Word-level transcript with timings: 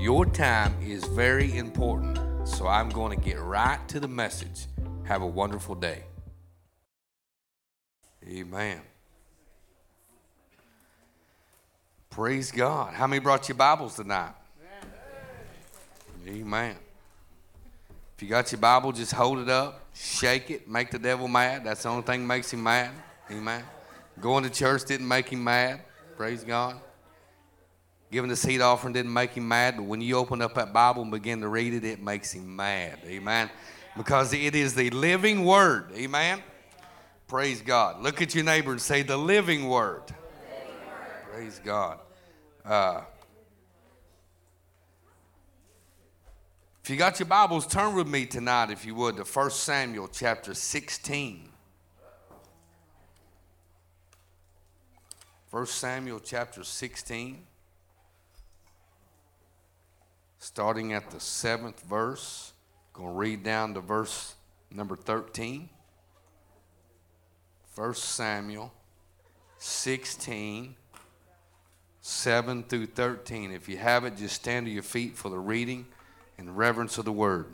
Your 0.00 0.24
time 0.24 0.74
is 0.82 1.04
very 1.04 1.58
important, 1.58 2.18
so 2.48 2.66
I'm 2.66 2.88
going 2.88 3.14
to 3.14 3.22
get 3.22 3.38
right 3.38 3.78
to 3.88 4.00
the 4.00 4.08
message. 4.08 4.64
Have 5.04 5.20
a 5.20 5.26
wonderful 5.26 5.74
day. 5.74 6.04
Amen. 8.26 8.80
Praise 12.08 12.50
God. 12.50 12.94
How 12.94 13.06
many 13.06 13.20
brought 13.20 13.46
your 13.50 13.56
Bibles 13.56 13.96
tonight? 13.96 14.32
Amen. 16.26 16.76
If 18.16 18.22
you 18.22 18.28
got 18.30 18.50
your 18.52 18.60
Bible, 18.60 18.92
just 18.92 19.12
hold 19.12 19.38
it 19.38 19.50
up, 19.50 19.84
shake 19.94 20.50
it, 20.50 20.66
make 20.66 20.90
the 20.90 20.98
devil 20.98 21.28
mad. 21.28 21.64
That's 21.64 21.82
the 21.82 21.90
only 21.90 22.04
thing 22.04 22.22
that 22.22 22.26
makes 22.26 22.50
him 22.50 22.62
mad. 22.62 22.90
Amen. 23.30 23.62
Going 24.18 24.44
to 24.44 24.50
church 24.50 24.86
didn't 24.86 25.08
make 25.08 25.28
him 25.28 25.44
mad. 25.44 25.82
Praise 26.16 26.42
God. 26.42 26.80
Giving 28.10 28.28
the 28.28 28.36
seed 28.36 28.60
offering 28.60 28.92
didn't 28.92 29.12
make 29.12 29.32
him 29.32 29.46
mad, 29.46 29.76
but 29.76 29.84
when 29.84 30.00
you 30.00 30.16
open 30.16 30.42
up 30.42 30.54
that 30.54 30.72
Bible 30.72 31.02
and 31.02 31.10
begin 31.10 31.40
to 31.42 31.48
read 31.48 31.74
it, 31.74 31.84
it 31.84 32.02
makes 32.02 32.32
him 32.32 32.56
mad. 32.56 32.98
Amen. 33.06 33.48
Because 33.96 34.32
it 34.32 34.56
is 34.56 34.74
the 34.74 34.90
living 34.90 35.44
word. 35.44 35.92
Amen. 35.94 36.42
Praise 37.28 37.62
God. 37.62 38.02
Look 38.02 38.20
at 38.20 38.34
your 38.34 38.42
neighbor 38.42 38.72
and 38.72 38.80
say, 38.80 39.02
The 39.02 39.16
living 39.16 39.68
word. 39.68 40.02
Praise 41.32 41.60
God. 41.64 42.00
Uh, 42.64 43.02
if 46.82 46.90
you 46.90 46.96
got 46.96 47.20
your 47.20 47.28
Bibles, 47.28 47.66
turn 47.68 47.94
with 47.94 48.08
me 48.08 48.26
tonight, 48.26 48.70
if 48.70 48.84
you 48.84 48.96
would, 48.96 49.16
to 49.16 49.22
1 49.22 49.50
Samuel 49.50 50.08
chapter 50.08 50.54
16. 50.54 51.50
1 55.50 55.66
Samuel 55.66 56.20
chapter 56.20 56.62
16, 56.62 57.44
starting 60.40 60.92
at 60.92 61.10
the 61.10 61.20
seventh 61.20 61.80
verse. 61.82 62.52
Going 62.92 63.10
to 63.10 63.14
read 63.14 63.44
down 63.44 63.74
to 63.74 63.80
verse 63.80 64.34
number 64.72 64.96
13. 64.96 65.68
1 67.76 67.94
Samuel 67.94 68.72
16, 69.58 70.74
7 72.00 72.62
through 72.64 72.86
13. 72.86 73.52
If 73.52 73.68
you 73.68 73.76
have 73.76 74.04
it, 74.04 74.16
just 74.16 74.34
stand 74.34 74.66
to 74.66 74.72
your 74.72 74.82
feet 74.82 75.16
for 75.16 75.28
the 75.28 75.38
reading 75.38 75.86
and 76.36 76.56
reverence 76.56 76.98
of 76.98 77.04
the 77.04 77.12
word. 77.12 77.46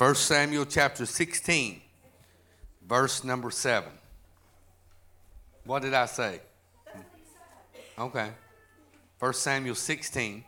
First 0.00 0.24
Samuel 0.24 0.64
chapter 0.64 1.04
16 1.04 1.82
verse 2.88 3.22
number 3.22 3.50
7. 3.50 3.86
What 5.64 5.82
did 5.82 5.92
I 5.92 6.06
say? 6.06 6.40
Okay. 7.98 8.30
1 9.18 9.34
Samuel 9.34 9.74
16, 9.74 10.42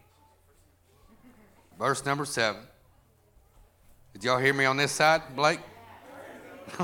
verse 1.79 2.03
number 2.07 2.25
7. 2.25 2.63
Did 4.15 4.25
y'all 4.25 4.39
hear 4.39 4.55
me 4.55 4.65
on 4.65 4.79
this 4.79 4.93
side, 4.93 5.21
Blake? 5.37 5.61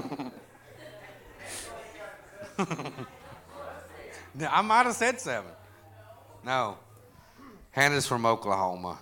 I 4.46 4.60
might 4.60 4.84
have 4.84 4.94
said 4.94 5.18
7. 5.18 5.50
No. 6.44 6.76
Hannah's 7.70 8.06
from 8.06 8.26
Oklahoma. 8.26 8.98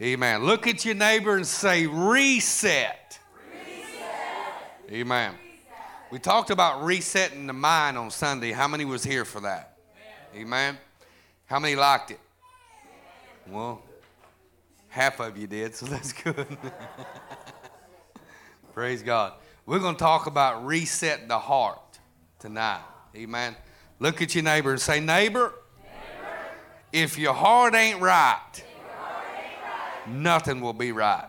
Amen. 0.00 0.44
Look 0.44 0.68
at 0.68 0.84
your 0.84 0.94
neighbor 0.94 1.34
and 1.34 1.46
say, 1.46 1.86
reset. 1.86 3.18
reset. 3.52 4.92
Amen. 4.92 5.32
Reset. 5.32 6.12
We 6.12 6.20
talked 6.20 6.50
about 6.50 6.84
resetting 6.84 7.48
the 7.48 7.52
mind 7.52 7.98
on 7.98 8.12
Sunday. 8.12 8.52
How 8.52 8.68
many 8.68 8.84
was 8.84 9.02
here 9.02 9.24
for 9.24 9.40
that? 9.40 9.76
Amen. 10.34 10.46
Amen. 10.46 10.78
How 11.46 11.58
many 11.58 11.74
liked 11.74 12.12
it? 12.12 12.20
Well, 13.48 13.82
half 14.86 15.18
of 15.18 15.36
you 15.36 15.48
did, 15.48 15.74
so 15.74 15.86
that's 15.86 16.12
good. 16.12 16.46
Praise 18.74 19.02
God. 19.02 19.32
We're 19.66 19.80
going 19.80 19.96
to 19.96 20.00
talk 20.00 20.26
about 20.26 20.64
resetting 20.64 21.26
the 21.26 21.40
heart 21.40 21.98
tonight. 22.38 22.84
Amen. 23.16 23.56
Look 23.98 24.22
at 24.22 24.32
your 24.32 24.44
neighbor 24.44 24.70
and 24.70 24.80
say, 24.80 25.00
neighbor, 25.00 25.54
neighbor. 25.82 26.38
if 26.92 27.18
your 27.18 27.34
heart 27.34 27.74
ain't 27.74 28.00
right, 28.00 28.62
nothing 30.08 30.60
will 30.60 30.72
be 30.72 30.92
right. 30.92 31.28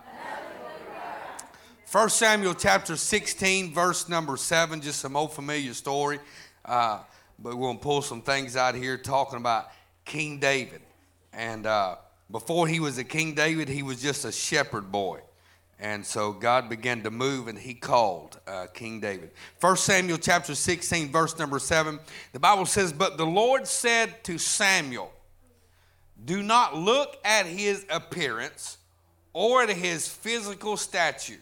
First 1.85 2.17
Samuel 2.17 2.53
chapter 2.53 2.95
16, 2.95 3.73
verse 3.73 4.07
number 4.07 4.38
7, 4.38 4.79
just 4.79 5.00
some 5.00 5.16
old 5.16 5.34
familiar 5.34 5.73
story. 5.73 6.19
Uh, 6.63 7.00
but 7.40 7.56
we're 7.56 7.62
going 7.62 7.78
to 7.78 7.84
pull 7.84 8.01
some 8.01 8.22
things 8.22 8.56
out 8.56 8.75
here 8.75 8.95
talking 8.95 9.38
about 9.38 9.72
King 10.06 10.40
David. 10.40 10.81
And 11.34 11.66
uh, 11.66 11.95
before 12.29 12.67
he 12.67 12.79
was 12.79 12.97
a 12.97 13.03
King 13.03 13.34
David, 13.34 13.69
he 13.69 13.81
was 13.81 14.01
just 14.01 14.23
a 14.23 14.31
shepherd 14.31 14.91
boy. 14.91 15.22
And 15.79 16.06
so 16.06 16.34
God 16.34 16.69
began 16.69 17.03
to 17.03 17.11
move 17.11 17.47
and 17.47 17.57
he 17.57 17.73
called 17.73 18.40
uh, 18.46 18.67
King 18.73 19.00
David. 19.00 19.31
First 19.57 19.85
Samuel 19.85 20.17
chapter 20.17 20.53
16, 20.53 21.09
verse 21.09 21.40
number 21.40 21.57
7, 21.57 22.00
the 22.34 22.40
Bible 22.40 22.66
says, 22.66 22.91
But 22.91 23.17
the 23.17 23.25
Lord 23.25 23.66
said 23.66 24.23
to 24.25 24.38
Samuel, 24.38 25.11
do 26.25 26.44
not 26.44 26.75
look 26.75 27.18
at 27.24 27.46
his 27.46 27.85
appearance 27.90 28.78
or 29.34 29.63
at 29.63 29.69
his 29.69 30.07
physical 30.07 30.75
stature, 30.78 31.40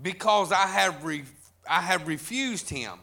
because 0.00 0.52
I 0.52 0.66
have, 0.66 1.04
re- 1.04 1.24
I 1.68 1.80
have 1.80 2.06
refused 2.06 2.68
him. 2.68 2.98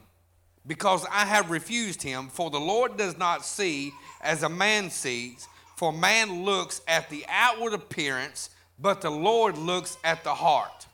Because 0.66 1.06
I 1.10 1.24
have 1.24 1.50
refused 1.50 2.02
him, 2.02 2.28
for 2.28 2.50
the 2.50 2.60
Lord 2.60 2.98
does 2.98 3.16
not 3.16 3.42
see 3.42 3.90
as 4.20 4.42
a 4.42 4.50
man 4.50 4.90
sees, 4.90 5.48
for 5.76 5.94
man 5.94 6.44
looks 6.44 6.82
at 6.86 7.08
the 7.08 7.24
outward 7.26 7.72
appearance, 7.72 8.50
but 8.78 9.00
the 9.00 9.10
Lord 9.10 9.56
looks 9.56 9.96
at 10.04 10.24
the 10.24 10.34
heart. 10.34 10.86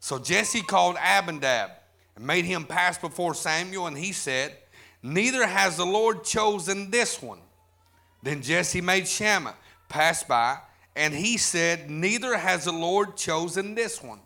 So 0.00 0.18
Jesse 0.18 0.62
called 0.62 0.96
Abinadab 0.96 1.72
and 2.16 2.26
made 2.26 2.46
him 2.46 2.64
pass 2.64 2.96
before 2.96 3.34
Samuel, 3.34 3.86
and 3.86 3.98
he 3.98 4.12
said, 4.12 4.56
Neither 5.02 5.46
has 5.46 5.76
the 5.76 5.84
Lord 5.84 6.24
chosen 6.24 6.90
this 6.90 7.20
one 7.20 7.40
then 8.22 8.42
Jesse 8.42 8.80
made 8.80 9.08
Shammah 9.08 9.54
pass 9.88 10.22
by, 10.22 10.58
and 10.94 11.12
he 11.12 11.36
said, 11.36 11.90
Neither 11.90 12.36
has 12.36 12.64
the 12.64 12.72
Lord 12.72 13.16
chosen 13.16 13.74
this 13.74 14.02
one. 14.02 14.20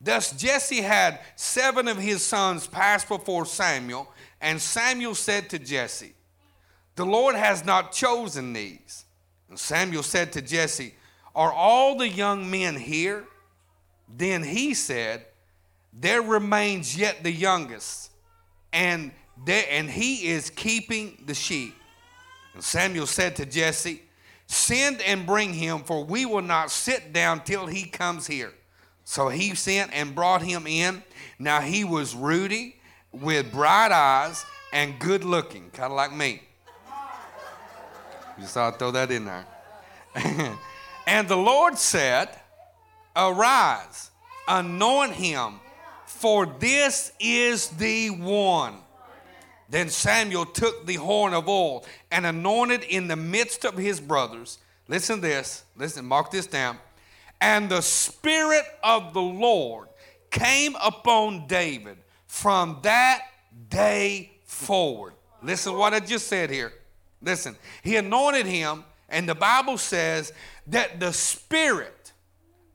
Thus 0.00 0.32
Jesse 0.32 0.80
had 0.80 1.20
seven 1.36 1.86
of 1.86 1.98
his 1.98 2.22
sons 2.24 2.66
pass 2.66 3.04
before 3.04 3.44
Samuel, 3.44 4.10
and 4.40 4.60
Samuel 4.60 5.14
said 5.14 5.50
to 5.50 5.58
Jesse, 5.58 6.14
The 6.96 7.04
Lord 7.04 7.34
has 7.34 7.64
not 7.64 7.92
chosen 7.92 8.54
these. 8.54 9.04
And 9.50 9.58
Samuel 9.58 10.02
said 10.02 10.32
to 10.32 10.42
Jesse, 10.42 10.94
Are 11.34 11.52
all 11.52 11.98
the 11.98 12.08
young 12.08 12.50
men 12.50 12.76
here? 12.76 13.24
Then 14.08 14.42
he 14.42 14.72
said, 14.72 15.26
There 15.92 16.22
remains 16.22 16.96
yet 16.96 17.22
the 17.22 17.32
youngest, 17.32 18.10
and, 18.72 19.12
there, 19.44 19.64
and 19.70 19.90
he 19.90 20.28
is 20.28 20.48
keeping 20.48 21.22
the 21.26 21.34
sheep. 21.34 21.74
Samuel 22.60 23.06
said 23.06 23.36
to 23.36 23.46
Jesse, 23.46 24.02
Send 24.46 25.00
and 25.02 25.26
bring 25.26 25.54
him, 25.54 25.80
for 25.80 26.04
we 26.04 26.26
will 26.26 26.42
not 26.42 26.70
sit 26.70 27.12
down 27.12 27.44
till 27.44 27.66
he 27.66 27.84
comes 27.84 28.26
here. 28.26 28.52
So 29.04 29.28
he 29.28 29.54
sent 29.54 29.92
and 29.92 30.14
brought 30.14 30.42
him 30.42 30.66
in. 30.66 31.02
Now 31.38 31.60
he 31.60 31.84
was 31.84 32.14
ruddy, 32.14 32.76
with 33.12 33.52
bright 33.52 33.92
eyes, 33.92 34.44
and 34.72 34.98
good 34.98 35.24
looking, 35.24 35.70
kind 35.70 35.92
of 35.92 35.96
like 35.96 36.12
me. 36.12 36.42
Just 38.40 38.54
thought 38.54 38.74
I'd 38.74 38.78
throw 38.78 38.90
that 38.92 39.10
in 39.10 39.24
there. 39.24 39.46
and 41.06 41.28
the 41.28 41.36
Lord 41.36 41.78
said, 41.78 42.28
Arise, 43.14 44.10
anoint 44.48 45.12
him, 45.12 45.60
for 46.06 46.46
this 46.46 47.12
is 47.20 47.68
the 47.68 48.10
one. 48.10 48.78
Then 49.68 49.88
Samuel 49.88 50.46
took 50.46 50.86
the 50.86 50.96
horn 50.96 51.32
of 51.32 51.48
oil 51.48 51.84
and 52.10 52.26
anointed 52.26 52.84
in 52.84 53.08
the 53.08 53.16
midst 53.16 53.64
of 53.64 53.76
his 53.76 54.00
brothers. 54.00 54.58
Listen 54.88 55.20
this. 55.20 55.64
Listen, 55.76 56.04
mark 56.04 56.30
this 56.30 56.46
down. 56.46 56.78
And 57.40 57.68
the 57.68 57.80
Spirit 57.80 58.64
of 58.82 59.14
the 59.14 59.22
Lord 59.22 59.88
came 60.30 60.76
upon 60.82 61.46
David 61.46 61.96
from 62.26 62.78
that 62.82 63.22
day 63.68 64.32
forward. 64.44 65.14
Listen 65.42 65.74
what 65.74 65.94
I 65.94 66.00
just 66.00 66.26
said 66.26 66.50
here. 66.50 66.72
Listen, 67.22 67.56
he 67.82 67.96
anointed 67.96 68.46
him, 68.46 68.84
and 69.08 69.28
the 69.28 69.34
Bible 69.34 69.78
says 69.78 70.32
that 70.66 71.00
the 71.00 71.12
Spirit 71.12 72.12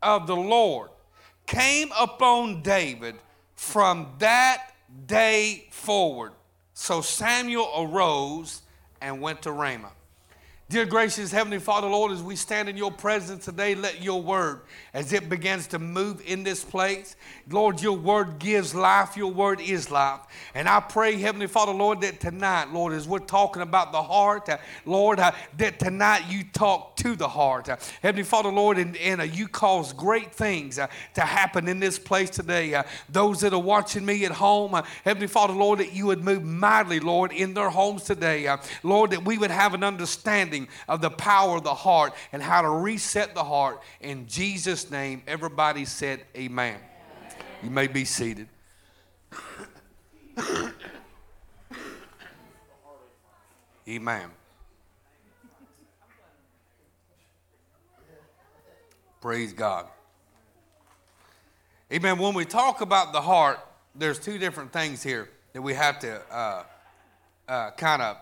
of 0.02 0.28
the 0.28 0.36
Lord 0.36 0.90
came 1.46 1.92
upon 1.98 2.62
David 2.62 3.16
from 3.56 4.08
that 4.20 4.74
day 5.08 5.68
forward. 5.72 6.34
So 6.74 7.02
Samuel 7.02 7.72
arose 7.78 8.62
and 9.02 9.22
went 9.22 9.42
to 9.44 9.52
Ramah. 9.52 9.92
Dear 10.68 10.88
gracious 10.88 11.32
Heavenly 11.32 11.60
Father, 11.60 11.86
Lord, 11.88 12.12
as 12.12 12.24
we 12.24 12.36
stand 12.36 12.68
in 12.68 12.76
your 12.76 12.92
presence 12.92 13.46
today, 13.46 13.76
let 13.76 14.02
your 14.02 14.20
word, 14.20 14.62
as 14.96 15.14
it 15.14 15.30
begins 15.30 15.68
to 15.68 15.78
move 15.78 16.24
in 16.26 16.42
this 16.42 16.64
place, 16.64 17.16
Lord, 17.48 17.80
your 17.84 17.96
word 17.96 18.40
gives 18.40 18.74
life, 18.74 19.16
your 19.16 19.32
word 19.32 19.62
is 19.62 19.92
life. 19.92 20.22
And 20.56 20.68
I 20.68 20.80
pray, 20.80 21.18
Heavenly 21.18 21.46
Father, 21.46 21.72
Lord, 21.72 22.02
that 22.02 22.20
tonight, 22.20 22.74
Lord, 22.74 22.94
as 22.94 23.08
we're 23.08 23.20
talking 23.20 23.62
about 23.62 23.92
the 23.92 24.02
heart, 24.02 24.50
uh, 24.50 24.58
Lord, 24.86 25.20
uh, 25.20 25.34
that 25.60 25.78
tonight 25.78 26.24
you 26.30 26.44
talk 26.52 26.96
to 26.96 27.16
the 27.16 27.28
heart. 27.28 27.70
Uh, 27.70 27.78
Heavenly 28.02 28.24
Father, 28.24 28.50
Lord, 28.50 28.80
and, 28.80 28.98
and 28.98 29.22
uh, 29.22 29.26
you 29.26 29.48
cause 29.48 29.94
great 29.94 30.34
things 30.34 30.80
uh, 30.80 30.88
to 31.14 31.22
happen 31.22 31.68
in 31.68 31.80
this 31.80 32.00
place 32.00 32.32
today. 32.32 32.82
Those 33.08 33.42
that 33.42 33.54
are 33.54 33.62
watching 33.62 34.04
me 34.04 34.26
at 34.26 34.32
home, 34.32 34.82
Heavenly 35.04 35.28
Father, 35.28 35.54
Lord, 35.54 35.78
that 35.78 35.94
you 35.94 36.08
would 36.08 36.24
move 36.24 36.44
mightily, 36.44 37.00
Lord, 37.00 37.32
in 37.32 37.54
their 37.54 37.70
homes 37.70 38.02
today. 38.02 38.48
Lord, 38.82 39.12
that 39.12 39.24
we 39.26 39.38
would 39.38 39.52
have 39.52 39.76
an 39.76 39.84
understanding 39.84 40.55
understanding 40.56 40.68
of 40.88 41.02
the 41.02 41.10
power 41.10 41.58
of 41.58 41.64
the 41.64 41.74
heart 41.74 42.14
and 42.32 42.42
how 42.42 42.62
to 42.62 42.70
reset 42.70 43.34
the 43.36 43.44
heart. 43.44 43.82
In 44.02 44.28
Jesus' 44.28 44.90
name, 44.92 45.24
everybody 45.28 45.84
said, 45.86 46.22
Amen. 46.36 46.78
You 47.64 47.70
may 47.70 47.88
be 47.88 48.06
seated. 48.06 48.48
Amen. 53.88 54.30
Praise 59.22 59.54
God. 59.54 59.88
Amen. 61.92 62.18
When 62.18 62.34
we 62.34 62.46
talk 62.46 62.82
about 62.82 63.14
the 63.14 63.22
heart, 63.22 63.60
there's 63.96 64.20
two 64.20 64.40
different 64.40 64.74
things 64.74 65.04
here 65.04 65.30
that 65.54 65.62
we 65.62 65.74
have 65.74 66.00
to 66.00 66.22
uh, 66.32 66.64
uh, 67.48 67.72
kind 67.72 68.02
of 68.02 68.18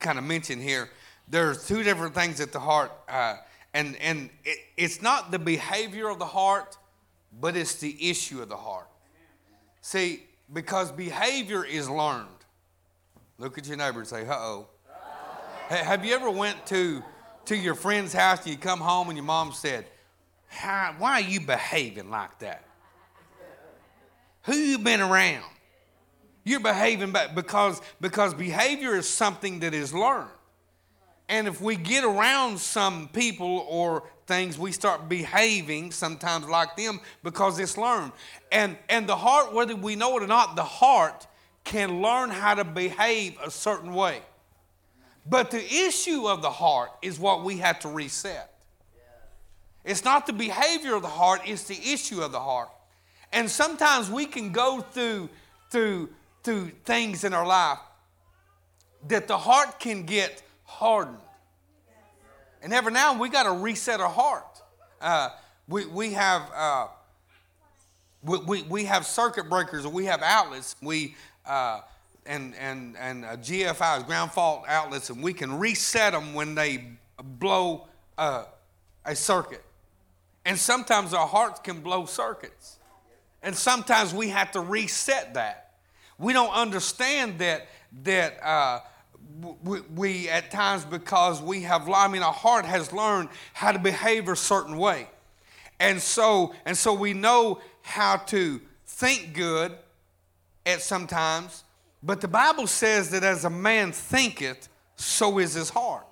kind 0.00 0.18
of 0.18 0.24
mention 0.24 0.60
here. 0.60 0.90
There's 1.28 1.68
two 1.68 1.82
different 1.82 2.14
things 2.14 2.40
at 2.40 2.50
the 2.50 2.58
heart, 2.58 2.90
uh, 3.08 3.36
and 3.72 3.96
and 3.96 4.30
it, 4.44 4.58
it's 4.76 5.00
not 5.00 5.30
the 5.30 5.38
behavior 5.38 6.08
of 6.08 6.18
the 6.18 6.26
heart, 6.26 6.76
but 7.40 7.56
it's 7.56 7.74
the 7.76 8.10
issue 8.10 8.42
of 8.42 8.48
the 8.48 8.56
heart. 8.56 8.88
See, 9.80 10.24
because 10.52 10.90
behavior 10.90 11.64
is 11.64 11.88
learned. 11.88 12.26
Look 13.38 13.56
at 13.58 13.66
your 13.68 13.76
neighbor 13.76 14.00
and 14.00 14.08
say, 14.08 14.26
"Uh 14.26 14.34
oh." 14.34 14.68
Have 15.68 16.04
you 16.04 16.14
ever 16.16 16.30
went 16.30 16.66
to 16.66 17.02
to 17.44 17.56
your 17.56 17.76
friend's 17.76 18.12
house 18.12 18.42
and 18.42 18.50
you 18.50 18.58
come 18.58 18.80
home 18.80 19.08
and 19.08 19.16
your 19.16 19.24
mom 19.24 19.52
said, 19.52 19.86
"Why 20.58 21.12
are 21.12 21.20
you 21.20 21.40
behaving 21.40 22.10
like 22.10 22.38
that? 22.40 22.64
Who 24.42 24.54
you 24.54 24.78
been 24.78 25.00
around?" 25.00 25.44
You're 26.50 26.58
behaving 26.58 27.14
because, 27.36 27.80
because 28.00 28.34
behavior 28.34 28.96
is 28.96 29.08
something 29.08 29.60
that 29.60 29.72
is 29.72 29.94
learned. 29.94 30.30
And 31.28 31.46
if 31.46 31.60
we 31.60 31.76
get 31.76 32.02
around 32.02 32.58
some 32.58 33.06
people 33.12 33.64
or 33.68 34.02
things, 34.26 34.58
we 34.58 34.72
start 34.72 35.08
behaving 35.08 35.92
sometimes 35.92 36.48
like 36.48 36.76
them 36.76 36.98
because 37.22 37.60
it's 37.60 37.78
learned. 37.78 38.10
And, 38.50 38.76
and 38.88 39.08
the 39.08 39.14
heart, 39.14 39.54
whether 39.54 39.76
we 39.76 39.94
know 39.94 40.16
it 40.16 40.24
or 40.24 40.26
not, 40.26 40.56
the 40.56 40.64
heart 40.64 41.28
can 41.62 42.02
learn 42.02 42.30
how 42.30 42.54
to 42.54 42.64
behave 42.64 43.38
a 43.44 43.50
certain 43.52 43.94
way. 43.94 44.20
But 45.24 45.52
the 45.52 45.64
issue 45.64 46.26
of 46.26 46.42
the 46.42 46.50
heart 46.50 46.90
is 47.00 47.16
what 47.20 47.44
we 47.44 47.58
have 47.58 47.78
to 47.78 47.88
reset. 47.88 48.52
It's 49.84 50.04
not 50.04 50.26
the 50.26 50.32
behavior 50.32 50.96
of 50.96 51.02
the 51.02 51.08
heart, 51.08 51.42
it's 51.44 51.68
the 51.68 51.78
issue 51.92 52.22
of 52.22 52.32
the 52.32 52.40
heart. 52.40 52.70
And 53.32 53.48
sometimes 53.48 54.10
we 54.10 54.26
can 54.26 54.50
go 54.50 54.80
through, 54.80 55.28
through 55.70 56.08
through 56.42 56.70
things 56.84 57.24
in 57.24 57.34
our 57.34 57.46
life 57.46 57.78
that 59.08 59.28
the 59.28 59.38
heart 59.38 59.80
can 59.80 60.04
get 60.04 60.42
hardened. 60.64 61.18
And 62.62 62.72
every 62.72 62.92
now 62.92 63.12
and 63.12 63.20
we 63.20 63.28
got 63.28 63.44
to 63.44 63.52
reset 63.52 64.00
our 64.00 64.08
heart. 64.08 64.62
Uh, 65.00 65.30
we, 65.66 65.86
we 65.86 66.12
have 66.12 66.42
uh, 66.54 66.86
we, 68.22 68.38
we, 68.38 68.62
we 68.62 68.84
have 68.84 69.06
circuit 69.06 69.48
breakers 69.48 69.86
or 69.86 69.92
we 69.92 70.04
have 70.06 70.22
outlets. 70.22 70.76
We 70.82 71.14
uh, 71.46 71.80
and 72.26 72.54
and 72.56 72.96
and 72.98 73.24
GFIs, 73.24 74.06
ground 74.06 74.32
fault 74.32 74.64
outlets, 74.68 75.10
and 75.10 75.22
we 75.22 75.32
can 75.32 75.58
reset 75.58 76.12
them 76.12 76.34
when 76.34 76.54
they 76.54 76.84
blow 77.18 77.86
a 78.18 78.46
circuit. 79.14 79.64
And 80.44 80.58
sometimes 80.58 81.14
our 81.14 81.26
hearts 81.26 81.60
can 81.60 81.80
blow 81.80 82.04
circuits, 82.04 82.78
and 83.42 83.56
sometimes 83.56 84.12
we 84.12 84.28
have 84.28 84.52
to 84.52 84.60
reset 84.60 85.34
that. 85.34 85.69
We 86.20 86.34
don't 86.34 86.52
understand 86.52 87.38
that 87.38 87.66
that 88.04 88.44
uh, 88.44 88.80
we, 89.62 89.80
we, 89.80 90.28
at 90.28 90.50
times 90.50 90.84
because 90.84 91.40
we 91.40 91.62
have 91.62 91.88
I 91.88 92.08
mean 92.08 92.22
our 92.22 92.32
heart 92.32 92.66
has 92.66 92.92
learned 92.92 93.30
how 93.54 93.72
to 93.72 93.78
behave 93.78 94.28
a 94.28 94.36
certain 94.36 94.76
way, 94.76 95.08
and 95.80 96.00
so 96.00 96.54
and 96.66 96.76
so 96.76 96.92
we 96.92 97.14
know 97.14 97.60
how 97.82 98.18
to 98.18 98.60
think 98.86 99.32
good 99.32 99.72
at 100.66 100.82
sometimes. 100.82 101.64
But 102.02 102.20
the 102.20 102.28
Bible 102.28 102.66
says 102.66 103.10
that 103.10 103.24
as 103.24 103.44
a 103.44 103.50
man 103.50 103.92
thinketh, 103.92 104.68
so 104.96 105.38
is 105.38 105.54
his 105.54 105.70
heart. 105.70 106.06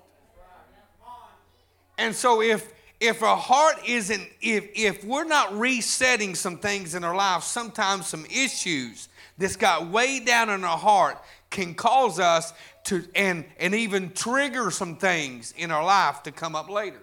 And 1.99 2.15
so 2.15 2.41
if 2.41 2.73
if 2.99 3.21
our 3.21 3.37
heart 3.37 3.75
isn't 3.87 4.27
if 4.41 4.69
if 4.73 5.03
we're 5.03 5.23
not 5.23 5.57
resetting 5.57 6.33
some 6.33 6.57
things 6.57 6.95
in 6.95 7.03
our 7.03 7.15
life, 7.15 7.43
sometimes 7.43 8.07
some 8.07 8.25
issues 8.25 9.07
that's 9.39 9.55
got 9.55 9.87
way 9.87 10.19
down 10.19 10.49
in 10.49 10.63
our 10.63 10.77
heart 10.77 11.17
can 11.49 11.73
cause 11.73 12.19
us 12.19 12.53
to 12.83 13.03
and, 13.15 13.45
and 13.59 13.73
even 13.73 14.11
trigger 14.11 14.69
some 14.69 14.97
things 14.97 15.53
in 15.57 15.71
our 15.71 15.83
life 15.83 16.21
to 16.23 16.31
come 16.31 16.55
up 16.55 16.69
later. 16.69 16.99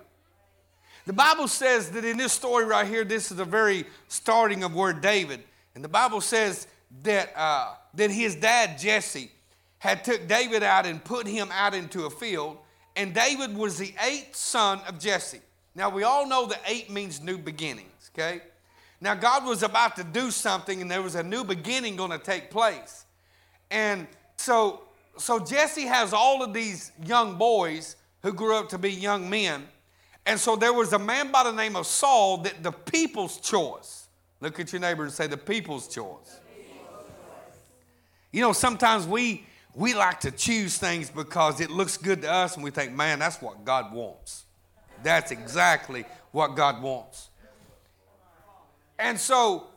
The 1.06 1.12
Bible 1.12 1.49
says 1.49 1.90
that 1.92 2.04
in 2.04 2.16
this 2.16 2.32
story 2.32 2.64
right 2.64 2.87
here, 2.87 3.04
this 3.04 3.30
is 3.30 3.37
the 3.37 3.44
very 3.44 3.87
starting 4.08 4.62
of 4.62 4.75
where 4.75 4.92
David, 4.92 5.42
and 5.75 5.82
the 5.82 5.88
Bible 5.88 6.20
says 6.20 6.66
that 7.02 7.32
uh, 7.37 7.75
that 7.94 8.10
his 8.10 8.37
dad 8.37 8.78
Jesse 8.78 9.30
had 9.78 10.04
took 10.04 10.28
David 10.28 10.62
out 10.62 10.87
and 10.87 11.02
put 11.02 11.26
him 11.26 11.49
out 11.52 11.75
into 11.75 12.04
a 12.04 12.10
field, 12.10 12.58
and 12.96 13.14
David 13.14 13.56
was 13.56 13.78
the 13.78 13.94
eighth 14.06 14.37
son 14.37 14.80
of 14.87 14.99
Jesse. 14.99 15.40
Now 15.75 15.90
we 15.90 16.02
all 16.02 16.26
know 16.26 16.46
that 16.46 16.60
eight 16.66 16.90
means 16.90 17.22
new 17.22 17.38
beginnings, 17.38 18.10
okay? 18.14 18.42
Now, 19.00 19.14
God 19.14 19.44
was 19.44 19.62
about 19.62 19.96
to 19.96 20.04
do 20.04 20.30
something, 20.30 20.80
and 20.80 20.90
there 20.90 21.02
was 21.02 21.14
a 21.14 21.22
new 21.22 21.44
beginning 21.44 21.96
going 21.96 22.12
to 22.12 22.18
take 22.18 22.50
place. 22.50 23.04
And 23.70 24.06
so, 24.36 24.82
so 25.18 25.38
Jesse 25.38 25.86
has 25.86 26.12
all 26.12 26.42
of 26.42 26.54
these 26.54 26.92
young 27.04 27.36
boys 27.36 27.96
who 28.22 28.32
grew 28.32 28.56
up 28.56 28.68
to 28.70 28.78
be 28.78 28.90
young 28.90 29.28
men. 29.28 29.66
And 30.24 30.40
so 30.40 30.56
there 30.56 30.72
was 30.72 30.92
a 30.92 30.98
man 30.98 31.30
by 31.30 31.44
the 31.44 31.52
name 31.52 31.76
of 31.76 31.86
Saul 31.86 32.38
that 32.38 32.62
the 32.62 32.72
people's 32.72 33.38
choice. 33.38 34.08
Look 34.40 34.58
at 34.58 34.72
your 34.72 34.80
neighbor 34.80 35.04
and 35.04 35.12
say, 35.12 35.26
the 35.26 35.36
people's 35.36 35.88
choice. 35.88 36.40
You 38.32 38.40
know, 38.42 38.52
sometimes 38.52 39.06
we 39.06 39.46
we 39.76 39.92
like 39.92 40.20
to 40.20 40.30
choose 40.30 40.78
things 40.78 41.10
because 41.10 41.60
it 41.60 41.70
looks 41.70 41.98
good 41.98 42.22
to 42.22 42.32
us 42.32 42.54
and 42.54 42.64
we 42.64 42.70
think, 42.70 42.92
man, 42.92 43.18
that's 43.18 43.42
what 43.42 43.64
God 43.64 43.92
wants. 43.92 44.46
That's 45.02 45.30
exactly 45.30 46.06
what 46.32 46.56
God 46.56 46.82
wants. 46.82 47.28
And 48.98 49.18
so, 49.18 49.68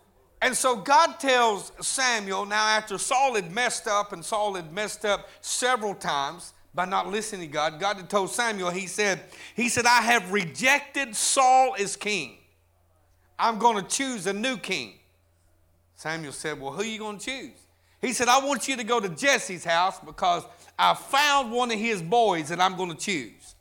and 0.42 0.56
so 0.56 0.78
God 0.78 1.20
tells 1.20 1.72
Samuel, 1.82 2.46
now 2.46 2.66
after 2.68 2.98
Saul 2.98 3.36
had 3.36 3.52
messed 3.52 3.88
up, 3.88 4.14
and 4.14 4.24
Saul 4.24 4.56
had 4.56 4.74
messed 4.74 5.06
up 5.06 5.28
several 5.42 5.94
times 5.94 6.54
by 6.74 6.86
not 6.86 7.08
listening 7.08 7.48
to 7.48 7.54
God, 7.54 7.80
God 7.80 7.98
had 7.98 8.10
told 8.10 8.30
Samuel, 8.30 8.70
he 8.70 8.88
said, 8.88 9.22
he 9.56 9.70
said, 9.70 9.86
I 9.86 10.02
have 10.02 10.32
rejected 10.32 11.16
Saul 11.16 11.76
as 11.78 11.96
king. 11.96 12.38
I'm 13.38 13.58
going 13.58 13.84
to 13.84 13.90
choose 13.90 14.28
a 14.28 14.34
new 14.34 14.58
king. 14.58 14.94
Samuel 15.96 16.34
said, 16.34 16.60
Well, 16.60 16.74
who 16.74 16.82
are 16.82 16.86
you 16.86 17.00
going 17.00 17.18
to 17.18 17.26
choose? 17.26 17.58
He 18.02 18.14
said, 18.14 18.28
I 18.28 18.46
want 18.46 18.68
you 18.68 18.78
to 18.78 18.84
go 18.84 19.00
to 19.00 19.10
Jesse's 19.10 19.66
house 19.66 20.00
because 20.00 20.44
I 20.78 20.94
found 20.94 21.52
one 21.52 21.72
of 21.72 21.80
his 21.80 22.02
boys 22.02 22.50
that 22.50 22.62
I'm 22.62 22.78
going 22.78 22.92
to 22.92 22.98
choose. 22.98 23.56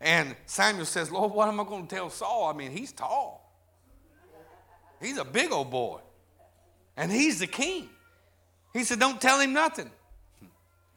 And 0.00 0.34
Samuel 0.46 0.86
says, 0.86 1.10
Lord, 1.10 1.32
what 1.32 1.48
am 1.48 1.60
I 1.60 1.64
going 1.64 1.86
to 1.86 1.94
tell 1.94 2.10
Saul? 2.10 2.48
I 2.48 2.56
mean, 2.56 2.70
he's 2.70 2.92
tall. 2.92 3.49
He's 5.00 5.18
a 5.18 5.24
big 5.24 5.50
old 5.52 5.70
boy. 5.70 6.00
And 6.96 7.10
he's 7.10 7.38
the 7.38 7.46
king. 7.46 7.88
He 8.72 8.84
said, 8.84 9.00
Don't 9.00 9.20
tell 9.20 9.40
him 9.40 9.52
nothing. 9.52 9.90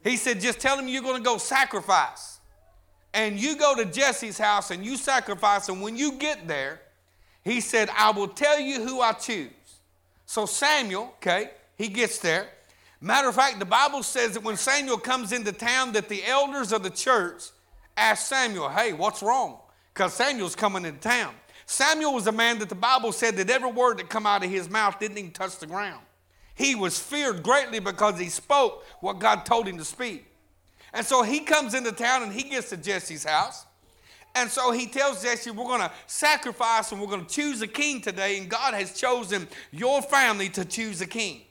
He 0.02 0.16
said, 0.16 0.40
Just 0.40 0.60
tell 0.60 0.78
him 0.78 0.86
you're 0.88 1.02
going 1.02 1.16
to 1.16 1.22
go 1.22 1.38
sacrifice. 1.38 2.38
And 3.14 3.38
you 3.38 3.56
go 3.56 3.76
to 3.76 3.84
Jesse's 3.84 4.38
house 4.38 4.70
and 4.70 4.84
you 4.84 4.96
sacrifice. 4.96 5.68
And 5.68 5.80
when 5.80 5.96
you 5.96 6.12
get 6.12 6.46
there, 6.48 6.80
he 7.42 7.60
said, 7.60 7.88
I 7.96 8.10
will 8.10 8.28
tell 8.28 8.58
you 8.58 8.82
who 8.86 9.00
I 9.00 9.12
choose. 9.12 9.50
So 10.26 10.46
Samuel, 10.46 11.14
okay, 11.16 11.50
he 11.76 11.88
gets 11.88 12.18
there. 12.18 12.48
Matter 13.00 13.28
of 13.28 13.34
fact, 13.34 13.58
the 13.58 13.66
Bible 13.66 14.02
says 14.02 14.32
that 14.32 14.42
when 14.42 14.56
Samuel 14.56 14.98
comes 14.98 15.30
into 15.30 15.52
town, 15.52 15.92
that 15.92 16.08
the 16.08 16.24
elders 16.24 16.72
of 16.72 16.82
the 16.82 16.90
church 16.90 17.44
ask 17.96 18.26
Samuel, 18.26 18.68
Hey, 18.68 18.92
what's 18.92 19.22
wrong? 19.22 19.58
Because 19.92 20.14
Samuel's 20.14 20.56
coming 20.56 20.84
into 20.84 21.00
town. 21.00 21.34
Samuel 21.66 22.14
was 22.14 22.26
a 22.26 22.32
man 22.32 22.58
that 22.58 22.68
the 22.68 22.74
Bible 22.74 23.12
said 23.12 23.36
that 23.36 23.50
every 23.50 23.70
word 23.70 23.98
that 23.98 24.08
come 24.08 24.26
out 24.26 24.44
of 24.44 24.50
his 24.50 24.68
mouth 24.68 24.98
didn't 24.98 25.18
even 25.18 25.30
touch 25.30 25.58
the 25.58 25.66
ground. 25.66 26.00
He 26.54 26.74
was 26.74 26.98
feared 26.98 27.42
greatly 27.42 27.80
because 27.80 28.18
he 28.18 28.28
spoke 28.28 28.84
what 29.00 29.18
God 29.18 29.44
told 29.44 29.66
him 29.66 29.78
to 29.78 29.84
speak. 29.84 30.26
And 30.92 31.04
so 31.04 31.22
he 31.22 31.40
comes 31.40 31.74
into 31.74 31.90
town 31.90 32.22
and 32.22 32.32
he 32.32 32.44
gets 32.44 32.70
to 32.70 32.76
Jesse's 32.76 33.24
house. 33.24 33.66
And 34.36 34.50
so 34.50 34.72
he 34.72 34.86
tells 34.86 35.22
Jesse, 35.22 35.50
We're 35.50 35.64
going 35.64 35.80
to 35.80 35.92
sacrifice 36.06 36.92
and 36.92 37.00
we're 37.00 37.08
going 37.08 37.24
to 37.24 37.34
choose 37.34 37.62
a 37.62 37.66
king 37.66 38.00
today. 38.00 38.38
And 38.38 38.48
God 38.48 38.74
has 38.74 38.98
chosen 38.98 39.48
your 39.72 40.02
family 40.02 40.48
to 40.50 40.64
choose 40.64 41.00
a 41.00 41.06
king. 41.06 41.42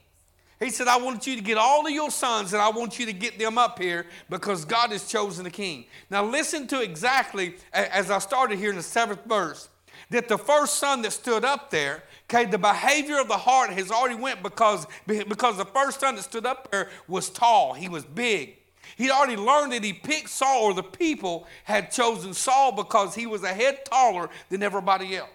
He 0.60 0.70
said, 0.70 0.86
I 0.86 0.96
want 0.96 1.26
you 1.26 1.36
to 1.36 1.42
get 1.42 1.58
all 1.58 1.86
of 1.86 1.92
your 1.92 2.10
sons 2.10 2.52
and 2.52 2.62
I 2.62 2.70
want 2.70 2.98
you 2.98 3.06
to 3.06 3.12
get 3.12 3.38
them 3.38 3.58
up 3.58 3.78
here 3.78 4.06
because 4.30 4.64
God 4.64 4.90
has 4.90 5.08
chosen 5.08 5.44
a 5.44 5.50
king. 5.50 5.84
Now, 6.08 6.24
listen 6.24 6.66
to 6.68 6.80
exactly 6.80 7.56
as 7.72 8.10
I 8.10 8.18
started 8.18 8.58
here 8.58 8.70
in 8.70 8.76
the 8.76 8.82
seventh 8.82 9.24
verse 9.26 9.68
that 10.10 10.28
the 10.28 10.38
first 10.38 10.74
son 10.78 11.02
that 11.02 11.12
stood 11.12 11.44
up 11.44 11.70
there, 11.70 12.02
okay, 12.28 12.44
the 12.44 12.58
behavior 12.58 13.20
of 13.20 13.28
the 13.28 13.36
heart 13.36 13.70
has 13.70 13.90
already 13.90 14.14
went 14.14 14.42
because, 14.42 14.86
because 15.06 15.56
the 15.56 15.64
first 15.64 16.00
son 16.00 16.16
that 16.16 16.22
stood 16.22 16.46
up 16.46 16.70
there 16.70 16.90
was 17.08 17.30
tall, 17.30 17.74
he 17.74 17.88
was 17.88 18.04
big. 18.04 18.56
He'd 18.96 19.10
already 19.10 19.36
learned 19.36 19.72
that 19.72 19.82
he 19.82 19.92
picked 19.92 20.30
Saul, 20.30 20.64
or 20.64 20.74
the 20.74 20.82
people 20.82 21.46
had 21.64 21.90
chosen 21.90 22.32
Saul 22.34 22.72
because 22.72 23.14
he 23.14 23.26
was 23.26 23.42
a 23.42 23.48
head 23.48 23.84
taller 23.84 24.30
than 24.50 24.62
everybody 24.62 25.16
else. 25.16 25.30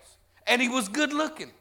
And 0.48 0.62
he 0.62 0.70
was 0.70 0.88
good 0.88 1.14
looking. 1.14 1.52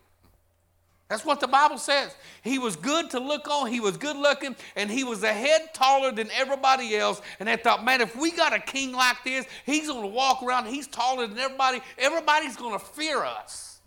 That's 1.09 1.25
what 1.25 1.41
the 1.41 1.49
Bible 1.49 1.79
says. 1.79 2.15
He 2.43 2.59
was 2.59 2.77
good 2.77 3.11
to 3.11 3.19
look 3.19 3.49
on, 3.49 3.73
he 3.73 3.81
was 3.81 3.97
good 3.97 4.17
looking, 4.17 4.55
and 4.77 4.91
he 4.91 5.05
was 5.05 5.23
a 5.23 5.33
head 5.33 5.73
taller 5.73 6.13
than 6.13 6.29
everybody 6.33 6.97
else. 6.97 7.23
And 7.41 7.49
they 7.49 7.57
thought, 7.57 7.83
man, 7.83 8.03
if 8.03 8.15
we 8.15 8.31
got 8.31 8.53
a 8.53 8.59
king 8.59 8.93
like 8.93 9.25
this, 9.25 9.47
he's 9.65 9.89
going 9.89 10.03
to 10.03 10.09
walk 10.09 10.43
around, 10.43 10.67
he's 10.67 10.87
taller 10.87 11.27
than 11.27 11.39
everybody, 11.39 11.81
everybody's 11.97 12.57
going 12.57 12.79
to 12.79 12.85
fear 12.85 13.25
us. 13.25 13.81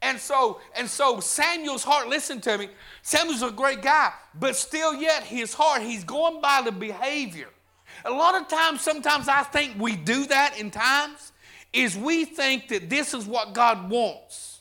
And 0.00 0.18
so, 0.18 0.60
and 0.74 0.88
so 0.88 1.20
Samuel's 1.20 1.84
heart, 1.84 2.08
listen 2.08 2.40
to 2.42 2.58
me, 2.58 2.68
Samuel's 3.02 3.42
a 3.42 3.50
great 3.50 3.82
guy, 3.82 4.12
but 4.38 4.56
still 4.56 4.94
yet 4.94 5.22
his 5.22 5.52
heart, 5.52 5.82
he's 5.82 6.04
going 6.04 6.40
by 6.40 6.62
the 6.64 6.72
behavior. 6.72 7.48
A 8.06 8.10
lot 8.10 8.40
of 8.40 8.48
times, 8.48 8.80
sometimes 8.80 9.28
I 9.28 9.42
think 9.42 9.78
we 9.78 9.96
do 9.96 10.26
that 10.26 10.58
in 10.58 10.70
times, 10.70 11.32
is 11.74 11.96
we 11.96 12.24
think 12.24 12.68
that 12.68 12.88
this 12.88 13.12
is 13.12 13.26
what 13.26 13.52
God 13.52 13.90
wants 13.90 14.55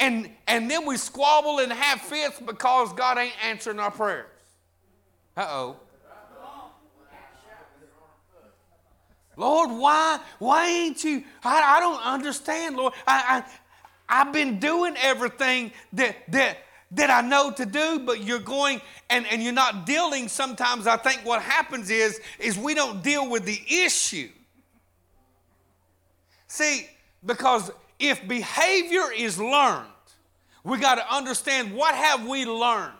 and, 0.00 0.30
and 0.46 0.70
then 0.70 0.86
we 0.86 0.96
squabble 0.96 1.58
and 1.58 1.72
have 1.72 2.00
fits 2.00 2.40
because 2.40 2.92
God 2.92 3.18
ain't 3.18 3.34
answering 3.44 3.78
our 3.78 3.90
prayers. 3.90 4.26
Uh 5.36 5.46
oh. 5.48 5.76
Lord, 9.36 9.70
why, 9.70 10.18
why 10.40 10.66
ain't 10.66 11.04
you? 11.04 11.22
I, 11.44 11.76
I 11.76 11.80
don't 11.80 12.04
understand, 12.04 12.76
Lord. 12.76 12.92
I, 13.06 13.44
I, 14.08 14.20
I've 14.20 14.32
been 14.32 14.58
doing 14.58 14.96
everything 14.98 15.70
that, 15.92 16.16
that, 16.32 16.58
that 16.90 17.10
I 17.10 17.20
know 17.20 17.52
to 17.52 17.64
do, 17.64 18.00
but 18.00 18.20
you're 18.20 18.40
going 18.40 18.80
and, 19.08 19.26
and 19.28 19.40
you're 19.40 19.52
not 19.52 19.86
dealing. 19.86 20.26
Sometimes 20.26 20.88
I 20.88 20.96
think 20.96 21.20
what 21.24 21.40
happens 21.40 21.88
is, 21.88 22.20
is 22.40 22.58
we 22.58 22.74
don't 22.74 23.00
deal 23.00 23.30
with 23.30 23.44
the 23.44 23.60
issue. 23.70 24.28
See, 26.48 26.88
because 27.24 27.70
if 27.98 28.26
behavior 28.26 29.12
is 29.16 29.38
learned, 29.38 29.86
we 30.64 30.78
got 30.78 30.96
to 30.96 31.14
understand 31.14 31.72
what 31.72 31.94
have 31.94 32.26
we 32.26 32.44
learned? 32.44 32.92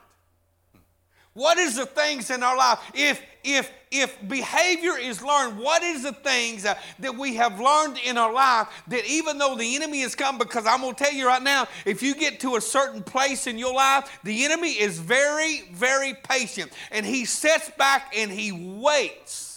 What 1.34 1.58
is 1.58 1.76
the 1.76 1.86
things 1.86 2.30
in 2.30 2.42
our 2.42 2.56
life? 2.56 2.80
If 2.94 3.22
if 3.44 3.70
if 3.92 4.28
behavior 4.28 4.98
is 4.98 5.22
learned, 5.22 5.58
what 5.58 5.82
is 5.82 6.02
the 6.02 6.12
things 6.12 6.66
uh, 6.66 6.74
that 6.98 7.16
we 7.16 7.36
have 7.36 7.60
learned 7.60 7.98
in 8.04 8.18
our 8.18 8.32
life 8.32 8.68
that 8.88 9.06
even 9.08 9.38
though 9.38 9.54
the 9.54 9.76
enemy 9.76 10.00
has 10.00 10.14
come, 10.14 10.36
because 10.36 10.66
I'm 10.66 10.80
going 10.80 10.94
to 10.94 11.04
tell 11.04 11.12
you 11.12 11.26
right 11.26 11.42
now, 11.42 11.68
if 11.86 12.02
you 12.02 12.14
get 12.14 12.40
to 12.40 12.56
a 12.56 12.60
certain 12.60 13.02
place 13.02 13.46
in 13.46 13.56
your 13.56 13.72
life, 13.72 14.18
the 14.24 14.44
enemy 14.44 14.72
is 14.72 14.98
very, 14.98 15.62
very 15.72 16.14
patient 16.14 16.72
and 16.90 17.06
he 17.06 17.24
sits 17.24 17.70
back 17.78 18.12
and 18.16 18.30
he 18.30 18.52
waits 18.52 19.47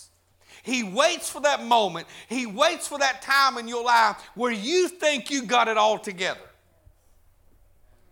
he 0.63 0.84
waits 0.84 1.30
for 1.30 1.41
that 1.41 1.63
moment. 1.63 2.08
He 2.27 2.46
waits 2.46 2.88
for 2.88 3.00
that 3.00 3.22
time 3.22 3.58
in 3.58 3.68
your 3.68 3.84
life 3.84 4.18
where 4.36 4.51
you 4.51 4.88
think 4.88 5.32
you 5.32 5.44
got 5.44 5.68
it 5.68 5.77
all 5.77 5.98
together. 5.98 6.39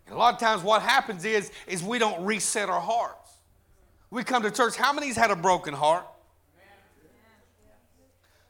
And 0.06 0.16
a 0.16 0.18
lot 0.18 0.34
of 0.34 0.40
times 0.40 0.64
what 0.64 0.82
happens 0.82 1.24
is, 1.26 1.52
is 1.68 1.84
we 1.84 2.00
don't 2.00 2.26
reset 2.26 2.70
our 2.70 2.82
hearts. 2.82 3.32
We 4.10 4.24
come 4.24 4.42
to 4.44 4.52
church. 4.52 4.76
How 4.76 4.92
many's 4.92 5.16
had 5.16 5.30
a 5.30 5.36
broken 5.36 5.74
heart? 5.74 6.06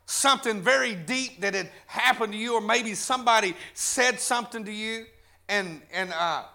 Something 0.06 0.62
very 0.62 0.96
deep 0.96 1.42
that 1.42 1.54
had 1.54 1.70
happened 1.86 2.32
to 2.34 2.38
you, 2.40 2.56
or 2.56 2.62
maybe 2.62 2.96
somebody 2.96 3.56
said 3.74 4.20
something 4.20 4.66
to 4.66 4.72
you. 4.72 5.06
And, 5.48 5.82
and 5.94 6.12
uh, 6.14 6.46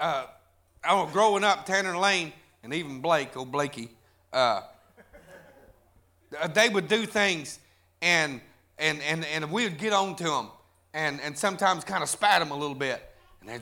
uh, 0.00 0.26
I 0.82 0.94
was 0.94 1.10
growing 1.12 1.44
up, 1.44 1.64
Tanner 1.64 1.96
Lane, 1.96 2.32
and 2.62 2.74
even 2.74 3.00
Blake, 3.00 3.36
old 3.36 3.52
Blakey, 3.52 3.90
uh, 4.32 4.36
uh, 4.36 4.62
Uh, 6.40 6.48
they 6.48 6.68
would 6.68 6.88
do 6.88 7.06
things 7.06 7.58
and, 8.02 8.40
and, 8.78 9.00
and, 9.02 9.24
and 9.24 9.50
we 9.50 9.64
would 9.64 9.78
get 9.78 9.92
on 9.92 10.16
to 10.16 10.24
them 10.24 10.48
and, 10.92 11.20
and 11.20 11.36
sometimes 11.36 11.84
kind 11.84 12.02
of 12.02 12.08
spat 12.08 12.40
them 12.40 12.50
a 12.50 12.56
little 12.56 12.74
bit. 12.74 13.02
And 13.40 13.48
they'd, 13.48 13.60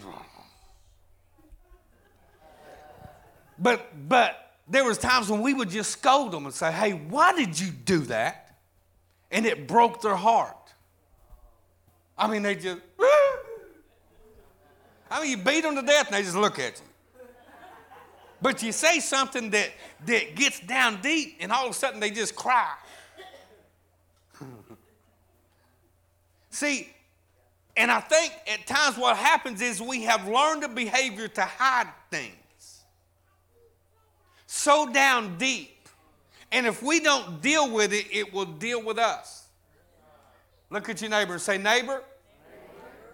but 3.59 4.09
but 4.09 4.57
there 4.69 4.85
was 4.85 4.99
times 4.99 5.31
when 5.31 5.41
we 5.41 5.55
would 5.55 5.71
just 5.71 5.91
scold 5.91 6.33
them 6.33 6.45
and 6.47 6.55
say, 6.55 6.73
"Hey, 6.73 6.93
why 6.93 7.33
did 7.33 7.59
you 7.59 7.71
do 7.71 7.99
that?" 8.01 8.57
And 9.31 9.47
it 9.47 9.67
broke 9.69 10.03
their 10.03 10.17
heart. 10.17 10.57
I 12.19 12.29
mean, 12.29 12.43
they 12.43 12.55
just. 12.57 12.79
I 15.11 15.21
mean, 15.21 15.31
you 15.31 15.37
beat 15.37 15.63
them 15.63 15.77
to 15.77 15.83
death 15.83 16.07
and 16.07 16.17
they 16.17 16.23
just 16.23 16.37
look 16.37 16.59
at 16.59 16.81
you. 16.81 16.87
But 18.43 18.63
you 18.63 18.73
say 18.73 18.99
something 18.99 19.51
that, 19.51 19.71
that 20.07 20.35
gets 20.35 20.61
down 20.61 21.01
deep 21.01 21.37
and 21.41 21.53
all 21.53 21.67
of 21.67 21.71
a 21.71 21.75
sudden 21.75 22.01
they 22.01 22.11
just 22.11 22.35
cry. 22.35 22.75
See, 26.51 26.89
and 27.77 27.91
I 27.91 28.01
think 28.01 28.33
at 28.53 28.67
times 28.67 28.99
what 28.99 29.17
happens 29.17 29.63
is 29.63 29.81
we 29.81 30.03
have 30.03 30.29
learned 30.29 30.65
a 30.65 30.69
behavior 30.69 31.29
to 31.29 31.43
hide 31.43 31.89
things 32.11 32.35
so 34.53 34.93
down 34.93 35.39
deep. 35.39 35.89
And 36.53 36.67
if 36.67 36.83
we 36.83 37.01
don't 37.01 37.41
deal 37.41 37.73
with 37.73 37.95
it, 37.95 38.07
it 38.13 38.35
will 38.35 38.45
deal 38.45 38.83
with 38.83 38.99
us. 38.99 39.47
Look 40.69 40.91
at 40.91 41.01
your 41.01 41.09
neighbor 41.09 41.33
and 41.33 41.43
say, 41.43 41.57
Neighbor, 41.57 42.03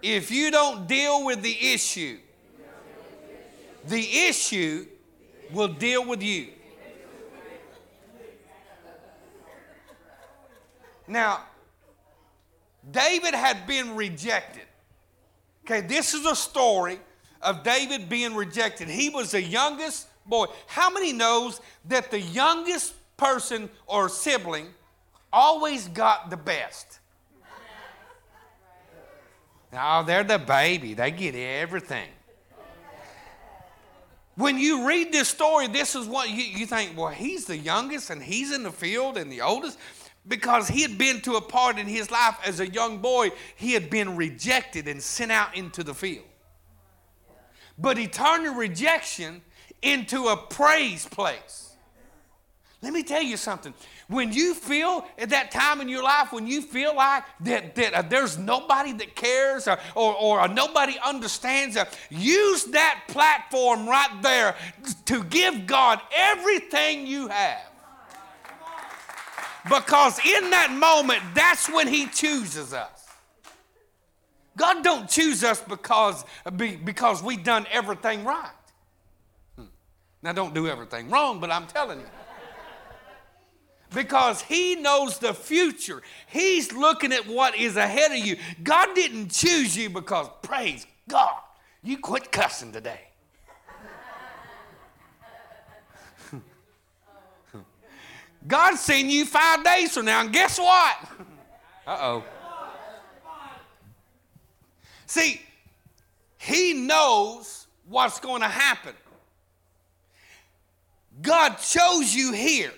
if 0.01 0.31
you 0.31 0.51
don't 0.51 0.85
deal 0.87 1.25
with 1.25 1.41
the 1.41 1.57
issue, 1.73 2.17
the 3.87 4.01
issue 4.27 4.85
will 5.51 5.67
deal 5.67 6.05
with 6.05 6.21
you. 6.21 6.47
Now, 11.07 11.41
David 12.91 13.33
had 13.33 13.65
been 13.65 13.95
rejected. 13.95 14.63
Okay, 15.65 15.81
this 15.81 16.13
is 16.13 16.25
a 16.25 16.35
story 16.35 16.99
of 17.41 17.63
David 17.63 18.09
being 18.09 18.35
rejected. 18.35 18.89
He 18.89 19.09
was 19.09 19.31
the 19.31 19.41
youngest 19.41 20.07
boy. 20.25 20.45
How 20.67 20.89
many 20.89 21.13
knows 21.13 21.61
that 21.85 22.11
the 22.11 22.19
youngest 22.19 22.93
person 23.17 23.69
or 23.87 24.09
sibling 24.09 24.67
always 25.33 25.87
got 25.87 26.29
the 26.29 26.37
best? 26.37 26.99
Now, 29.71 29.99
oh, 29.99 30.03
they're 30.03 30.23
the 30.23 30.39
baby. 30.39 30.95
They 30.95 31.11
get 31.11 31.35
everything. 31.35 32.09
When 34.39 34.57
you 34.57 34.87
read 34.87 35.11
this 35.11 35.27
story, 35.27 35.67
this 35.67 35.95
is 35.95 36.07
what 36.07 36.29
you, 36.29 36.41
you 36.41 36.65
think, 36.65 36.97
well, 36.97 37.09
he's 37.09 37.43
the 37.43 37.57
youngest 37.57 38.09
and 38.09 38.23
he's 38.23 38.53
in 38.53 38.63
the 38.63 38.71
field 38.71 39.17
and 39.17 39.29
the 39.29 39.41
oldest 39.41 39.77
because 40.25 40.69
he 40.69 40.81
had 40.81 40.97
been 40.97 41.19
to 41.21 41.33
a 41.33 41.41
part 41.41 41.77
in 41.77 41.87
his 41.87 42.09
life 42.09 42.37
as 42.45 42.61
a 42.61 42.69
young 42.69 42.99
boy, 42.99 43.31
he 43.57 43.73
had 43.73 43.89
been 43.89 44.15
rejected 44.15 44.87
and 44.87 45.03
sent 45.03 45.29
out 45.29 45.57
into 45.57 45.83
the 45.83 45.93
field. 45.93 46.23
But 47.77 47.97
he 47.97 48.07
turned 48.07 48.45
the 48.45 48.51
rejection 48.51 49.41
into 49.81 50.27
a 50.27 50.37
praise 50.37 51.05
place. 51.05 51.68
Let 52.81 52.93
me 52.93 53.03
tell 53.03 53.21
you 53.21 53.35
something. 53.35 53.73
When 54.07 54.31
you 54.31 54.53
feel 54.53 55.05
at 55.17 55.29
that 55.31 55.51
time 55.51 55.81
in 55.81 55.89
your 55.89 56.01
life, 56.01 56.31
when 56.31 56.47
you 56.47 56.61
feel 56.61 56.95
like 56.95 57.25
that, 57.41 57.75
that 57.75 57.93
uh, 57.93 58.01
there's 58.03 58.37
nobody 58.37 58.93
that 58.93 59.15
cares 59.15 59.67
or, 59.67 59.77
or, 59.95 60.15
or 60.15 60.39
uh, 60.39 60.47
nobody 60.47 60.97
understands, 61.03 61.75
uh, 61.75 61.85
use 62.09 62.63
that 62.65 63.01
platform 63.09 63.87
right 63.87 64.21
there 64.21 64.55
to 65.05 65.23
give 65.25 65.67
God 65.67 65.99
everything 66.15 67.05
you 67.05 67.27
have. 67.27 67.65
Because 69.65 70.17
in 70.19 70.49
that 70.51 70.71
moment, 70.71 71.21
that's 71.35 71.69
when 71.69 71.87
He 71.87 72.07
chooses 72.07 72.73
us. 72.73 73.07
God 74.55 74.83
don't 74.85 75.09
choose 75.09 75.43
us 75.43 75.61
because, 75.61 76.23
because 76.55 77.21
we've 77.21 77.43
done 77.43 77.67
everything 77.71 78.23
right. 78.23 78.51
Hmm. 79.57 79.65
Now, 80.21 80.31
don't 80.31 80.53
do 80.53 80.67
everything 80.67 81.09
wrong, 81.09 81.41
but 81.41 81.51
I'm 81.51 81.67
telling 81.67 81.99
you 81.99 82.05
because 83.93 84.41
He 84.41 84.75
knows 84.75 85.17
the 85.19 85.33
future. 85.33 86.01
He's 86.27 86.71
looking 86.73 87.11
at 87.11 87.27
what 87.27 87.55
is 87.55 87.75
ahead 87.75 88.11
of 88.11 88.17
you. 88.17 88.37
God 88.63 88.93
didn't 88.95 89.31
choose 89.31 89.77
you 89.77 89.89
because, 89.89 90.29
praise 90.41 90.85
God, 91.07 91.39
you 91.83 91.97
quit 91.97 92.31
cussing 92.31 92.71
today. 92.71 93.01
God's 98.47 98.79
seen 98.79 99.09
you 99.09 99.25
five 99.25 99.63
days 99.63 99.93
from 99.93 100.05
now, 100.05 100.21
and 100.21 100.31
guess 100.31 100.59
what? 100.59 100.97
Uh 101.87 101.97
oh. 102.01 102.23
See, 105.07 105.41
He 106.37 106.73
knows 106.73 107.65
what's 107.87 108.19
going 108.19 108.41
to 108.41 108.47
happen. 108.47 108.93
God 111.21 111.55
chose 111.55 112.13
you 112.13 112.31
here. 112.31 112.71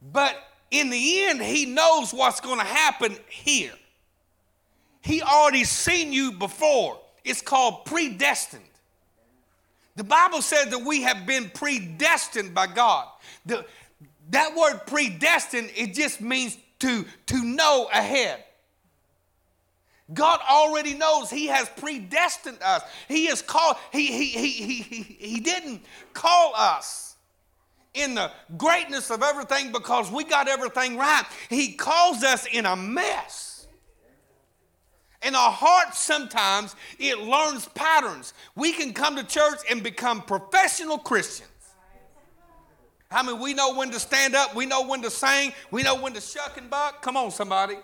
But 0.00 0.36
in 0.70 0.90
the 0.90 1.24
end, 1.24 1.42
he 1.42 1.66
knows 1.66 2.12
what's 2.12 2.40
going 2.40 2.58
to 2.58 2.64
happen 2.64 3.16
here. 3.28 3.72
He 5.02 5.22
already 5.22 5.64
seen 5.64 6.12
you 6.12 6.32
before. 6.32 6.98
It's 7.24 7.40
called 7.40 7.84
predestined. 7.84 8.62
The 9.96 10.04
Bible 10.04 10.42
says 10.42 10.66
that 10.68 10.84
we 10.84 11.02
have 11.02 11.26
been 11.26 11.50
predestined 11.50 12.54
by 12.54 12.68
God. 12.68 13.08
The, 13.46 13.64
that 14.30 14.54
word 14.54 14.82
predestined, 14.86 15.70
it 15.74 15.94
just 15.94 16.20
means 16.20 16.56
to, 16.80 17.04
to 17.26 17.44
know 17.44 17.88
ahead. 17.92 18.44
God 20.14 20.40
already 20.48 20.94
knows 20.94 21.30
He 21.30 21.46
has 21.46 21.68
predestined 21.70 22.58
us. 22.62 22.82
He 23.08 23.26
has 23.26 23.42
called, 23.42 23.76
he, 23.92 24.06
he, 24.06 24.26
he, 24.26 24.82
he, 24.82 25.02
he 25.02 25.40
didn't 25.40 25.82
call 26.14 26.52
us 26.54 27.07
in 27.94 28.14
the 28.14 28.30
greatness 28.56 29.10
of 29.10 29.22
everything 29.22 29.72
because 29.72 30.10
we 30.10 30.24
got 30.24 30.48
everything 30.48 30.96
right. 30.96 31.24
He 31.48 31.72
calls 31.72 32.22
us 32.22 32.46
in 32.46 32.66
a 32.66 32.76
mess. 32.76 33.66
In 35.22 35.34
our 35.34 35.50
heart 35.50 35.94
sometimes 35.94 36.76
it 36.98 37.18
learns 37.18 37.66
patterns. 37.68 38.34
We 38.54 38.72
can 38.72 38.92
come 38.92 39.16
to 39.16 39.24
church 39.24 39.58
and 39.70 39.82
become 39.82 40.22
professional 40.22 40.98
Christians. 40.98 41.48
I 43.10 43.22
mean, 43.26 43.40
we 43.40 43.54
know 43.54 43.74
when 43.74 43.90
to 43.90 43.98
stand 43.98 44.34
up, 44.34 44.54
we 44.54 44.66
know 44.66 44.86
when 44.86 45.00
to 45.02 45.10
sing, 45.10 45.52
we 45.70 45.82
know 45.82 45.96
when 45.96 46.12
to 46.12 46.20
shuck 46.20 46.58
and 46.58 46.68
buck? 46.68 47.00
Come 47.00 47.16
on, 47.16 47.30
somebody. 47.30 47.76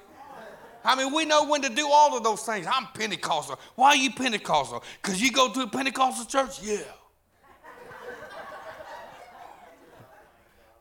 I 0.85 0.95
mean, 0.97 1.15
we 1.15 1.25
know 1.25 1.49
when 1.49 1.63
to 1.63 1.71
do 1.71 1.89
all 1.91 2.15
of 2.15 2.23
those 2.23 2.43
things. 2.43 2.67
I'm 2.71 2.87
Pentecostal. 2.93 3.59
Why 3.75 3.89
are 3.89 3.97
you 3.97 4.13
Pentecostal? 4.13 4.85
Because 5.01 5.21
you 5.21 5.33
go 5.33 5.51
to 5.51 5.63
a 5.63 5.67
Pentecostal 5.67 6.27
church? 6.27 6.63
Yeah. 6.63 6.83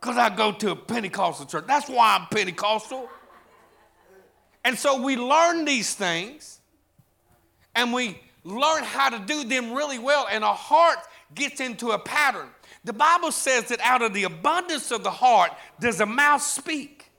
Because 0.04 0.18
I 0.18 0.36
go 0.36 0.52
to 0.52 0.72
a 0.72 0.76
Pentecostal 0.76 1.46
church. 1.46 1.64
That's 1.66 1.88
why 1.88 2.18
I'm 2.20 2.28
Pentecostal. 2.28 3.10
And 4.66 4.78
so 4.78 5.02
we 5.02 5.16
learn 5.16 5.64
these 5.64 5.96
things 5.96 6.60
and 7.74 7.94
we 7.94 8.22
learn 8.44 8.84
how 8.84 9.08
to 9.08 9.20
do 9.20 9.46
them 9.46 9.72
really 9.72 10.00
well, 10.00 10.28
and 10.30 10.44
our 10.44 10.56
heart 10.56 10.98
gets 11.34 11.62
into 11.62 11.92
a 11.92 12.00
pattern. 12.00 12.50
The 12.84 12.92
Bible 12.92 13.32
says 13.32 13.70
that 13.70 13.80
out 13.80 14.02
of 14.02 14.14
the 14.14 14.26
abundance 14.26 14.92
of 14.92 15.06
the 15.06 15.10
heart 15.10 15.52
does 15.80 16.02
a 16.02 16.06
mouth 16.06 16.42
speak. 16.42 17.10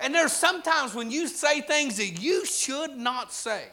And 0.00 0.14
there's 0.14 0.32
sometimes 0.32 0.94
when 0.94 1.10
you 1.10 1.28
say 1.28 1.60
things 1.60 1.98
that 1.98 2.22
you 2.22 2.46
should 2.46 2.96
not 2.96 3.34
say. 3.34 3.64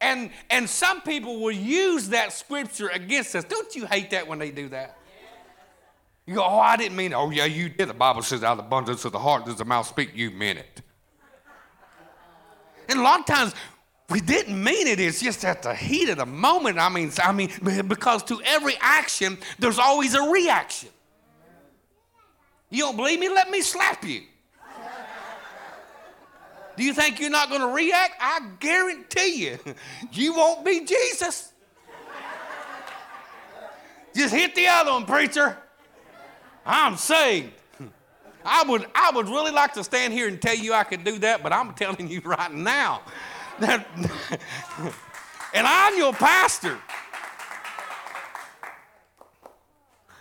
And, 0.00 0.30
and 0.50 0.68
some 0.68 1.02
people 1.02 1.38
will 1.38 1.52
use 1.52 2.08
that 2.08 2.32
scripture 2.32 2.88
against 2.88 3.36
us. 3.36 3.44
Don't 3.44 3.76
you 3.76 3.86
hate 3.86 4.10
that 4.10 4.26
when 4.26 4.40
they 4.40 4.50
do 4.50 4.68
that? 4.70 4.97
You 6.28 6.34
go, 6.34 6.44
oh, 6.44 6.58
I 6.58 6.76
didn't 6.76 6.94
mean 6.94 7.12
it. 7.12 7.14
Oh, 7.14 7.30
yeah, 7.30 7.46
you 7.46 7.70
did. 7.70 7.88
The 7.88 7.94
Bible 7.94 8.20
says, 8.20 8.44
out 8.44 8.52
of 8.52 8.58
the 8.58 8.64
abundance 8.64 9.06
of 9.06 9.12
the 9.12 9.18
heart 9.18 9.46
does 9.46 9.56
the 9.56 9.64
mouth 9.64 9.86
speak. 9.86 10.14
You 10.14 10.30
meant 10.30 10.58
it. 10.58 10.82
And 12.90 13.00
a 13.00 13.02
lot 13.02 13.20
of 13.20 13.24
times, 13.24 13.54
we 14.10 14.20
didn't 14.20 14.62
mean 14.62 14.88
it. 14.88 15.00
It's 15.00 15.22
just 15.22 15.42
at 15.46 15.62
the 15.62 15.74
heat 15.74 16.10
of 16.10 16.18
the 16.18 16.26
moment. 16.26 16.78
I 16.78 16.90
mean, 16.90 17.10
I 17.24 17.32
mean, 17.32 17.50
because 17.88 18.22
to 18.24 18.42
every 18.44 18.74
action, 18.78 19.38
there's 19.58 19.78
always 19.78 20.12
a 20.12 20.20
reaction. 20.20 20.90
You 22.68 22.82
don't 22.82 22.96
believe 22.96 23.20
me? 23.20 23.30
Let 23.30 23.50
me 23.50 23.62
slap 23.62 24.04
you. 24.04 24.20
Do 26.76 26.84
you 26.84 26.92
think 26.92 27.20
you're 27.20 27.30
not 27.30 27.48
going 27.48 27.62
to 27.62 27.68
react? 27.68 28.16
I 28.20 28.40
guarantee 28.60 29.46
you, 29.46 29.58
you 30.12 30.34
won't 30.34 30.62
be 30.62 30.84
Jesus. 30.84 31.54
Just 34.14 34.34
hit 34.34 34.54
the 34.54 34.66
other 34.66 34.92
one, 34.92 35.06
preacher. 35.06 35.56
I'm 36.68 36.96
saved. 36.96 37.54
I 38.44 38.62
would, 38.68 38.86
I 38.94 39.10
would 39.14 39.26
really 39.26 39.50
like 39.52 39.72
to 39.72 39.82
stand 39.82 40.12
here 40.12 40.28
and 40.28 40.40
tell 40.40 40.54
you 40.54 40.74
I 40.74 40.84
could 40.84 41.02
do 41.02 41.18
that, 41.20 41.42
but 41.42 41.52
I'm 41.52 41.74
telling 41.76 42.08
you 42.08 42.20
right 42.20 42.52
now 42.52 43.02
that, 43.58 43.86
and 45.54 45.66
I'm 45.66 45.96
your 45.96 46.12
pastor. 46.12 46.78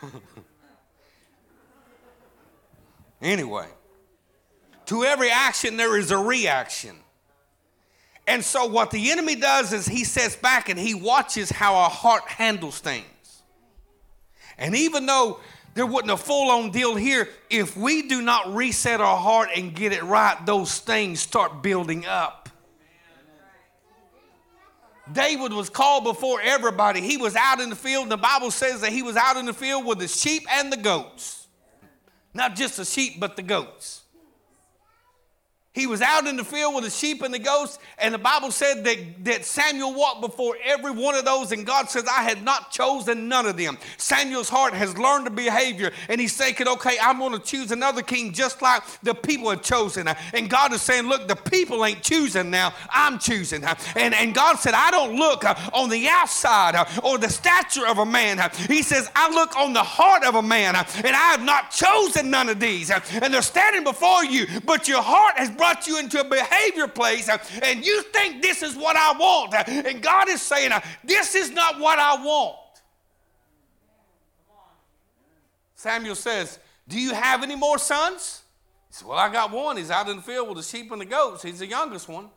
anyway, 3.22 3.68
to 4.86 5.04
every 5.04 5.30
action 5.30 5.78
there 5.78 5.98
is 5.98 6.12
a 6.12 6.18
reaction. 6.18 6.96
And 8.26 8.44
so, 8.44 8.66
what 8.66 8.92
the 8.92 9.12
enemy 9.12 9.36
does 9.36 9.72
is 9.72 9.86
he 9.86 10.04
sits 10.04 10.36
back 10.36 10.68
and 10.68 10.78
he 10.78 10.94
watches 10.94 11.50
how 11.50 11.76
our 11.76 11.90
heart 11.90 12.24
handles 12.28 12.80
things. 12.80 13.06
And 14.58 14.76
even 14.76 15.06
though 15.06 15.40
there 15.78 15.86
wasn't 15.86 16.10
a 16.10 16.18
full 16.18 16.50
on 16.50 16.72
deal 16.72 16.96
here. 16.96 17.30
If 17.52 17.78
we 17.78 18.08
do 18.08 18.24
not 18.24 18.56
reset 18.56 19.00
our 19.00 19.16
heart 19.16 19.50
and 19.56 19.76
get 19.76 19.94
it 19.94 20.02
right, 20.02 20.36
those 20.44 20.80
things 20.80 21.20
start 21.20 21.62
building 21.62 22.04
up. 22.08 22.50
David 25.12 25.54
was 25.54 25.70
called 25.70 26.04
before 26.04 26.42
everybody. 26.42 27.00
He 27.02 27.18
was 27.18 27.36
out 27.36 27.60
in 27.60 27.70
the 27.70 27.76
field, 27.76 28.10
the 28.10 28.18
Bible 28.18 28.50
says 28.50 28.82
that 28.82 28.92
he 28.92 29.04
was 29.04 29.16
out 29.16 29.38
in 29.38 29.46
the 29.46 29.54
field 29.54 29.86
with 29.86 30.00
the 30.00 30.08
sheep 30.08 30.48
and 30.52 30.74
the 30.74 30.78
goats. 30.78 31.48
Not 32.34 32.56
just 32.56 32.78
the 32.78 32.86
sheep, 32.86 33.20
but 33.20 33.36
the 33.36 33.44
goats. 33.44 34.02
He 35.78 35.86
was 35.86 36.02
out 36.02 36.26
in 36.26 36.38
the 36.38 36.44
field 36.44 36.74
with 36.74 36.86
the 36.86 36.90
sheep 36.90 37.22
and 37.22 37.32
the 37.32 37.38
goats, 37.38 37.78
and 38.00 38.12
the 38.12 38.18
Bible 38.18 38.50
said 38.50 38.84
that, 38.84 38.98
that 39.26 39.46
Samuel 39.46 39.94
walked 39.94 40.22
before 40.22 40.58
every 40.66 40.90
one 40.90 41.14
of 41.14 41.24
those, 41.24 41.52
and 41.52 41.68
God 41.68 41.88
says, 41.88 42.06
I 42.08 42.24
had 42.24 42.42
not 42.42 42.72
chosen 42.72 43.28
none 43.28 43.46
of 43.46 43.58
them. 43.58 43.78
Samuel's 43.98 44.50
heart 44.50 44.74
has 44.74 44.98
learned 44.98 45.28
the 45.28 45.30
behavior, 45.30 45.92
and 46.10 46.20
he's 46.20 46.36
thinking, 46.36 46.68
okay, 46.68 46.98
I'm 47.00 47.20
going 47.20 47.34
to 47.34 47.40
choose 47.40 47.72
another 47.72 48.02
king 48.02 48.34
just 48.34 48.60
like 48.64 48.82
the 49.04 49.14
people 49.14 49.52
have 49.52 49.62
chosen. 49.62 50.08
And 50.34 50.50
God 50.50 50.74
is 50.74 50.82
saying, 50.82 51.08
look, 51.08 51.28
the 51.28 51.36
people 51.36 51.86
ain't 51.86 52.02
choosing 52.02 52.50
now, 52.50 52.74
I'm 52.90 53.20
choosing. 53.20 53.64
And, 53.96 54.16
and 54.16 54.34
God 54.34 54.56
said, 54.56 54.74
I 54.74 54.90
don't 54.90 55.16
look 55.16 55.46
uh, 55.46 55.54
on 55.74 55.90
the 55.90 56.08
outside 56.08 56.74
uh, 56.74 56.86
or 57.04 57.20
the 57.20 57.30
stature 57.30 57.86
of 57.86 58.00
a 58.00 58.06
man. 58.06 58.40
He 58.68 58.82
says, 58.82 59.12
I 59.16 59.32
look 59.32 59.56
on 59.56 59.74
the 59.74 59.84
heart 59.84 60.24
of 60.24 60.34
a 60.34 60.42
man, 60.42 60.76
and 60.76 61.16
I 61.16 61.30
have 61.30 61.44
not 61.44 61.70
chosen 61.70 62.32
none 62.32 62.50
of 62.50 62.60
these. 62.60 62.90
And 62.90 63.32
they're 63.32 63.44
standing 63.44 63.84
before 63.84 64.26
you, 64.26 64.48
but 64.66 64.88
your 64.88 65.04
heart 65.04 65.38
has 65.38 65.52
brought 65.52 65.67
brought 65.68 65.88
you 65.88 66.00
into 66.00 66.20
a 66.20 66.24
behavior 66.24 66.88
place 66.88 67.28
uh, 67.28 67.38
and 67.64 67.86
you 67.86 68.02
think 68.04 68.42
this 68.42 68.64
is 68.64 68.76
what 68.76 68.96
I 68.96 69.18
want. 69.18 69.54
Uh, 69.54 69.64
and 69.68 70.02
God 70.02 70.30
is 70.30 70.42
saying, 70.42 70.72
uh, 70.72 70.80
This 71.04 71.36
is 71.36 71.52
not 71.52 71.80
what 71.80 72.00
I 72.00 72.24
want. 72.24 72.56
Samuel 75.76 76.16
says, 76.16 76.60
Do 76.88 77.00
you 77.00 77.14
have 77.14 77.44
any 77.44 77.56
more 77.56 77.78
sons? 77.78 78.44
He 78.90 78.96
said, 78.96 79.08
Well, 79.08 79.18
I 79.18 79.32
got 79.32 79.52
one. 79.52 79.78
He's 79.78 79.92
out 79.92 80.08
in 80.10 80.18
the 80.18 80.24
field 80.24 80.48
with 80.48 80.58
the 80.58 80.64
sheep 80.64 80.92
and 80.92 81.02
the 81.02 81.06
goats. 81.06 81.44
He's 81.44 81.60
the 81.60 81.68
youngest 81.68 82.08
one. 82.08 82.30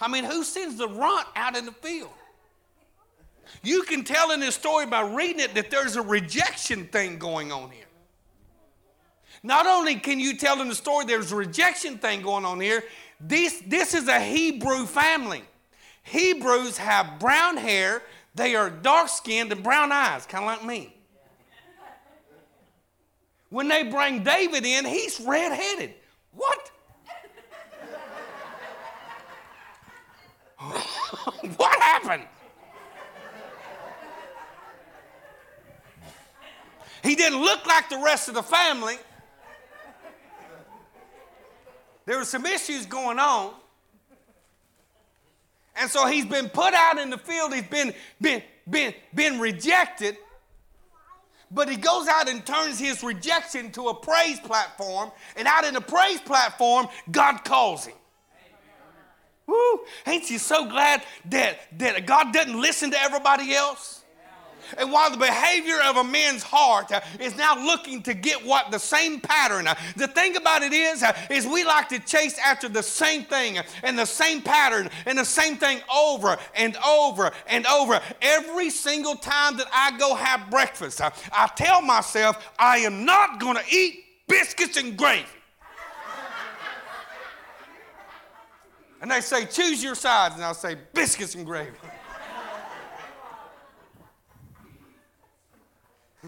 I 0.00 0.08
mean, 0.08 0.24
who 0.24 0.44
sends 0.44 0.76
the 0.76 0.88
runt 0.88 1.26
out 1.34 1.56
in 1.56 1.64
the 1.64 1.72
field? 1.72 2.10
You 3.62 3.82
can 3.82 4.04
tell 4.04 4.32
in 4.32 4.40
this 4.40 4.54
story 4.54 4.86
by 4.86 5.02
reading 5.02 5.40
it 5.40 5.54
that 5.54 5.70
there's 5.70 5.96
a 5.96 6.02
rejection 6.02 6.86
thing 6.86 7.18
going 7.18 7.52
on 7.52 7.70
here. 7.70 7.85
Not 9.46 9.68
only 9.68 9.94
can 9.94 10.18
you 10.18 10.36
tell 10.36 10.56
them 10.56 10.68
the 10.68 10.74
story 10.74 11.04
there's 11.04 11.30
a 11.30 11.36
rejection 11.36 11.98
thing 11.98 12.20
going 12.20 12.44
on 12.44 12.60
here, 12.60 12.82
this, 13.20 13.62
this 13.64 13.94
is 13.94 14.08
a 14.08 14.18
Hebrew 14.18 14.86
family. 14.86 15.44
Hebrews 16.02 16.78
have 16.78 17.20
brown 17.20 17.56
hair, 17.56 18.02
they 18.34 18.56
are 18.56 18.68
dark 18.68 19.08
skinned 19.08 19.52
and 19.52 19.62
brown 19.62 19.92
eyes, 19.92 20.26
kind 20.26 20.42
of 20.42 20.50
like 20.50 20.64
me. 20.64 20.92
When 23.48 23.68
they 23.68 23.84
bring 23.84 24.24
David 24.24 24.66
in, 24.66 24.84
he's 24.84 25.20
redheaded. 25.20 25.94
What? 26.32 26.72
what 31.56 31.80
happened? 31.80 32.24
He 37.04 37.14
didn't 37.14 37.40
look 37.40 37.64
like 37.64 37.88
the 37.88 38.02
rest 38.04 38.26
of 38.26 38.34
the 38.34 38.42
family. 38.42 38.96
There 42.06 42.18
were 42.18 42.24
some 42.24 42.46
issues 42.46 42.86
going 42.86 43.18
on. 43.18 43.52
And 45.78 45.90
so 45.90 46.06
he's 46.06 46.24
been 46.24 46.48
put 46.48 46.72
out 46.72 46.98
in 46.98 47.10
the 47.10 47.18
field, 47.18 47.52
he's 47.52 47.64
been, 47.64 47.92
been, 48.20 48.42
been, 48.68 48.94
been 49.14 49.38
rejected. 49.38 50.16
But 51.50 51.68
he 51.68 51.76
goes 51.76 52.08
out 52.08 52.28
and 52.28 52.44
turns 52.44 52.78
his 52.78 53.02
rejection 53.02 53.70
to 53.72 53.88
a 53.88 53.94
praise 53.94 54.40
platform. 54.40 55.12
And 55.36 55.46
out 55.46 55.64
in 55.64 55.74
the 55.74 55.80
praise 55.80 56.20
platform, 56.20 56.88
God 57.10 57.44
calls 57.44 57.86
him. 57.86 57.94
Woo! 59.46 59.80
Ain't 60.06 60.28
you 60.28 60.38
so 60.38 60.68
glad 60.68 61.04
that, 61.26 61.58
that 61.78 62.04
God 62.04 62.32
doesn't 62.32 62.60
listen 62.60 62.90
to 62.90 63.00
everybody 63.00 63.54
else? 63.54 63.95
And 64.78 64.92
while 64.92 65.10
the 65.10 65.16
behavior 65.16 65.78
of 65.84 65.96
a 65.96 66.04
man's 66.04 66.42
heart 66.42 66.92
uh, 66.92 67.00
is 67.20 67.36
now 67.36 67.56
looking 67.64 68.02
to 68.02 68.14
get 68.14 68.44
what 68.44 68.70
the 68.70 68.78
same 68.78 69.20
pattern, 69.20 69.66
uh, 69.66 69.74
the 69.96 70.08
thing 70.08 70.36
about 70.36 70.62
it 70.62 70.72
is, 70.72 71.02
uh, 71.02 71.16
is 71.30 71.46
we 71.46 71.64
like 71.64 71.88
to 71.90 71.98
chase 71.98 72.38
after 72.38 72.68
the 72.68 72.82
same 72.82 73.24
thing 73.24 73.58
and 73.82 73.98
the 73.98 74.04
same 74.04 74.42
pattern 74.42 74.90
and 75.06 75.18
the 75.18 75.24
same 75.24 75.56
thing 75.56 75.80
over 75.94 76.36
and 76.54 76.76
over 76.78 77.30
and 77.46 77.66
over. 77.66 78.00
Every 78.22 78.70
single 78.70 79.16
time 79.16 79.56
that 79.56 79.66
I 79.72 79.96
go 79.98 80.14
have 80.14 80.50
breakfast, 80.50 81.00
I 81.00 81.50
tell 81.56 81.82
myself 81.82 82.52
I 82.58 82.78
am 82.78 83.04
not 83.04 83.40
going 83.40 83.56
to 83.56 83.64
eat 83.70 84.04
biscuits 84.26 84.76
and 84.76 84.96
gravy. 84.96 85.26
and 89.00 89.10
they 89.10 89.20
say, 89.20 89.46
choose 89.46 89.82
your 89.82 89.94
sides, 89.94 90.34
and 90.34 90.44
I'll 90.44 90.54
say, 90.54 90.76
biscuits 90.92 91.34
and 91.34 91.46
gravy. 91.46 91.76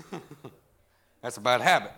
That's 1.22 1.37
a 1.37 1.40
bad 1.40 1.61
habit. 1.61 1.92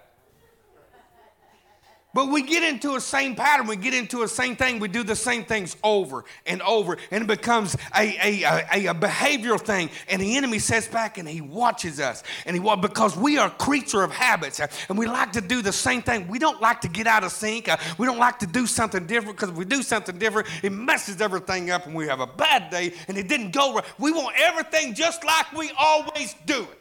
But 2.13 2.31
we 2.31 2.43
get 2.43 2.65
into 2.65 2.97
a 2.97 3.01
same 3.01 3.37
pattern. 3.37 3.69
We 3.69 3.77
get 3.77 3.95
into 3.95 4.23
a 4.23 4.29
same 4.29 4.57
thing. 4.57 4.81
We 4.81 4.89
do 4.89 5.05
the 5.05 5.15
same 5.15 5.45
things 5.45 5.77
over 5.85 6.25
and 6.45 6.61
over, 6.63 6.97
and 7.13 7.23
it 7.23 7.27
becomes 7.29 7.77
a, 7.97 8.43
a, 8.43 8.43
a, 8.73 8.87
a 8.87 8.95
behavioral 8.95 9.61
thing. 9.61 9.91
And 10.09 10.21
the 10.21 10.37
enemy 10.37 10.59
sits 10.59 10.89
back 10.89 11.19
and 11.19 11.29
he 11.29 11.41
watches 11.41 12.01
us, 12.01 12.25
and 12.47 12.57
he 12.57 12.77
because 12.81 13.17
we 13.17 13.39
are 13.39 13.47
a 13.47 13.51
creature 13.51 14.03
of 14.03 14.11
habits, 14.11 14.59
uh, 14.59 14.67
and 14.89 14.99
we 14.99 15.07
like 15.07 15.33
to 15.33 15.41
do 15.41 15.63
the 15.63 15.73
same 15.73 16.03
thing. 16.03 16.27
We 16.27 16.41
don't 16.41 16.61
like 16.61 16.81
to 16.81 16.89
get 16.89 17.07
out 17.07 17.23
of 17.23 17.31
sync. 17.31 17.69
Uh, 17.69 17.77
we 17.97 18.07
don't 18.07 18.19
like 18.19 18.41
to 18.41 18.47
do 18.47 18.67
something 18.67 19.07
different 19.07 19.37
because 19.37 19.51
if 19.51 19.57
we 19.57 19.65
do 19.65 19.83
something 19.83 20.19
different, 20.19 20.49
it 20.65 20.73
messes 20.73 21.21
everything 21.21 21.71
up, 21.71 21.87
and 21.87 21.95
we 21.95 22.09
have 22.09 22.21
a 22.21 22.27
bad 22.27 22.71
day, 22.71 22.93
and 23.07 23.19
it 23.19 23.29
didn't 23.29 23.53
go 23.53 23.75
right. 23.75 23.85
We 23.99 24.11
want 24.11 24.35
everything 24.37 24.95
just 24.95 25.25
like 25.25 25.53
we 25.53 25.71
always 25.79 26.35
do 26.45 26.63
it. 26.63 26.80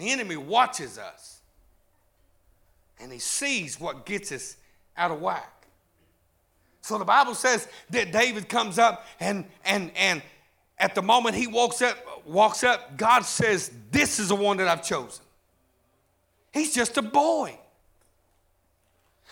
The 0.00 0.10
enemy 0.10 0.38
watches 0.38 0.96
us 0.96 1.40
and 2.98 3.12
he 3.12 3.18
sees 3.18 3.78
what 3.78 4.06
gets 4.06 4.32
us 4.32 4.56
out 4.96 5.10
of 5.10 5.20
whack. 5.20 5.66
So 6.80 6.96
the 6.96 7.04
Bible 7.04 7.34
says 7.34 7.68
that 7.90 8.10
David 8.10 8.48
comes 8.48 8.78
up 8.78 9.06
and 9.20 9.44
and 9.62 9.92
and 9.94 10.22
at 10.78 10.94
the 10.94 11.02
moment 11.02 11.34
he 11.34 11.46
walks 11.46 11.82
up 11.82 11.98
walks 12.26 12.64
up 12.64 12.96
God 12.96 13.26
says 13.26 13.70
this 13.90 14.18
is 14.18 14.28
the 14.28 14.34
one 14.34 14.56
that 14.56 14.68
I've 14.68 14.82
chosen. 14.82 15.22
He's 16.50 16.74
just 16.74 16.96
a 16.96 17.02
boy. 17.02 17.58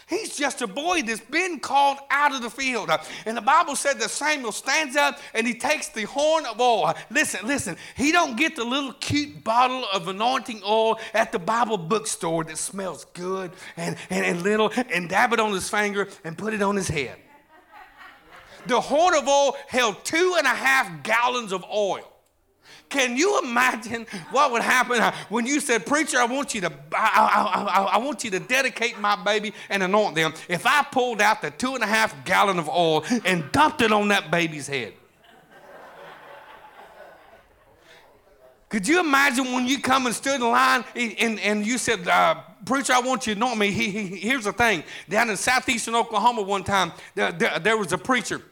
He's 0.08 0.36
just 0.36 0.62
a 0.62 0.66
boy 0.66 1.02
that's 1.02 1.20
been 1.20 1.60
called 1.60 1.98
out 2.10 2.34
of 2.34 2.40
the 2.40 2.48
field. 2.48 2.90
And 3.26 3.36
the 3.36 3.42
Bible 3.42 3.76
said 3.76 3.98
that 4.00 4.08
Samuel 4.08 4.52
stands 4.52 4.96
up 4.96 5.18
and 5.34 5.46
he 5.46 5.54
takes 5.54 5.88
the 5.88 6.04
horn 6.04 6.46
of 6.46 6.58
oil. 6.60 6.94
Listen, 7.10 7.46
listen, 7.46 7.76
he 7.94 8.10
don't 8.10 8.36
get 8.36 8.56
the 8.56 8.64
little 8.64 8.94
cute 8.94 9.44
bottle 9.44 9.84
of 9.92 10.08
anointing 10.08 10.62
oil 10.66 10.98
at 11.12 11.30
the 11.30 11.38
Bible 11.38 11.76
bookstore 11.76 12.44
that 12.44 12.56
smells 12.56 13.04
good 13.12 13.52
and, 13.76 13.96
and, 14.08 14.24
and 14.24 14.42
little 14.42 14.72
and 14.92 15.10
dab 15.10 15.34
it 15.34 15.40
on 15.40 15.52
his 15.52 15.68
finger 15.68 16.08
and 16.24 16.38
put 16.38 16.54
it 16.54 16.62
on 16.62 16.74
his 16.74 16.88
head. 16.88 17.16
The 18.66 18.80
horn 18.80 19.14
of 19.14 19.28
oil 19.28 19.56
held 19.66 20.04
two 20.04 20.36
and 20.38 20.46
a 20.46 20.50
half 20.50 21.02
gallons 21.02 21.52
of 21.52 21.64
oil. 21.64 22.10
Can 22.88 23.16
you 23.16 23.40
imagine 23.40 24.06
what 24.30 24.50
would 24.52 24.62
happen 24.62 25.02
when 25.28 25.44
you 25.46 25.60
said, 25.60 25.84
Preacher, 25.84 26.18
I 26.18 26.24
want 26.24 26.54
you 26.54 26.62
to, 26.62 26.72
I, 26.92 27.28
I, 27.34 27.62
I, 27.62 27.82
I, 27.94 27.98
want 27.98 28.24
you 28.24 28.30
to 28.30 28.40
dedicate 28.40 28.98
my 28.98 29.14
baby 29.22 29.52
and 29.68 29.82
anoint 29.82 30.14
them. 30.14 30.32
If 30.48 30.64
I 30.64 30.82
pulled 30.90 31.20
out 31.20 31.42
the 31.42 31.50
two 31.50 31.74
and 31.74 31.84
a 31.84 31.86
half 31.86 32.24
gallon 32.24 32.58
of 32.58 32.68
oil 32.68 33.04
and 33.26 33.50
dumped 33.52 33.82
it 33.82 33.92
on 33.92 34.08
that 34.08 34.30
baby's 34.30 34.66
head. 34.66 34.94
Could 38.70 38.86
you 38.86 39.00
imagine 39.00 39.52
when 39.52 39.66
you 39.66 39.80
come 39.80 40.06
and 40.06 40.14
stood 40.14 40.36
in 40.36 40.42
line 40.42 40.84
and, 40.94 41.40
and 41.40 41.66
you 41.66 41.78
said, 41.78 42.06
uh, 42.06 42.36
Preacher, 42.64 42.92
I 42.92 43.00
want 43.00 43.26
you 43.26 43.34
to 43.34 43.40
know 43.40 43.54
me. 43.54 43.70
He, 43.70 43.90
he, 43.90 44.06
here's 44.16 44.44
the 44.44 44.52
thing. 44.52 44.82
Down 45.08 45.30
in 45.30 45.36
southeastern 45.36 45.94
Oklahoma 45.94 46.42
one 46.42 46.64
time, 46.64 46.92
there, 47.14 47.32
there, 47.32 47.58
there 47.58 47.76
was 47.76 47.92
a 47.92 47.98
preacher 47.98 48.42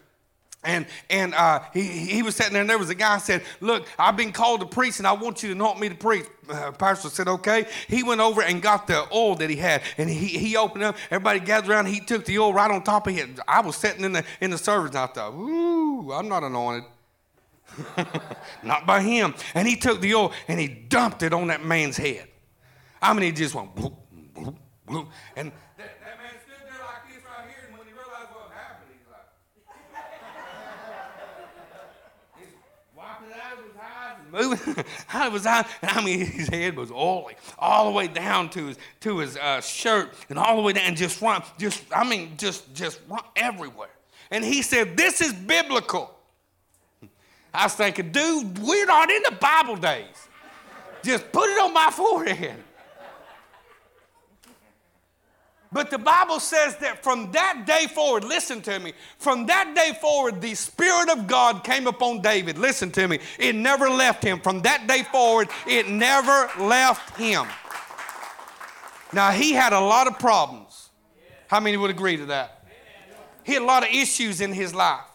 and, 0.63 0.85
and 1.09 1.33
uh, 1.33 1.61
he, 1.73 1.83
he 1.83 2.23
was 2.23 2.35
sitting 2.35 2.53
there, 2.53 2.61
and 2.61 2.69
there 2.69 2.79
was 2.79 2.89
a 2.89 2.95
guy 2.95 3.19
said, 3.19 3.43
Look, 3.61 3.87
I've 3.97 4.17
been 4.17 4.31
called 4.31 4.61
to 4.61 4.65
preach, 4.65 4.97
and 4.97 5.07
I 5.07 5.13
want 5.13 5.43
you 5.43 5.49
to 5.49 5.55
anoint 5.55 5.79
me 5.79 5.89
to 5.89 5.95
preach. 5.95 6.25
Uh, 6.49 6.71
pastor 6.71 7.09
said, 7.09 7.27
Okay. 7.27 7.65
He 7.87 8.03
went 8.03 8.21
over 8.21 8.41
and 8.41 8.61
got 8.61 8.87
the 8.87 9.07
oil 9.13 9.35
that 9.35 9.49
he 9.49 9.55
had, 9.55 9.81
and 9.97 10.09
he, 10.09 10.27
he 10.27 10.57
opened 10.57 10.83
up. 10.83 10.97
Everybody 11.11 11.39
gathered 11.39 11.69
around. 11.69 11.85
He 11.85 11.99
took 11.99 12.25
the 12.25 12.39
oil 12.39 12.53
right 12.53 12.69
on 12.69 12.83
top 12.83 13.07
of 13.07 13.17
it. 13.17 13.39
I 13.47 13.61
was 13.61 13.75
sitting 13.75 14.03
in 14.03 14.13
the, 14.13 14.23
in 14.41 14.49
the 14.49 14.57
service, 14.57 14.89
and 14.89 14.99
I 14.99 15.07
thought, 15.07 15.33
Ooh, 15.33 16.11
I'm 16.11 16.27
not 16.27 16.43
anointed. 16.43 16.83
not 18.63 18.85
by 18.85 19.01
him. 19.01 19.35
And 19.53 19.67
he 19.67 19.75
took 19.75 20.01
the 20.01 20.15
oil 20.15 20.31
and 20.47 20.59
he 20.59 20.67
dumped 20.67 21.21
it 21.23 21.33
on 21.33 21.47
that 21.47 21.63
man's 21.63 21.97
head. 21.97 22.27
I 23.01 23.13
mean, 23.13 23.23
he 23.23 23.31
just 23.31 23.53
went, 23.53 23.75
bloop, 23.75 23.93
bloop, 24.35 24.55
bloop, 24.87 25.07
and 25.35 25.51
moving 34.37 34.83
out 35.13 35.27
of 35.27 35.33
his 35.33 35.45
eye. 35.45 35.65
I 35.83 36.03
mean, 36.03 36.25
his 36.25 36.47
head 36.47 36.75
was 36.75 36.91
oily, 36.91 37.35
all 37.57 37.85
the 37.85 37.91
way 37.91 38.07
down 38.07 38.49
to 38.51 38.67
his 38.67 38.77
to 39.01 39.19
his 39.19 39.37
uh, 39.37 39.61
shirt, 39.61 40.13
and 40.29 40.37
all 40.37 40.55
the 40.55 40.61
way 40.61 40.73
down, 40.73 40.95
just 40.95 41.21
run, 41.21 41.43
just 41.57 41.83
I 41.95 42.07
mean, 42.07 42.37
just 42.37 42.73
just 42.73 42.99
run 43.09 43.23
everywhere. 43.35 43.89
And 44.31 44.43
he 44.43 44.61
said, 44.61 44.97
"This 44.97 45.21
is 45.21 45.33
biblical." 45.33 46.13
I 47.53 47.63
was 47.63 47.73
thinking, 47.73 48.11
dude, 48.11 48.59
we're 48.59 48.85
not 48.85 49.09
in 49.09 49.23
the 49.23 49.31
Bible 49.31 49.77
days. 49.77 50.27
Just 51.03 51.31
put 51.31 51.49
it 51.49 51.59
on 51.59 51.73
my 51.73 51.89
forehead. 51.89 52.63
But 55.71 55.91
the 55.91 55.97
Bible 55.97 56.39
says 56.39 56.77
that 56.77 57.03
from 57.03 57.31
that 57.33 57.65
day 57.65 57.87
forward, 57.87 58.23
listen 58.23 58.61
to 58.61 58.79
me, 58.79 58.93
from 59.17 59.45
that 59.47 59.75
day 59.75 59.97
forward, 59.99 60.41
the 60.41 60.55
Spirit 60.55 61.09
of 61.09 61.27
God 61.27 61.63
came 61.63 61.87
upon 61.87 62.21
David. 62.21 62.57
Listen 62.57 62.89
to 62.91 63.07
me, 63.07 63.19
it 63.37 63.53
never 63.53 63.89
left 63.89 64.23
him. 64.23 64.39
From 64.39 64.61
that 64.61 64.87
day 64.87 65.03
forward, 65.03 65.49
it 65.67 65.89
never 65.89 66.49
left 66.59 67.17
him. 67.17 67.45
Now, 69.11 69.31
he 69.31 69.53
had 69.53 69.73
a 69.73 69.79
lot 69.79 70.07
of 70.07 70.19
problems. 70.19 70.89
How 71.47 71.59
many 71.59 71.77
would 71.77 71.91
agree 71.91 72.17
to 72.17 72.25
that? 72.27 72.65
He 73.43 73.53
had 73.53 73.61
a 73.61 73.65
lot 73.65 73.83
of 73.83 73.89
issues 73.89 74.41
in 74.41 74.53
his 74.53 74.73
life 74.73 75.05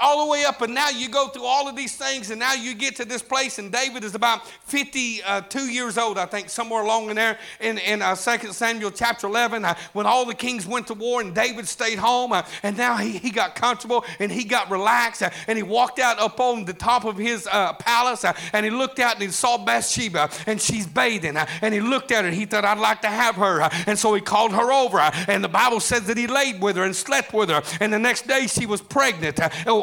all 0.00 0.24
the 0.24 0.30
way 0.30 0.44
up, 0.44 0.62
and 0.62 0.74
now 0.74 0.88
you 0.88 1.08
go 1.08 1.28
through 1.28 1.44
all 1.44 1.68
of 1.68 1.76
these 1.76 1.94
things, 1.94 2.30
and 2.30 2.40
now 2.40 2.54
you 2.54 2.74
get 2.74 2.96
to 2.96 3.04
this 3.04 3.20
place, 3.20 3.58
and 3.58 3.70
David 3.70 4.02
is 4.02 4.14
about 4.14 4.46
52 4.46 5.60
years 5.70 5.98
old, 5.98 6.16
I 6.16 6.24
think, 6.24 6.48
somewhere 6.48 6.82
along 6.82 7.10
in 7.10 7.16
there 7.16 7.38
in, 7.60 7.76
in 7.78 8.00
uh, 8.00 8.14
2 8.14 8.52
Samuel 8.52 8.90
chapter 8.92 9.26
11, 9.26 9.64
uh, 9.64 9.74
when 9.92 10.06
all 10.06 10.24
the 10.24 10.34
kings 10.34 10.66
went 10.66 10.86
to 10.86 10.94
war 10.94 11.20
and 11.20 11.34
David 11.34 11.68
stayed 11.68 11.98
home, 11.98 12.32
uh, 12.32 12.42
and 12.62 12.78
now 12.78 12.96
he, 12.96 13.18
he 13.18 13.30
got 13.30 13.54
comfortable 13.54 14.04
and 14.18 14.32
he 14.32 14.44
got 14.44 14.70
relaxed, 14.70 15.22
uh, 15.22 15.30
and 15.46 15.58
he 15.58 15.62
walked 15.62 15.98
out 15.98 16.18
up 16.18 16.40
on 16.40 16.64
the 16.64 16.72
top 16.72 17.04
of 17.04 17.18
his 17.18 17.46
uh, 17.52 17.74
palace, 17.74 18.24
uh, 18.24 18.32
and 18.54 18.64
he 18.64 18.70
looked 18.70 18.98
out 18.98 19.14
and 19.14 19.22
he 19.22 19.28
saw 19.28 19.58
Bathsheba, 19.58 20.30
and 20.46 20.60
she's 20.60 20.86
bathing, 20.86 21.36
and 21.36 21.74
he 21.74 21.80
looked 21.80 22.10
at 22.10 22.24
her, 22.24 22.30
he 22.30 22.46
thought, 22.46 22.64
I'd 22.64 22.78
like 22.78 23.02
to 23.02 23.08
have 23.08 23.36
her, 23.36 23.68
and 23.86 23.98
so 23.98 24.14
he 24.14 24.22
called 24.22 24.52
her 24.52 24.72
over, 24.72 24.98
and 25.28 25.44
the 25.44 25.48
Bible 25.48 25.80
says 25.80 26.06
that 26.06 26.16
he 26.16 26.26
laid 26.26 26.62
with 26.62 26.76
her 26.76 26.84
and 26.84 26.96
slept 26.96 27.34
with 27.34 27.50
her, 27.50 27.62
and 27.80 27.92
the 27.92 27.98
next 27.98 28.26
day 28.26 28.46
she 28.46 28.64
was 28.64 28.80
pregnant 28.80 29.38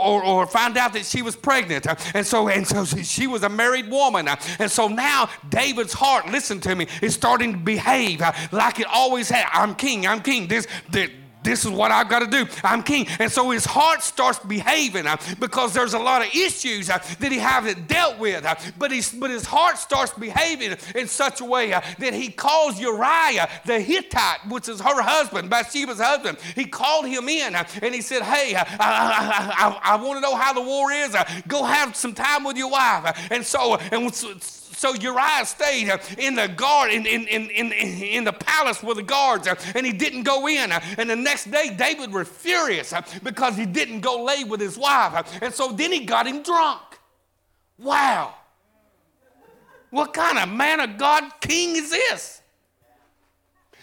or 0.08 0.46
find 0.48 0.78
out 0.78 0.94
that 0.94 1.06
she 1.06 1.22
was 1.22 1.36
pregnant. 1.36 1.88
And 2.16 2.26
so, 2.26 2.48
and 2.48 2.68
so 2.68 2.86
she 2.86 3.28
was 3.28 3.44
a 3.44 3.50
married 3.50 3.90
woman. 3.90 4.28
And 4.60 4.72
so 4.72 4.88
now 4.88 5.30
David's 5.50 5.94
heart, 5.94 6.28
listen 6.28 6.60
to 6.62 6.76
me, 6.76 6.88
is 7.02 7.14
starting 7.14 7.54
to 7.54 7.58
behave 7.58 8.22
like 8.52 8.80
it 8.80 8.88
always 8.88 9.30
had. 9.30 9.48
I'm 9.52 9.76
king, 9.76 10.08
I'm 10.08 10.22
king. 10.22 10.48
This, 10.48 10.68
this 10.90 11.10
this 11.44 11.66
is 11.66 11.72
what 11.72 11.92
I've 11.92 12.10
got 12.10 12.20
to 12.20 12.28
do. 12.28 12.46
I'm 12.64 12.84
king. 12.84 13.08
And 13.20 13.32
so 13.32 13.52
his 13.52 13.66
heart 13.66 14.04
starts 14.04 14.40
behaving 14.40 15.08
uh, 15.08 15.18
because 15.40 15.74
there's 15.74 15.94
a 15.94 16.00
lot 16.00 16.22
of 16.22 16.34
issues 16.36 16.90
uh, 16.90 16.98
that 17.20 17.32
he 17.32 17.38
hasn't 17.38 17.88
dealt 17.88 18.20
with. 18.20 18.46
Uh, 18.46 18.56
but, 18.78 18.92
he's, 18.92 19.12
but 19.14 19.30
his 19.30 19.46
heart 19.46 19.78
starts 19.78 20.14
behaving 20.14 20.78
in 20.96 21.08
such 21.08 21.42
a 21.42 21.46
way 21.46 21.70
that 21.70 22.14
he 22.14 22.30
calls 22.30 22.80
Uriah 22.80 23.50
the 23.66 23.80
Hittite, 23.80 24.48
which 24.50 24.68
is 24.68 24.82
her 24.82 25.02
husband, 25.02 25.50
Bathsheba's 25.50 26.00
husband. 26.00 26.38
He 26.56 26.66
called 26.66 27.08
him 27.08 27.30
in 27.30 27.56
and 27.56 27.96
he 27.96 28.02
said, 28.02 28.24
Hey, 28.24 28.56
I, 28.56 28.62
I, 28.80 29.54
I, 29.58 29.94
I 29.94 30.04
want 30.04 30.18
to 30.18 30.22
know 30.22 30.36
how 30.36 30.54
the 30.54 30.62
war 30.62 30.92
is. 30.92 31.16
go 31.48 31.64
have 31.64 31.96
some 31.96 32.14
time 32.14 32.44
with 32.44 32.58
your 32.58 32.70
wife. 32.70 33.32
And 33.32 33.46
so, 33.46 33.76
and 33.76 34.14
so 34.14 34.34
Uriah 34.94 35.44
stayed 35.44 35.90
uh, 35.90 35.98
in 36.20 36.36
the 36.36 36.48
guard, 36.48 36.92
in, 36.92 37.06
in, 37.08 37.28
in, 37.28 37.50
in, 37.50 37.72
in 37.72 38.24
the 38.24 38.32
palace 38.32 38.84
with 38.84 38.98
the 38.98 39.04
guards, 39.04 39.48
uh, 39.48 39.56
and 39.74 39.86
he 39.86 39.92
didn't 39.92 40.22
go 40.22 40.48
in. 40.48 40.72
Uh, 40.72 40.80
and 41.00 41.10
the 41.10 41.16
next 41.16 41.50
day, 41.50 41.76
David 41.76 42.14
was 42.14 42.28
furious 42.28 42.94
because 43.24 43.58
he 43.58 43.66
didn't 43.66 44.02
go 44.02 44.24
lay 44.24 44.44
with 44.44 44.62
his 44.62 44.78
wife. 44.78 45.42
And 45.42 45.52
so 45.52 45.72
then 45.72 45.92
he 45.92 46.06
got 46.06 46.28
him 46.28 46.44
drunk. 46.44 46.82
Wow. 47.80 48.36
What 49.90 50.14
kind 50.14 50.38
of 50.38 50.50
man 50.50 50.80
of 50.80 50.98
God 50.98 51.24
king 51.42 51.76
is 51.76 51.90
this? 51.90 52.42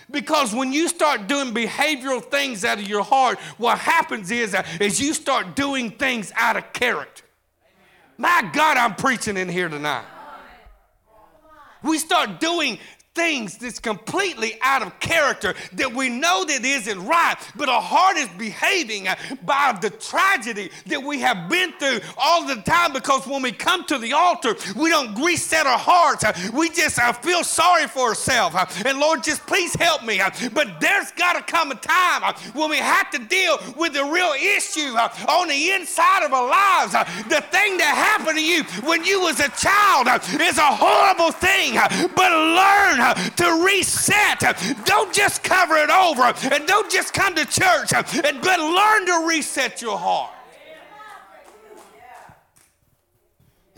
Because 0.09 0.55
when 0.55 0.73
you 0.73 0.87
start 0.87 1.27
doing 1.27 1.53
behavioral 1.53 2.23
things 2.23 2.65
out 2.65 2.79
of 2.79 2.89
your 2.89 3.03
heart, 3.03 3.41
what 3.59 3.79
happens 3.79 4.31
is, 4.31 4.55
uh, 4.55 4.63
is 4.81 5.01
you 5.01 5.13
start 5.13 5.57
doing 5.57 5.91
things 5.91 6.31
out 6.37 6.57
of 6.57 6.73
character. 6.73 7.25
My 8.17 8.49
God, 8.53 8.77
I'm 8.77 8.95
preaching 8.95 9.37
in 9.37 9.49
here 9.49 9.69
tonight 9.69 10.05
we 11.85 11.99
start 11.99 12.41
doing 12.41 12.79
things 13.15 13.57
that's 13.59 13.79
completely 13.79 14.59
out 14.61 14.83
of 14.83 14.99
character 14.99 15.55
that 15.75 15.93
we 15.93 16.09
know 16.09 16.45
that 16.45 16.65
isn't 16.65 17.07
right, 17.07 17.37
but 17.55 17.69
our 17.69 17.81
heart 17.81 18.17
is 18.17 18.29
behaving 18.37 19.07
uh, 19.07 19.15
by 19.45 19.77
the 19.81 19.91
tragedy 19.91 20.71
that 20.87 21.01
we 21.01 21.21
have 21.21 21.49
been 21.49 21.73
through 21.79 22.01
all 22.17 22.45
the 22.45 22.57
time 22.63 22.93
because 22.93 23.25
when 23.27 23.41
we 23.43 23.53
come 23.53 23.85
to 23.85 23.99
the 23.99 24.13
altar, 24.13 24.57
we 24.77 24.91
don't 24.91 25.15
reset 25.23 25.67
our 25.67 25.79
hearts. 25.79 26.25
Uh, 26.25 26.33
we 26.53 26.69
just 26.71 26.99
uh, 26.99 27.13
feel 27.13 27.45
sorry 27.45 27.87
for 27.87 28.09
ourselves. 28.09 28.57
Uh, 28.57 28.67
and 28.85 28.99
Lord, 28.99 29.23
just 29.23 29.47
please 29.47 29.75
help 29.75 30.05
me. 30.05 30.21
Uh, 30.21 30.31
but 30.53 30.81
there's 30.81 31.13
got 31.13 31.35
to 31.35 31.43
come 31.53 31.71
a 31.71 31.77
time 31.77 32.23
uh, 32.25 32.33
when 32.55 32.69
we 32.69 32.79
have 32.79 33.11
to 33.11 33.19
deal 33.19 33.59
with 33.77 33.93
the 33.93 34.05
real 34.05 34.33
issue 34.33 34.91
on 35.29 35.49
the 35.49 35.71
inside 35.71 36.25
of 36.25 36.33
our 36.33 36.49
lives. 36.49 36.93
The 37.29 37.43
thing 37.53 37.79
that 37.79 37.95
happened 37.95 38.39
to 38.39 38.45
you 38.45 38.65
when 38.87 39.05
you 39.05 39.21
was 39.21 39.39
a 39.39 39.49
child 39.51 40.09
is 40.41 40.59
a 40.59 40.67
horrible 40.67 41.31
thing, 41.31 41.75
but 42.17 42.33
learn 42.33 43.04
Uh, 43.07 43.13
to 43.13 43.63
reset. 43.67 44.41
Don't 44.87 45.13
just 45.13 45.43
cover 45.43 45.77
it 45.77 45.91
over 45.91 46.23
and 46.51 46.67
don't 46.67 46.91
just 46.91 47.13
come 47.13 47.35
to 47.35 47.45
church, 47.45 47.93
uh, 47.93 48.03
but 48.03 48.59
learn 48.59 49.05
to 49.05 49.27
reset 49.29 49.83
your 49.83 49.99
heart. 49.99 50.31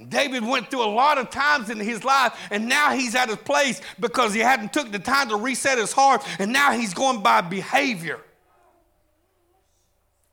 David 0.09 0.45
went 0.45 0.71
through 0.71 0.85
a 0.85 0.87
lot 0.87 1.19
of 1.19 1.31
times 1.31 1.71
in 1.71 1.81
his 1.81 2.05
life, 2.05 2.39
and 2.53 2.69
now 2.69 2.93
he's 2.93 3.17
at 3.17 3.29
a 3.29 3.37
place 3.37 3.81
because 3.99 4.33
he 4.33 4.39
hadn't 4.39 4.73
took 4.73 4.93
the 4.93 5.01
time 5.01 5.29
to 5.31 5.37
reset 5.37 5.77
his 5.77 5.93
heart, 5.93 6.23
and 6.39 6.53
now 6.53 6.71
he's 6.71 6.95
going 6.95 7.21
by 7.21 7.41
behavior. 7.41 8.21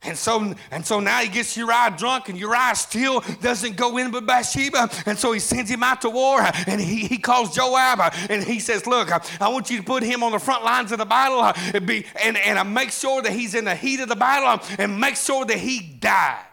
And 0.05 0.17
so, 0.17 0.53
and 0.71 0.85
so 0.85 0.99
now 0.99 1.19
he 1.19 1.29
gets 1.29 1.55
Uriah 1.55 1.93
drunk, 1.97 2.29
and 2.29 2.37
Uriah 2.37 2.75
still 2.75 3.21
doesn't 3.41 3.77
go 3.77 3.97
in 3.97 4.11
with 4.11 4.27
Bathsheba. 4.27 4.89
And 5.05 5.17
so 5.17 5.31
he 5.31 5.39
sends 5.39 5.69
him 5.69 5.83
out 5.83 6.01
to 6.01 6.09
war, 6.09 6.41
and 6.67 6.81
he, 6.81 7.07
he 7.07 7.17
calls 7.17 7.55
Joab, 7.55 8.13
and 8.29 8.43
he 8.43 8.59
says, 8.59 8.85
Look, 8.85 9.11
I 9.41 9.47
want 9.49 9.69
you 9.69 9.77
to 9.77 9.83
put 9.83 10.03
him 10.03 10.23
on 10.23 10.31
the 10.33 10.39
front 10.39 10.63
lines 10.63 10.91
of 10.91 10.97
the 10.97 11.05
battle 11.05 11.41
and, 11.73 11.85
be, 11.85 12.05
and, 12.23 12.37
and 12.37 12.73
make 12.73 12.91
sure 12.91 13.21
that 13.21 13.31
he's 13.31 13.55
in 13.55 13.65
the 13.65 13.75
heat 13.75 13.99
of 13.99 14.09
the 14.09 14.15
battle 14.15 14.65
and 14.77 14.99
make 14.99 15.15
sure 15.15 15.45
that 15.45 15.57
he 15.57 15.79
dies. 15.99 16.43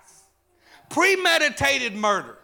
Premeditated 0.88 1.94
murder. 1.94 2.38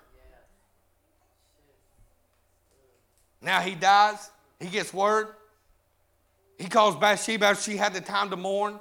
Now 3.42 3.60
he 3.60 3.74
dies, 3.74 4.30
he 4.58 4.66
gets 4.68 4.92
word. 4.92 5.28
He 6.58 6.68
calls 6.68 6.96
Bathsheba, 6.96 7.54
she 7.54 7.76
had 7.76 7.92
the 7.92 8.00
time 8.00 8.30
to 8.30 8.36
mourn. 8.36 8.80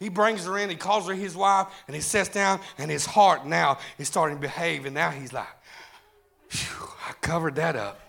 He 0.00 0.08
brings 0.08 0.46
her 0.46 0.58
in, 0.58 0.70
he 0.70 0.76
calls 0.76 1.06
her 1.06 1.14
his 1.14 1.36
wife, 1.36 1.66
and 1.86 1.94
he 1.94 2.00
sits 2.00 2.30
down, 2.30 2.60
and 2.78 2.90
his 2.90 3.04
heart 3.04 3.46
now 3.46 3.78
is 3.98 4.08
starting 4.08 4.38
to 4.38 4.40
behave. 4.40 4.86
And 4.86 4.94
now 4.94 5.10
he's 5.10 5.30
like, 5.30 5.46
I 7.06 7.12
covered 7.20 7.56
that 7.56 7.76
up. 7.76 8.00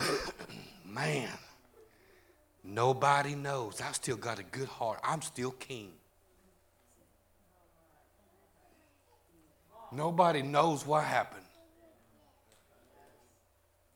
Man, 0.84 1.28
nobody 2.64 3.36
knows. 3.36 3.80
I've 3.80 3.94
still 3.94 4.16
got 4.16 4.40
a 4.40 4.42
good 4.42 4.66
heart. 4.66 4.98
I'm 5.04 5.22
still 5.22 5.52
king. 5.52 5.92
Nobody 9.92 10.42
knows 10.42 10.84
what 10.84 11.04
happened. 11.04 11.44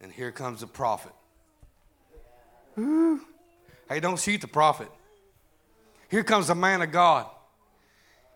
And 0.00 0.12
here 0.12 0.30
comes 0.30 0.60
the 0.60 0.68
prophet. 0.68 1.12
Ooh. 2.78 3.20
Hey, 3.88 3.98
don't 3.98 4.18
shoot 4.18 4.40
the 4.40 4.48
prophet. 4.48 4.88
Here 6.10 6.24
comes 6.24 6.50
a 6.50 6.54
man 6.54 6.82
of 6.82 6.92
God. 6.92 7.26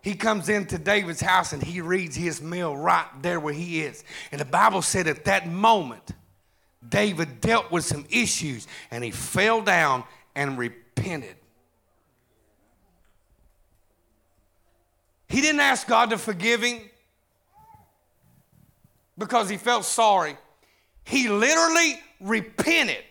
He 0.02 0.14
comes 0.14 0.48
into 0.48 0.78
David's 0.78 1.20
house 1.20 1.52
and 1.52 1.62
he 1.62 1.80
reads 1.80 2.16
his 2.16 2.40
meal 2.40 2.76
right 2.76 3.06
there 3.20 3.40
where 3.40 3.54
he 3.54 3.82
is. 3.82 4.04
And 4.30 4.40
the 4.40 4.44
Bible 4.44 4.82
said 4.82 5.06
at 5.06 5.24
that 5.24 5.48
moment, 5.48 6.12
David 6.88 7.40
dealt 7.40 7.70
with 7.70 7.84
some 7.84 8.06
issues 8.08 8.66
and 8.90 9.02
he 9.02 9.10
fell 9.10 9.60
down 9.60 10.04
and 10.34 10.56
repented. 10.56 11.36
He 15.28 15.40
didn't 15.40 15.60
ask 15.60 15.86
God 15.86 16.10
to 16.10 16.18
forgive 16.18 16.62
him 16.62 16.80
because 19.18 19.50
he 19.50 19.56
felt 19.56 19.84
sorry. 19.84 20.36
He 21.04 21.28
literally 21.28 22.00
repented 22.20 23.04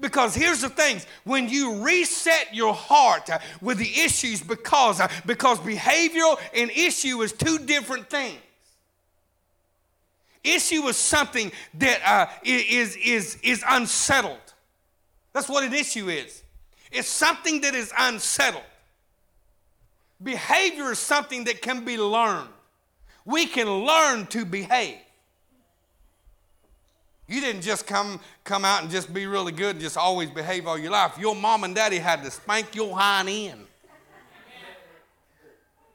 because 0.00 0.34
here's 0.34 0.60
the 0.60 0.68
things 0.68 1.06
when 1.24 1.48
you 1.48 1.82
reset 1.82 2.54
your 2.54 2.74
heart 2.74 3.28
uh, 3.30 3.38
with 3.60 3.78
the 3.78 3.90
issues, 4.00 4.42
because, 4.42 5.00
uh, 5.00 5.08
because 5.26 5.58
behavioral 5.58 6.38
and 6.54 6.70
issue 6.70 7.22
is 7.22 7.32
two 7.32 7.58
different 7.58 8.08
things. 8.08 8.38
Issue 10.44 10.82
is 10.88 10.96
something 10.96 11.52
that 11.74 12.00
uh, 12.04 12.26
is 12.42 12.96
is, 12.96 13.38
is 13.42 13.64
unsettled. 13.68 14.38
That's 15.32 15.48
what 15.48 15.62
an 15.62 15.72
issue 15.72 16.08
is. 16.08 16.42
It's 16.90 17.08
something 17.08 17.60
that 17.60 17.74
is 17.74 17.92
unsettled. 17.96 18.64
Behavior 20.22 20.92
is 20.92 20.98
something 20.98 21.44
that 21.44 21.62
can 21.62 21.84
be 21.84 21.96
learned. 21.96 22.48
We 23.24 23.46
can 23.46 23.68
learn 23.68 24.26
to 24.26 24.44
behave. 24.44 24.98
You 27.28 27.40
didn't 27.40 27.62
just 27.62 27.86
come, 27.86 28.20
come 28.44 28.64
out 28.64 28.82
and 28.82 28.90
just 28.90 29.12
be 29.12 29.26
really 29.26 29.52
good 29.52 29.76
and 29.76 29.80
just 29.80 29.96
always 29.96 30.30
behave 30.30 30.66
all 30.66 30.78
your 30.78 30.90
life. 30.90 31.16
Your 31.18 31.34
mom 31.34 31.64
and 31.64 31.74
daddy 31.74 31.98
had 31.98 32.22
to 32.24 32.30
spank 32.30 32.74
your 32.74 32.96
hind 32.96 33.28
end. 33.28 33.66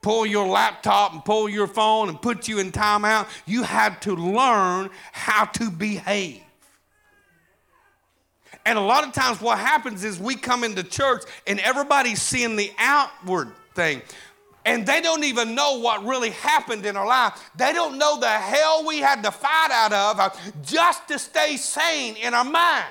Pull 0.01 0.25
your 0.25 0.47
laptop 0.47 1.13
and 1.13 1.25
pull 1.25 1.49
your 1.49 1.67
phone 1.67 2.07
and 2.07 2.21
put 2.21 2.47
you 2.47 2.59
in 2.59 2.71
timeout. 2.71 3.27
You 3.45 3.63
had 3.63 4.01
to 4.03 4.15
learn 4.15 4.89
how 5.11 5.45
to 5.45 5.69
behave. 5.69 6.41
And 8.65 8.77
a 8.77 8.81
lot 8.81 9.05
of 9.05 9.13
times, 9.13 9.41
what 9.41 9.59
happens 9.59 10.03
is 10.03 10.19
we 10.19 10.35
come 10.35 10.63
into 10.63 10.83
church 10.83 11.23
and 11.45 11.59
everybody's 11.59 12.21
seeing 12.21 12.55
the 12.55 12.71
outward 12.77 13.51
thing 13.73 14.01
and 14.67 14.85
they 14.85 14.99
don't 14.99 15.23
even 15.23 15.55
know 15.55 15.79
what 15.79 16.03
really 16.03 16.31
happened 16.31 16.85
in 16.85 16.97
our 16.97 17.07
life. 17.07 17.51
They 17.55 17.71
don't 17.71 17.97
know 17.97 18.19
the 18.19 18.27
hell 18.27 18.85
we 18.85 18.97
had 18.97 19.23
to 19.23 19.31
fight 19.31 19.69
out 19.71 19.93
of 19.93 20.19
uh, 20.19 20.29
just 20.61 21.07
to 21.07 21.17
stay 21.17 21.55
sane 21.55 22.17
in 22.17 22.33
our 22.33 22.43
mind. 22.43 22.85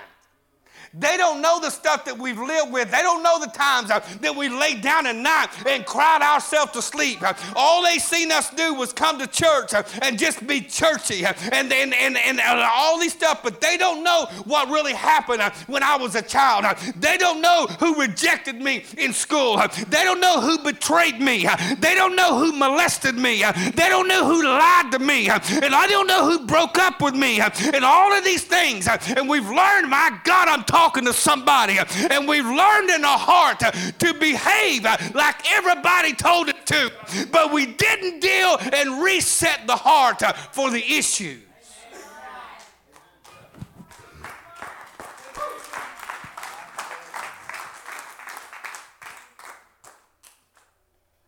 They 0.99 1.19
don't 1.19 1.43
know 1.43 1.61
the 1.61 1.69
stuff 1.69 2.07
that 2.07 2.19
we've 2.19 2.39
lived 2.39 2.73
with. 2.73 2.91
They 2.91 3.03
don't 3.03 3.23
know 3.23 3.39
the 3.39 3.51
times 3.51 3.91
uh, 3.91 4.01
that 4.23 4.35
we 4.35 4.49
laid 4.49 4.81
down 4.81 5.07
at 5.07 5.15
night 5.15 5.49
and 5.67 5.85
cried 5.85 6.23
ourselves 6.23 6.73
to 6.73 6.81
sleep. 6.81 7.23
Uh, 7.23 7.35
all 7.55 7.83
they 7.83 7.99
seen 7.99 8.33
us 8.33 8.49
do 8.51 8.73
was 8.73 8.95
come 8.95 9.19
to 9.19 9.27
church 9.27 9.75
uh, 9.75 9.83
and 10.01 10.19
just 10.19 10.47
be 10.47 10.63
churchy 10.63 11.27
uh, 11.27 11.35
and, 11.53 11.71
and, 11.71 11.93
and, 11.93 12.17
and, 12.17 12.41
uh, 12.41 12.69
all 12.73 12.99
these 12.99 13.13
stuff, 13.13 13.43
but 13.43 13.61
they 13.61 13.77
don't 13.77 14.03
know 14.03 14.27
what 14.45 14.71
really 14.71 14.95
happened 14.95 15.43
uh, 15.43 15.51
when 15.67 15.83
I 15.83 15.97
was 15.97 16.15
a 16.15 16.23
child. 16.23 16.65
They 16.99 17.19
don't 17.19 17.43
know 17.43 17.67
who 17.79 18.01
rejected 18.01 18.57
me 18.57 18.85
in 18.97 19.13
school. 19.13 19.59
They 19.89 20.03
don't 20.03 20.21
know 20.21 20.41
who 20.41 20.59
betrayed 20.59 21.21
me. 21.21 21.47
They 21.79 21.95
don't 21.95 22.17
know 22.17 22.39
who 22.39 22.53
molested 22.53 23.17
me. 23.17 23.43
They 23.43 23.89
don't 23.89 24.09
know 24.09 24.25
who 24.27 24.45
lied 24.45 24.93
to 24.93 24.99
me. 24.99 25.29
And 25.29 25.75
I 25.75 25.87
don't 25.89 26.07
know 26.07 26.25
who 26.25 26.47
broke 26.47 26.79
up 26.79 27.03
with 27.03 27.15
me. 27.15 27.41
And 27.41 27.85
all 27.85 28.13
of 28.13 28.25
these 28.25 28.45
things. 28.45 28.89
And 28.89 29.29
we've 29.29 29.49
learned, 29.49 29.91
my 29.91 30.19
God, 30.25 30.49
I'm 30.49 30.65
talking 30.65 30.86
talking 30.87 31.05
to 31.05 31.13
somebody, 31.13 31.79
and 32.11 32.29
we've 32.29 32.47
learned 32.47 32.91
in 32.91 33.05
our 33.05 33.19
heart 33.19 33.59
to 33.59 34.15
behave 34.21 34.85
like 35.15 35.53
everybody 35.53 36.13
told 36.13 36.49
it 36.49 36.65
to, 36.65 36.93
but 37.33 37.53
we 37.53 37.67
didn't 37.67 38.21
deal 38.21 38.57
and 38.73 39.03
reset 39.03 39.67
the 39.67 39.75
heart 39.75 40.23
for 40.53 40.71
the 40.71 40.79
issues. 40.79 41.43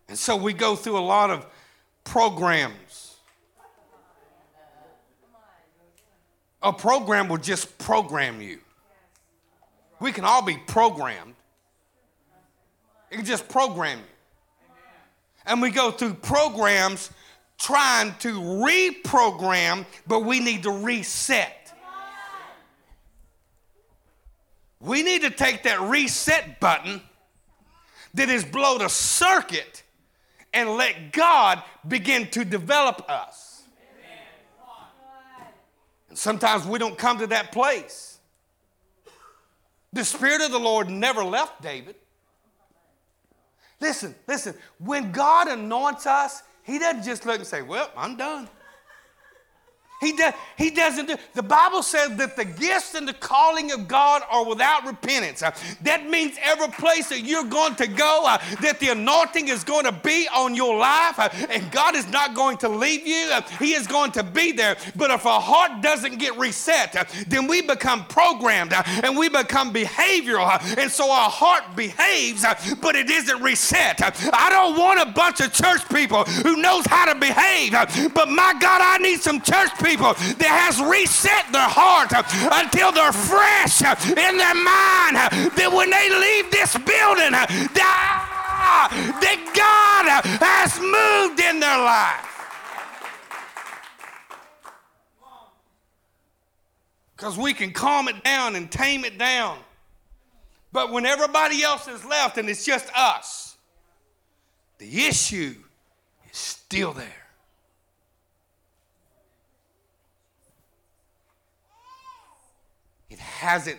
And 0.09 0.16
so 0.16 0.37
we 0.37 0.53
go 0.53 0.77
through 0.77 0.99
a 0.99 1.01
lot 1.01 1.31
of 1.31 1.47
programs. 2.05 3.16
A 6.62 6.73
program 6.73 7.29
will 7.29 7.38
just 7.38 7.77
program 7.79 8.40
you. 8.40 8.61
We 10.01 10.13
can 10.13 10.25
all 10.25 10.43
be 10.43 10.57
programmed. 10.67 11.35
It 13.11 13.17
can 13.17 13.25
just 13.25 13.49
program 13.49 13.99
you. 13.99 14.05
And 15.47 15.63
we 15.63 15.71
go 15.71 15.91
through 15.91 16.15
programs 16.15 17.11
trying 17.59 18.15
to 18.21 18.35
reprogram, 18.41 19.87
but 20.07 20.21
we 20.21 20.41
need 20.41 20.63
to 20.65 20.71
reset. 20.71 21.73
We 24.81 25.03
need 25.03 25.23
to 25.23 25.31
take 25.31 25.65
that 25.65 25.81
reset 25.81 26.61
button 26.61 27.03
that 28.15 28.29
is 28.29 28.45
blow 28.45 28.79
the 28.79 28.89
circuit 28.89 29.83
and 30.53 30.71
let 30.71 31.13
God 31.13 31.63
begin 31.87 32.29
to 32.31 32.45
develop 32.45 33.09
us. 33.11 33.63
And 36.09 36.17
sometimes 36.17 36.65
we 36.67 36.79
don't 36.79 36.97
come 36.97 37.19
to 37.19 37.27
that 37.29 37.53
place. 37.53 38.08
The 39.92 40.05
Spirit 40.05 40.42
of 40.42 40.53
the 40.53 40.59
Lord 40.59 40.90
never 40.90 41.24
left 41.24 41.62
David. 41.62 41.96
Listen, 43.81 44.14
listen, 44.27 44.55
when 44.79 45.12
God 45.12 45.48
anoints 45.48 46.07
us, 46.07 46.42
He 46.62 46.79
doesn't 46.79 47.05
just 47.05 47.24
look 47.24 47.38
and 47.38 47.46
say, 47.46 47.62
Well, 47.62 47.90
I'm 47.96 48.16
done. 48.16 48.48
He, 50.01 50.13
does, 50.13 50.33
he 50.57 50.71
doesn't 50.71 51.07
do. 51.07 51.17
The 51.35 51.43
Bible 51.43 51.83
says 51.83 52.17
that 52.19 52.37
the 52.37 52.45
gifts 52.45 52.95
and 52.95 53.07
the 53.07 53.13
calling 53.13 53.73
of 53.73 53.89
God 53.89 54.23
are 54.31 54.45
without 54.45 54.87
repentance. 54.87 55.43
Uh, 55.43 55.51
that 55.83 56.09
means 56.09 56.37
every 56.41 56.69
place 56.69 57.09
that 57.09 57.23
you're 57.23 57.45
going 57.45 57.75
to 57.77 57.89
go, 57.89 58.25
uh, 58.25 58.39
that 58.61 58.79
the 58.79 58.91
anointing 58.91 59.49
is 59.49 59.65
going 59.65 59.87
to 59.87 59.93
be 59.93 60.29
on 60.33 60.55
your 60.55 60.79
life, 60.79 61.19
uh, 61.19 61.29
and 61.51 61.69
God 61.73 61.97
is 61.97 62.09
not 62.13 62.35
going 62.35 62.59
to 62.59 62.69
leave 62.69 63.09
you. 63.09 63.29
Uh, 63.33 63.41
he 63.59 63.73
is 63.75 63.89
going 63.89 64.13
to 64.13 64.23
be 64.23 64.53
there. 64.53 64.77
But 64.95 65.11
if 65.11 65.27
our 65.27 65.41
heart 65.41 65.83
doesn't 65.83 66.19
get 66.19 66.39
reset, 66.39 66.95
uh, 66.95 67.05
then 67.27 67.49
we 67.49 67.61
become 67.61 68.05
programmed 68.05 68.75
uh, 68.75 68.85
and 69.03 69.19
we 69.19 69.29
become 69.29 69.73
behavioral. 69.73 70.61
and 70.79 70.93
so 70.93 71.11
our 71.11 71.31
heart 71.31 71.75
behaves, 71.75 72.45
but 72.81 72.95
it 72.95 73.11
isn't 73.11 73.43
reset. 73.43 74.01
I 74.33 74.49
don't 74.49 74.79
want 74.79 75.01
a 75.01 75.13
bunch 75.13 75.41
of 75.41 75.53
church 75.53 75.89
people 75.89 76.23
who 76.23 76.57
knows 76.57 76.87
how 76.87 77.13
to 77.13 77.19
behave, 77.19 77.73
but 78.15 78.29
my 78.29 78.55
God, 78.61 78.81
I 78.81 78.99
need 78.99 79.21
some 79.21 79.41
church 79.41 79.71
people 79.77 79.88
people 79.88 80.12
that 80.37 80.53
has 80.53 80.77
reset 80.85 81.48
their 81.51 81.64
heart 81.64 82.12
until 82.12 82.92
they're 82.92 83.12
fresh 83.12 83.81
in 83.81 84.37
their 84.37 84.55
mind 84.55 85.16
that 85.57 85.72
when 85.72 85.88
they 85.88 86.12
leave 86.12 86.51
this 86.53 86.77
building 86.77 87.33
that, 87.33 88.29
God 89.55 90.22
has 90.40 90.79
moved 90.79 91.40
in 91.40 91.61
their 91.61 91.79
life. 91.79 92.24
Because 97.16 97.37
we 97.37 97.53
can 97.53 97.72
calm 97.72 98.09
it 98.09 98.22
down 98.22 98.55
and 98.55 98.70
tame 98.70 99.05
it 99.05 99.18
down. 99.18 99.59
But 100.70 100.92
when 100.92 101.07
everybody 101.07 101.62
else 101.62 101.88
is 101.88 102.05
left 102.05 102.38
and 102.38 102.48
it's 102.48 102.64
just 102.64 102.88
us, 102.94 103.57
the 104.79 105.07
issue 105.07 105.57
is 106.31 106.37
still 106.37 106.92
there. 106.92 107.29
it 113.11 113.18
hasn't 113.38 113.79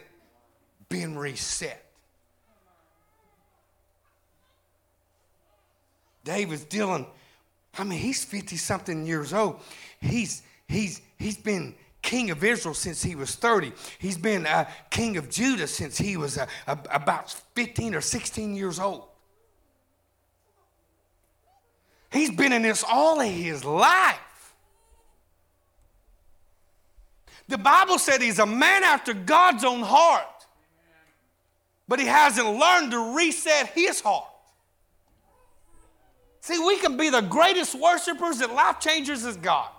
been 0.87 1.17
reset. 1.17 1.83
David's 6.23 6.63
dealing, 6.63 7.05
I 7.77 7.83
mean, 7.83 7.99
he's 7.99 8.23
50 8.23 8.55
something 8.55 9.05
years 9.05 9.33
old. 9.33 9.59
He's, 9.99 10.43
he's, 10.67 11.01
he's 11.17 11.37
been 11.37 11.75
king 12.01 12.31
of 12.31 12.41
Israel 12.41 12.73
since 12.73 13.03
he 13.03 13.15
was 13.15 13.35
30. 13.35 13.73
He's 13.99 14.17
been 14.17 14.47
uh, 14.47 14.69
king 14.89 15.17
of 15.17 15.29
Judah 15.29 15.67
since 15.67 15.97
he 15.97 16.15
was 16.15 16.37
uh, 16.37 16.45
about 16.65 17.29
15 17.55 17.95
or 17.95 18.01
16 18.01 18.55
years 18.55 18.79
old. 18.79 19.03
He's 22.11 22.31
been 22.31 22.53
in 22.53 22.61
this 22.61 22.83
all 22.87 23.19
of 23.19 23.27
his 23.27 23.65
life. 23.65 24.19
The 27.49 27.57
Bible 27.57 27.97
said 27.97 28.21
he's 28.21 28.37
a 28.37 28.45
man 28.45 28.83
after 28.83 29.11
God's 29.11 29.63
own 29.63 29.81
heart, 29.81 30.45
but 31.87 31.99
he 31.99 32.05
hasn't 32.05 32.47
learned 32.47 32.91
to 32.91 33.15
reset 33.15 33.71
his 33.71 33.99
heart. 34.01 34.29
See, 36.41 36.59
we 36.59 36.77
can 36.77 36.95
be 36.95 37.09
the 37.09 37.21
greatest 37.21 37.73
worshipers 37.73 38.39
and 38.41 38.53
life 38.53 38.79
changers 38.79 39.25
as 39.25 39.35
got. 39.35 39.78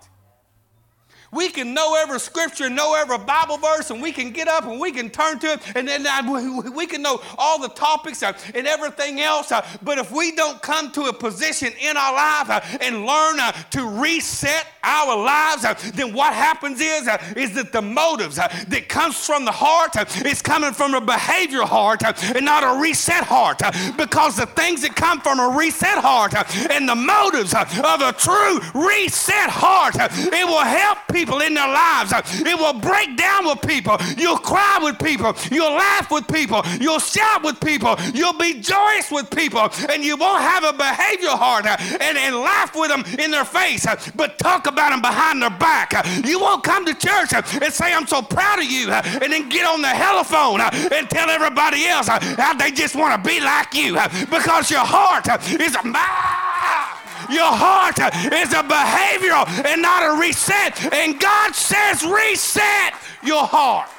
We 1.31 1.49
can 1.49 1.73
know 1.73 1.95
every 1.95 2.19
scripture, 2.19 2.69
know 2.69 2.93
every 2.93 3.17
Bible 3.19 3.57
verse, 3.57 3.89
and 3.89 4.01
we 4.01 4.11
can 4.11 4.31
get 4.31 4.49
up 4.49 4.65
and 4.65 4.79
we 4.79 4.91
can 4.91 5.09
turn 5.09 5.39
to 5.39 5.47
it, 5.53 5.61
and 5.75 5.87
then 5.87 6.05
uh, 6.05 6.71
we 6.75 6.85
can 6.85 7.01
know 7.01 7.21
all 7.37 7.57
the 7.57 7.69
topics 7.69 8.21
uh, 8.21 8.33
and 8.53 8.67
everything 8.67 9.21
else. 9.21 9.49
Uh, 9.51 9.65
but 9.81 9.97
if 9.97 10.11
we 10.11 10.35
don't 10.35 10.61
come 10.61 10.91
to 10.91 11.03
a 11.03 11.13
position 11.13 11.71
in 11.79 11.95
our 11.95 12.13
life 12.13 12.49
uh, 12.49 12.77
and 12.81 13.05
learn 13.05 13.39
uh, 13.39 13.51
to 13.69 13.87
reset 14.01 14.67
our 14.83 15.15
lives, 15.17 15.63
uh, 15.63 15.73
then 15.93 16.13
what 16.13 16.33
happens 16.33 16.81
is, 16.81 17.07
is 17.37 17.53
that 17.53 17.71
the 17.71 17.81
motives 17.81 18.35
that 18.35 18.85
comes 18.89 19.25
from 19.25 19.45
the 19.45 19.51
heart 19.51 19.95
is 20.25 20.41
coming 20.41 20.73
from 20.73 20.95
a 20.95 21.01
behavioral 21.01 21.63
heart 21.63 22.03
and 22.03 22.43
not 22.43 22.63
a 22.63 22.81
reset 22.81 23.23
heart. 23.23 23.59
Because 23.95 24.35
the 24.35 24.47
things 24.47 24.81
that 24.81 24.95
come 24.95 25.21
from 25.21 25.39
a 25.39 25.55
reset 25.57 25.97
heart 25.97 26.33
and 26.71 26.89
the 26.89 26.95
motives 26.95 27.53
of 27.53 28.01
a 28.01 28.11
true 28.11 28.59
reset 28.73 29.49
heart, 29.49 29.95
it 29.97 30.45
will 30.45 30.59
help 30.59 30.97
people 31.07 31.20
people 31.21 31.41
in 31.41 31.53
their 31.53 31.67
lives. 31.67 32.11
It 32.41 32.57
will 32.57 32.73
break 32.73 33.15
down 33.15 33.45
with 33.45 33.61
people. 33.61 33.97
You'll 34.17 34.39
cry 34.39 34.79
with 34.81 34.97
people. 34.97 35.35
You'll 35.51 35.75
laugh 35.75 36.09
with 36.09 36.27
people. 36.27 36.63
You'll 36.79 36.99
shout 36.99 37.43
with 37.43 37.59
people. 37.59 37.95
You'll 38.13 38.37
be 38.37 38.59
joyous 38.59 39.11
with 39.11 39.29
people. 39.29 39.69
And 39.89 40.03
you 40.03 40.17
won't 40.17 40.41
have 40.41 40.63
a 40.63 40.73
behavioral 40.73 41.37
heart 41.37 41.67
uh, 41.67 41.77
and, 41.79 42.17
and 42.17 42.35
laugh 42.37 42.75
with 42.75 42.89
them 42.89 43.03
in 43.19 43.29
their 43.29 43.45
face, 43.45 43.85
uh, 43.85 43.95
but 44.15 44.39
talk 44.39 44.65
about 44.65 44.89
them 44.89 45.01
behind 45.01 45.43
their 45.43 45.51
back. 45.51 45.93
Uh, 45.93 46.01
you 46.25 46.39
won't 46.39 46.63
come 46.63 46.85
to 46.85 46.95
church 46.95 47.33
and 47.33 47.73
say, 47.73 47.93
I'm 47.93 48.07
so 48.07 48.23
proud 48.23 48.57
of 48.57 48.65
you, 48.65 48.89
and 48.89 49.31
then 49.31 49.49
get 49.49 49.67
on 49.67 49.81
the 49.81 49.89
telephone 49.89 50.61
and 50.61 51.07
tell 51.09 51.29
everybody 51.29 51.85
else 51.85 52.07
how 52.07 52.53
they 52.55 52.71
just 52.71 52.95
want 52.95 53.13
to 53.13 53.29
be 53.29 53.39
like 53.39 53.75
you 53.75 53.93
because 54.29 54.71
your 54.71 54.85
heart 54.85 55.27
is 55.61 55.75
a. 55.75 56.90
Your 57.31 57.51
heart 57.51 57.97
is 57.97 58.51
a 58.51 58.61
behavioral 58.61 59.47
and 59.65 59.81
not 59.81 60.03
a 60.03 60.19
reset. 60.19 60.93
And 60.93 61.19
God 61.19 61.55
says, 61.55 62.03
reset 62.03 62.93
your 63.23 63.45
heart. 63.45 63.89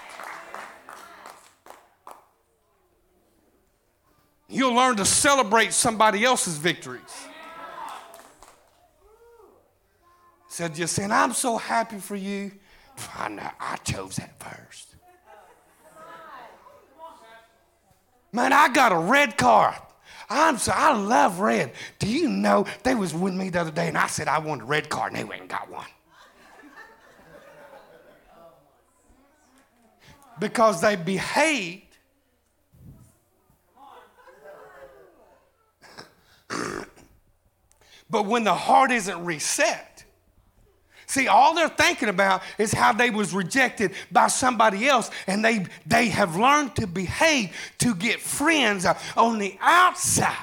You'll 4.48 4.74
learn 4.74 4.96
to 4.96 5.06
celebrate 5.06 5.72
somebody 5.72 6.24
else's 6.24 6.58
victories. 6.58 7.00
Said 10.48 10.74
just 10.74 10.94
saying, 10.94 11.10
I'm 11.10 11.32
so 11.32 11.56
happy 11.56 11.98
for 11.98 12.16
you. 12.16 12.52
I 13.16 13.28
know 13.30 13.48
I 13.58 13.76
chose 13.76 14.16
that 14.16 14.38
first. 14.38 14.94
Man, 18.30 18.52
I 18.52 18.68
got 18.68 18.92
a 18.92 18.98
red 18.98 19.38
car. 19.38 19.74
I'm 20.32 20.58
so 20.58 20.72
I 20.74 20.94
love 20.96 21.40
red. 21.40 21.72
Do 21.98 22.08
you 22.08 22.28
know 22.28 22.66
they 22.82 22.94
was 22.94 23.12
with 23.14 23.34
me 23.34 23.50
the 23.50 23.60
other 23.60 23.70
day 23.70 23.88
and 23.88 23.98
I 23.98 24.06
said 24.06 24.28
I 24.28 24.38
wanted 24.38 24.62
a 24.62 24.66
red 24.66 24.88
car 24.88 25.08
and 25.08 25.16
they 25.16 25.24
went 25.24 25.42
and 25.42 25.50
got 25.50 25.70
one. 25.70 25.86
Because 30.38 30.80
they 30.80 30.96
behaved 30.96 31.82
but 38.10 38.26
when 38.26 38.44
the 38.44 38.54
heart 38.54 38.90
isn't 38.90 39.24
reset, 39.24 39.91
See, 41.12 41.28
all 41.28 41.54
they're 41.54 41.68
thinking 41.68 42.08
about 42.08 42.42
is 42.56 42.72
how 42.72 42.94
they 42.94 43.10
was 43.10 43.34
rejected 43.34 43.92
by 44.10 44.28
somebody 44.28 44.88
else, 44.88 45.10
and 45.26 45.44
they, 45.44 45.66
they 45.84 46.08
have 46.08 46.36
learned 46.36 46.74
to 46.76 46.86
behave 46.86 47.54
to 47.80 47.94
get 47.94 48.18
friends 48.18 48.86
uh, 48.86 48.98
on 49.14 49.36
the 49.36 49.58
outside. 49.60 50.34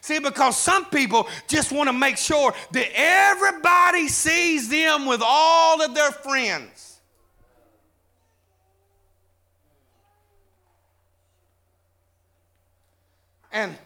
See, 0.00 0.20
because 0.20 0.56
some 0.56 0.84
people 0.90 1.26
just 1.48 1.72
want 1.72 1.88
to 1.88 1.92
make 1.92 2.18
sure 2.18 2.54
that 2.70 2.86
everybody 2.94 4.06
sees 4.06 4.68
them 4.68 5.04
with 5.04 5.20
all 5.20 5.82
of 5.82 5.92
their 5.92 6.12
friends. 6.12 7.00
And 13.50 13.76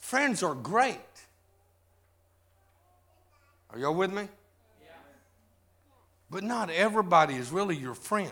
friends 0.00 0.42
are 0.42 0.56
great. 0.56 0.98
Are 3.74 3.78
y'all 3.78 3.94
with 3.94 4.12
me? 4.12 4.28
But 6.30 6.44
not 6.44 6.70
everybody 6.70 7.34
is 7.34 7.50
really 7.50 7.76
your 7.76 7.94
friend. 7.94 8.30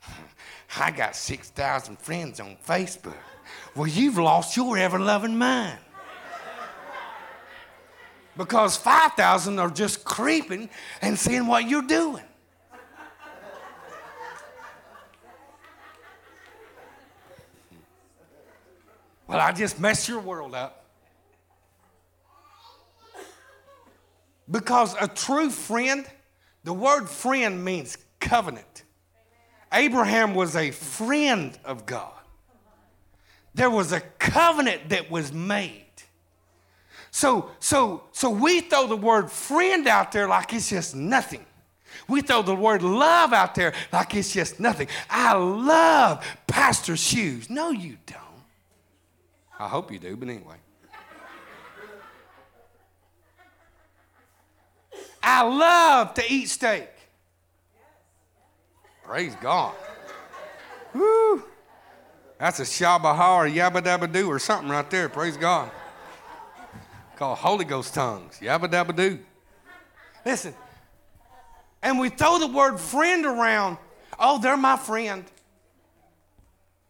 I 0.78 0.92
got 0.92 1.16
6,000 1.16 1.98
friends 1.98 2.38
on 2.38 2.56
Facebook. 2.64 3.16
Well, 3.74 3.88
you've 3.88 4.16
lost 4.16 4.56
your 4.56 4.78
ever 4.78 5.00
loving 5.00 5.36
mind. 5.36 5.80
Because 8.36 8.76
5,000 8.76 9.58
are 9.58 9.70
just 9.70 10.04
creeping 10.04 10.70
and 11.02 11.18
seeing 11.18 11.48
what 11.48 11.68
you're 11.68 11.82
doing. 11.82 12.22
Well, 19.26 19.40
I 19.40 19.50
just 19.50 19.80
messed 19.80 20.08
your 20.08 20.20
world 20.20 20.54
up. 20.54 20.77
Because 24.50 24.94
a 25.00 25.08
true 25.08 25.50
friend, 25.50 26.06
the 26.64 26.72
word 26.72 27.08
friend 27.08 27.64
means 27.64 27.98
covenant. 28.20 28.84
Abraham 29.72 30.34
was 30.34 30.56
a 30.56 30.70
friend 30.70 31.58
of 31.64 31.84
God. 31.84 32.12
There 33.54 33.70
was 33.70 33.92
a 33.92 34.00
covenant 34.00 34.88
that 34.90 35.10
was 35.10 35.32
made. 35.32 35.84
So, 37.10 37.50
so, 37.58 38.04
so 38.12 38.30
we 38.30 38.60
throw 38.60 38.86
the 38.86 38.96
word 38.96 39.30
friend 39.30 39.86
out 39.86 40.12
there 40.12 40.28
like 40.28 40.52
it's 40.52 40.70
just 40.70 40.94
nothing. 40.94 41.44
We 42.06 42.20
throw 42.20 42.42
the 42.42 42.54
word 42.54 42.82
love 42.82 43.32
out 43.32 43.54
there 43.54 43.74
like 43.92 44.14
it's 44.14 44.32
just 44.32 44.60
nothing. 44.60 44.88
I 45.10 45.34
love 45.34 46.24
pastor 46.46 46.96
shoes. 46.96 47.50
No, 47.50 47.70
you 47.70 47.98
don't. 48.06 48.18
I 49.58 49.68
hope 49.68 49.90
you 49.90 49.98
do, 49.98 50.16
but 50.16 50.28
anyway. 50.28 50.56
I 55.22 55.42
love 55.42 56.14
to 56.14 56.24
eat 56.32 56.48
steak. 56.48 56.88
Praise 59.02 59.34
God. 59.40 59.74
Woo. 60.94 61.42
That's 62.38 62.60
a 62.60 62.64
shabaha 62.64 63.36
or 63.36 63.48
yabba 63.48 63.82
dabba 63.82 64.12
doo 64.12 64.30
or 64.30 64.38
something 64.38 64.68
right 64.68 64.88
there. 64.90 65.08
Praise 65.08 65.36
God. 65.36 65.70
Called 67.16 67.38
Holy 67.38 67.64
Ghost 67.64 67.94
tongues. 67.94 68.38
Yabba 68.40 68.68
dabba 68.68 68.94
doo. 68.94 69.18
Listen. 70.24 70.54
And 71.82 71.98
we 71.98 72.10
throw 72.10 72.38
the 72.38 72.46
word 72.46 72.78
friend 72.78 73.24
around. 73.24 73.78
Oh, 74.18 74.38
they're 74.38 74.56
my 74.56 74.76
friend. 74.76 75.24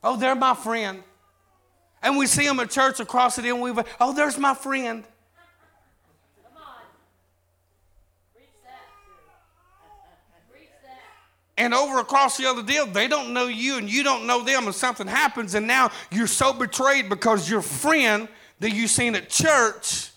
Oh, 0.03 0.17
they're 0.17 0.35
my 0.35 0.55
friend. 0.55 1.03
And 2.03 2.17
we 2.17 2.27
see 2.27 2.47
them 2.47 2.61
at 2.61 2.71
church 2.71 3.01
across 3.01 3.39
it, 3.39 3.45
and 3.45 3.61
we 3.61 3.73
oh, 4.01 4.13
there's 4.13 4.39
my 4.39 4.55
friend. 4.55 5.05
And 11.59 11.75
over 11.75 11.99
across 11.99 12.37
the 12.37 12.47
other 12.47 12.63
deal, 12.63 12.87
they 12.87 13.09
don't 13.09 13.35
know 13.35 13.49
you 13.49 13.77
and 13.77 13.91
you 13.91 14.05
don't 14.05 14.27
know 14.27 14.43
them, 14.43 14.67
and 14.67 14.75
something 14.75 15.09
happens, 15.09 15.55
and 15.55 15.67
now 15.67 15.91
you're 16.11 16.29
so 16.29 16.53
betrayed 16.53 17.09
because 17.09 17.51
your 17.51 17.63
friend 17.63 18.29
that 18.61 18.73
you 18.73 18.87
seen 18.87 19.15
at 19.17 19.29
church 19.29 20.11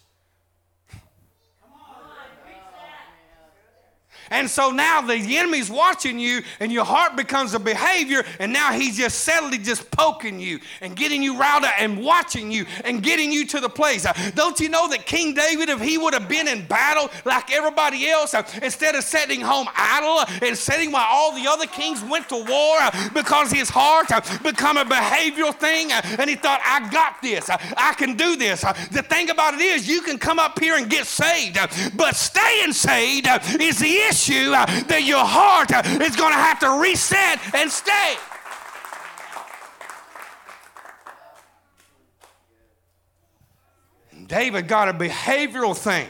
And 4.32 4.50
so 4.50 4.72
now 4.72 5.02
the 5.02 5.16
enemy's 5.38 5.70
watching 5.70 6.18
you, 6.18 6.42
and 6.62 6.72
your 6.72 6.86
heart 6.86 7.16
becomes 7.18 7.54
a 7.54 7.60
behavior, 7.60 8.24
and 8.40 8.52
now 8.52 8.72
he's 8.72 8.98
just 8.98 9.20
subtly 9.20 9.58
just 9.58 9.92
poking 9.92 10.40
you 10.40 10.60
and 10.80 10.96
getting 10.96 11.22
you 11.22 11.38
riled 11.38 11.66
up 11.66 11.74
and 11.78 12.02
watching 12.02 12.50
you 12.50 12.66
and 12.86 13.04
getting 13.04 13.32
you 13.32 13.46
to 13.48 13.60
the 13.60 13.70
place. 13.70 14.06
Uh, 14.06 14.14
don't 14.34 14.60
you 14.60 14.70
know 14.70 14.88
that 14.88 15.06
King 15.06 15.34
David, 15.34 15.68
if 15.68 15.82
he 15.82 15.98
would 15.98 16.14
have 16.14 16.30
been 16.30 16.48
in 16.48 16.66
battle 16.66 17.12
like 17.26 17.52
everybody 17.52 18.10
else, 18.10 18.34
uh, 18.34 18.44
instead 18.64 18.96
of 18.96 19.04
sitting 19.04 19.42
home 19.42 19.68
idle 19.76 20.20
uh, 20.20 20.40
and 20.42 20.58
sitting 20.58 20.94
while 20.94 21.08
all 21.10 21.36
the 21.36 21.48
other 21.48 21.68
kings 21.68 22.02
went 22.04 22.30
to 22.30 22.36
war 22.36 22.78
uh, 22.80 23.10
because 23.14 23.52
his 23.52 23.70
heart 23.70 24.10
uh, 24.12 24.22
become 24.44 24.78
a 24.78 24.86
behavioral 24.86 25.54
thing, 25.54 25.92
uh, 25.92 26.02
and 26.20 26.30
he 26.30 26.38
thought, 26.38 26.62
I 26.64 26.90
got 26.90 27.22
this, 27.22 27.50
I 27.50 27.94
can 27.98 28.16
do 28.16 28.38
this. 28.38 28.62
The 28.62 29.04
thing 29.04 29.30
about 29.30 29.56
it 29.56 29.62
is, 29.62 29.90
you 29.90 30.02
can 30.02 30.18
come 30.18 30.40
up 30.40 30.58
here 30.58 30.78
and 30.78 30.90
get 30.90 31.06
saved, 31.06 31.58
but 31.98 32.16
staying 32.16 32.72
saved 32.72 33.28
is 33.60 33.80
the 33.80 33.98
issue 34.10 34.21
you 34.28 34.54
uh, 34.54 34.66
that 34.84 35.04
your 35.04 35.26
heart 35.26 35.72
uh, 35.72 35.82
is 36.04 36.16
going 36.16 36.32
to 36.32 36.38
have 36.38 36.60
to 36.60 36.80
reset 36.82 37.40
and 37.56 37.70
stay. 37.72 38.16
David 44.28 44.68
got 44.68 44.88
a 44.88 44.94
behavioral 44.94 45.76
thing. 45.76 46.08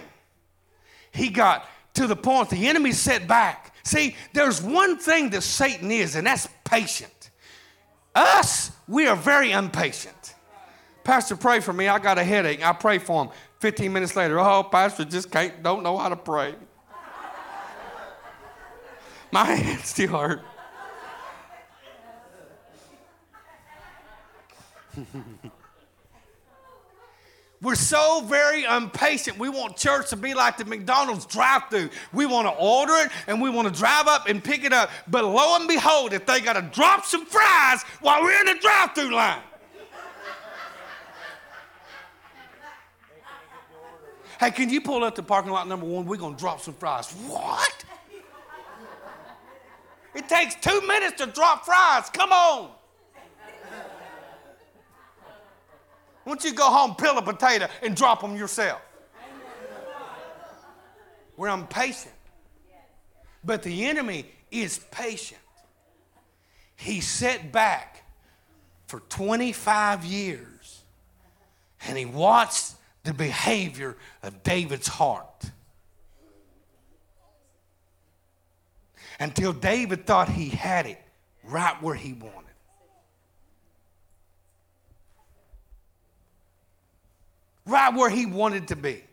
He 1.12 1.30
got 1.30 1.68
to 1.96 2.08
the 2.08 2.16
point 2.16 2.50
the 2.50 2.68
enemy 2.68 2.92
set 2.92 3.28
back. 3.28 3.74
See, 3.84 4.16
there's 4.34 4.62
one 4.62 4.98
thing 4.98 5.32
that 5.32 5.42
Satan 5.42 5.90
is, 5.92 6.16
and 6.16 6.28
that's 6.28 6.48
patient. 6.64 7.32
Us, 8.14 8.72
we 8.88 9.08
are 9.08 9.16
very 9.16 9.52
impatient. 9.52 10.36
Pastor, 11.04 11.36
pray 11.36 11.62
for 11.62 11.74
me. 11.74 11.88
I 11.88 11.98
got 11.98 12.18
a 12.18 12.24
headache. 12.24 12.64
I 12.64 12.74
pray 12.74 13.00
for 13.00 13.26
him. 13.26 13.32
15 13.60 13.92
minutes 13.92 14.16
later, 14.16 14.40
oh, 14.40 14.64
Pastor, 14.64 15.06
just 15.06 15.32
can't, 15.32 15.64
don't 15.64 15.84
know 15.84 15.98
how 15.98 16.10
to 16.10 16.16
pray. 16.16 16.56
My 19.32 19.46
hands 19.46 19.88
still 19.88 20.10
hurt. 20.10 20.44
We're 27.62 27.76
so 27.76 28.22
very 28.22 28.64
impatient. 28.64 29.38
We 29.38 29.48
want 29.48 29.78
church 29.78 30.10
to 30.10 30.16
be 30.16 30.34
like 30.34 30.58
the 30.58 30.66
McDonald's 30.66 31.28
drive 31.28 31.64
through. 31.70 31.92
We 32.12 32.26
want 32.26 32.48
to 32.48 32.54
order 32.54 32.94
it 32.96 33.12
and 33.28 33.40
we 33.40 33.52
want 33.52 33.72
to 33.72 33.74
drive 33.74 34.08
up 34.08 34.28
and 34.28 34.44
pick 34.44 34.64
it 34.64 34.74
up. 34.74 34.90
But 35.08 35.24
lo 35.24 35.58
and 35.58 35.68
behold, 35.68 36.12
if 36.12 36.26
they 36.26 36.40
got 36.42 36.54
to 36.54 36.64
drop 36.64 37.06
some 37.06 37.24
fries 37.26 37.84
while 38.02 38.24
we're 38.24 38.40
in 38.40 38.48
the 38.48 38.56
drive 38.60 38.96
through 38.96 39.14
line. 39.14 39.44
hey, 44.40 44.50
can 44.50 44.72
you 44.72 44.82
pull 44.82 45.04
up 45.04 45.14
to 45.16 45.24
parking 45.24 45.52
lot 45.52 45.68
number 45.68 45.86
one? 45.86 46.08
We're 46.08 46.18
going 46.18 46.34
to 46.34 46.40
drop 46.40 46.62
some 46.62 46.74
fries. 46.74 47.12
What? 47.12 47.61
Takes 50.32 50.56
two 50.56 50.80
minutes 50.88 51.18
to 51.18 51.26
drop 51.26 51.66
fries. 51.66 52.10
Come 52.10 52.32
on. 52.32 52.70
Why 56.24 56.34
don't 56.34 56.42
you 56.46 56.54
go 56.54 56.64
home, 56.64 56.96
peel 56.96 57.18
a 57.18 57.22
potato, 57.22 57.68
and 57.84 57.98
drop 57.98 58.22
them 58.22 58.38
yourself? 58.38 58.80
We're 61.36 61.50
impatient. 61.50 62.14
But 63.44 63.62
the 63.64 63.84
enemy 63.88 64.26
is 64.52 64.80
patient. 64.90 65.42
He 66.78 67.02
sat 67.02 67.52
back 67.52 68.06
for 68.88 69.02
25 69.02 70.06
years 70.06 70.84
and 71.86 71.98
he 71.98 72.06
watched 72.06 72.76
the 73.04 73.14
behavior 73.14 73.98
of 74.24 74.44
David's 74.44 74.88
heart. 74.88 75.52
Until 79.22 79.54
David 79.54 80.08
thought 80.08 80.30
he 80.30 80.50
had 80.50 80.88
it 80.88 81.00
right 81.44 81.80
where 81.80 81.94
he 81.94 82.14
wanted. 82.14 82.34
Right 87.68 87.94
where 87.94 88.10
he 88.10 88.26
wanted 88.26 88.70
to 88.70 88.76
be. 88.76 89.04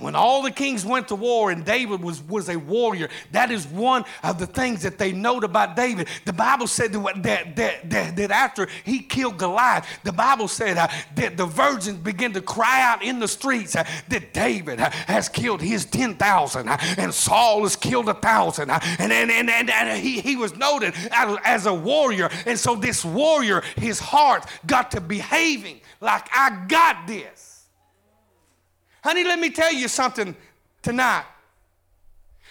When 0.00 0.14
all 0.14 0.42
the 0.42 0.50
kings 0.50 0.84
went 0.84 1.08
to 1.08 1.14
war 1.14 1.50
and 1.50 1.64
David 1.64 2.02
was, 2.02 2.22
was 2.22 2.48
a 2.48 2.56
warrior, 2.56 3.08
that 3.32 3.50
is 3.50 3.66
one 3.66 4.04
of 4.22 4.38
the 4.38 4.46
things 4.46 4.82
that 4.82 4.98
they 4.98 5.12
note 5.12 5.44
about 5.44 5.76
David. 5.76 6.08
The 6.24 6.32
Bible 6.32 6.66
said 6.66 6.92
that, 6.92 7.56
that, 7.56 7.90
that, 7.90 8.16
that 8.16 8.30
after 8.30 8.68
he 8.84 9.00
killed 9.00 9.36
Goliath, 9.36 9.86
the 10.02 10.12
Bible 10.12 10.48
said 10.48 10.78
uh, 10.78 10.88
that 11.16 11.36
the 11.36 11.46
virgins 11.46 11.98
began 11.98 12.32
to 12.32 12.40
cry 12.40 12.82
out 12.82 13.02
in 13.02 13.18
the 13.18 13.28
streets 13.28 13.76
uh, 13.76 13.84
that 14.08 14.32
David 14.32 14.80
uh, 14.80 14.90
has 14.90 15.28
killed 15.28 15.60
his 15.60 15.84
10,000 15.84 16.68
uh, 16.68 16.78
and 16.96 17.12
Saul 17.12 17.62
has 17.62 17.76
killed 17.76 18.08
a 18.08 18.14
thousand. 18.14 18.70
Uh, 18.70 18.80
and, 18.98 19.12
and, 19.12 19.30
and, 19.30 19.50
and, 19.50 19.70
and 19.70 20.02
he, 20.02 20.20
he 20.20 20.36
was 20.36 20.56
noted 20.56 20.94
as 21.12 21.66
a 21.66 21.74
warrior. 21.74 22.30
And 22.46 22.58
so 22.58 22.74
this 22.74 23.04
warrior, 23.04 23.62
his 23.76 23.98
heart 23.98 24.46
got 24.66 24.92
to 24.92 25.00
behaving 25.00 25.80
like, 26.00 26.28
I 26.32 26.64
got 26.66 27.06
this. 27.06 27.49
Honey, 29.02 29.24
let 29.24 29.38
me 29.38 29.50
tell 29.50 29.72
you 29.72 29.88
something 29.88 30.36
tonight. 30.82 31.24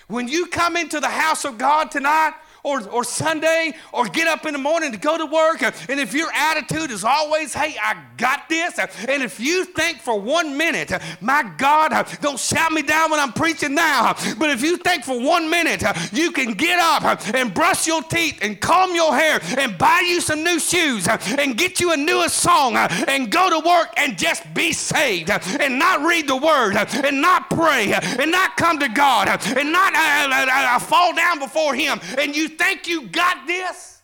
When 0.07 0.27
you 0.27 0.47
come 0.47 0.75
into 0.75 0.99
the 0.99 1.07
house 1.07 1.45
of 1.45 1.57
God 1.57 1.91
tonight, 1.91 2.33
or, 2.63 2.87
or 2.89 3.03
Sunday 3.03 3.73
or 3.93 4.05
get 4.05 4.27
up 4.27 4.45
in 4.45 4.53
the 4.53 4.59
morning 4.59 4.91
to 4.91 4.97
go 4.97 5.17
to 5.17 5.25
work. 5.25 5.61
And 5.61 5.99
if 5.99 6.13
your 6.13 6.29
attitude 6.33 6.91
is 6.91 7.03
always, 7.03 7.53
hey, 7.53 7.75
I 7.81 7.97
got 8.17 8.49
this. 8.49 8.77
And 8.79 9.23
if 9.23 9.39
you 9.39 9.65
think 9.65 9.99
for 9.99 10.19
one 10.19 10.57
minute, 10.57 10.91
my 11.21 11.49
God, 11.57 12.07
don't 12.21 12.39
shout 12.39 12.71
me 12.71 12.81
down 12.81 13.11
when 13.11 13.19
I'm 13.19 13.33
preaching 13.33 13.75
now. 13.75 14.13
But 14.37 14.49
if 14.49 14.61
you 14.61 14.77
think 14.77 15.03
for 15.03 15.19
one 15.19 15.49
minute, 15.49 15.83
you 16.11 16.31
can 16.31 16.53
get 16.53 16.79
up 16.79 17.25
and 17.33 17.53
brush 17.53 17.87
your 17.87 18.03
teeth 18.03 18.39
and 18.41 18.59
comb 18.59 18.95
your 18.95 19.13
hair 19.13 19.39
and 19.57 19.77
buy 19.77 20.03
you 20.07 20.21
some 20.21 20.43
new 20.43 20.59
shoes 20.59 21.07
and 21.07 21.57
get 21.57 21.79
you 21.79 21.91
a 21.93 21.97
newest 21.97 22.37
song 22.37 22.75
and 22.75 23.31
go 23.31 23.49
to 23.49 23.67
work 23.67 23.89
and 23.97 24.17
just 24.17 24.53
be 24.53 24.71
saved 24.71 25.29
and 25.29 25.79
not 25.79 26.05
read 26.05 26.27
the 26.27 26.35
word 26.35 26.75
and 26.75 27.21
not 27.21 27.49
pray 27.49 27.93
and 27.93 28.31
not 28.31 28.57
come 28.57 28.79
to 28.79 28.89
God 28.89 29.27
and 29.27 29.71
not 29.71 29.93
uh, 29.95 29.99
uh, 29.99 30.45
uh, 30.49 30.79
fall 30.79 31.13
down 31.15 31.39
before 31.39 31.73
Him 31.73 31.99
and 32.17 32.35
you 32.35 32.48
Think 32.49 32.87
you 32.87 33.07
got 33.07 33.47
this? 33.47 34.01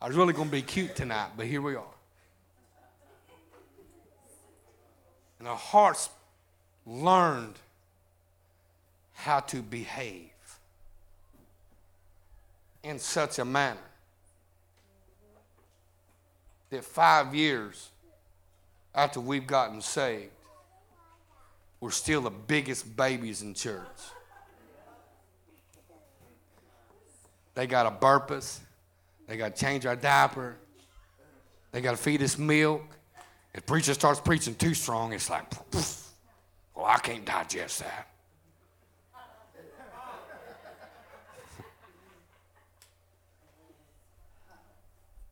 I 0.00 0.06
was 0.06 0.16
really 0.16 0.32
going 0.32 0.48
to 0.48 0.52
be 0.52 0.62
cute 0.62 0.94
tonight, 0.94 1.30
but 1.36 1.46
here 1.46 1.60
we 1.60 1.74
are. 1.74 1.82
And 5.38 5.48
our 5.48 5.56
hearts 5.56 6.08
learned 6.86 7.54
how 9.14 9.40
to 9.40 9.60
behave 9.60 10.30
in 12.84 12.98
such 12.98 13.38
a 13.38 13.44
manner 13.44 13.78
that 16.70 16.84
five 16.84 17.34
years 17.34 17.90
after 18.94 19.20
we've 19.20 19.46
gotten 19.46 19.80
saved, 19.80 20.30
we're 21.80 21.90
still 21.90 22.20
the 22.20 22.30
biggest 22.30 22.96
babies 22.96 23.42
in 23.42 23.54
church. 23.54 23.86
They 27.54 27.66
got 27.66 27.84
to 27.84 27.90
burp. 27.90 28.30
They 29.26 29.36
got 29.36 29.56
to 29.56 29.60
change 29.60 29.84
our 29.86 29.96
diaper. 29.96 30.56
They 31.72 31.80
got 31.80 31.90
to 31.92 31.96
feed 31.96 32.22
us 32.22 32.38
milk. 32.38 32.82
If 33.54 33.66
preacher 33.66 33.94
starts 33.94 34.20
preaching 34.20 34.54
too 34.54 34.74
strong, 34.74 35.12
it's 35.12 35.28
like, 35.28 35.44
well, 36.74 36.86
I 36.86 36.98
can't 36.98 37.24
digest 37.24 37.80
that. 37.80 38.08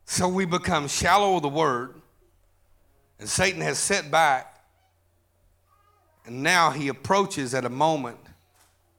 so 0.05 0.29
we 0.29 0.45
become 0.45 0.89
shallow 0.89 1.37
of 1.37 1.43
the 1.43 1.49
word, 1.49 1.95
and 3.21 3.29
Satan 3.29 3.61
has 3.61 3.79
set 3.79 4.11
back, 4.11 4.56
and 6.27 6.43
now 6.43 6.71
he 6.71 6.89
approaches 6.89 7.55
at 7.55 7.65
a 7.65 7.71
moment 7.71 8.19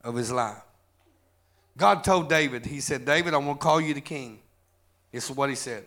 of 0.02 0.14
his 0.14 0.32
life. 0.32 0.62
God 1.78 2.02
told 2.02 2.28
David, 2.28 2.66
He 2.66 2.80
said, 2.80 3.04
David, 3.04 3.32
I'm 3.32 3.44
going 3.44 3.56
to 3.56 3.62
call 3.62 3.80
you 3.80 3.94
the 3.94 4.00
king. 4.00 4.40
This 5.12 5.30
is 5.30 5.36
what 5.36 5.48
He 5.48 5.54
said. 5.54 5.86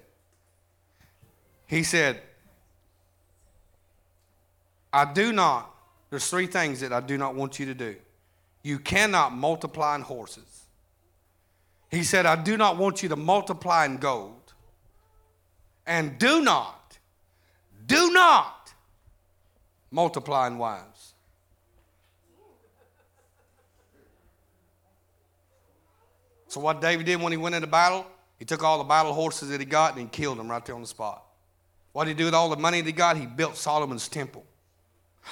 He 1.68 1.84
said, 1.84 2.22
I 4.92 5.12
do 5.12 5.32
not, 5.32 5.74
there's 6.10 6.30
three 6.30 6.48
things 6.48 6.80
that 6.82 6.92
I 6.92 7.02
do 7.02 7.18
not 7.18 7.36
want 7.36 7.60
you 7.60 7.66
to 7.68 7.74
do. 7.74 7.96
You 8.64 8.80
cannot 8.80 9.34
multiply 9.34 9.96
in 9.96 10.02
horses. 10.02 10.66
He 11.90 12.04
said, 12.04 12.26
I 12.26 12.36
do 12.42 12.58
not 12.58 12.78
want 12.78 13.04
you 13.04 13.10
to 13.10 13.16
multiply 13.16 13.86
in 13.86 13.98
gold. 13.98 14.54
And 15.86 16.18
do 16.18 16.42
not, 16.42 16.98
do 17.86 18.12
not 18.12 18.74
multiply 19.92 20.48
in 20.48 20.58
wives. 20.58 21.01
So, 26.52 26.60
what 26.60 26.82
David 26.82 27.06
did 27.06 27.22
when 27.22 27.32
he 27.32 27.38
went 27.38 27.56
into 27.56 27.66
battle, 27.66 28.06
he 28.38 28.44
took 28.44 28.62
all 28.62 28.78
the 28.78 28.84
battle 28.84 29.14
horses 29.14 29.48
that 29.48 29.62
he 29.62 29.66
got 29.66 29.94
and 29.94 30.02
he 30.02 30.08
killed 30.08 30.38
them 30.38 30.52
right 30.52 30.66
there 30.66 30.76
on 30.76 30.82
the 30.82 30.88
spot. 30.88 31.24
What 31.94 32.04
did 32.04 32.10
he 32.10 32.16
do 32.18 32.26
with 32.26 32.34
all 32.34 32.50
the 32.50 32.58
money 32.58 32.82
that 32.82 32.86
he 32.86 32.92
got? 32.92 33.16
He 33.16 33.26
built 33.26 33.56
Solomon's 33.56 34.10
temple. 34.10 34.46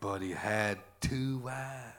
But 0.00 0.20
he 0.20 0.32
had 0.32 0.78
two 1.00 1.38
wives. 1.38 1.94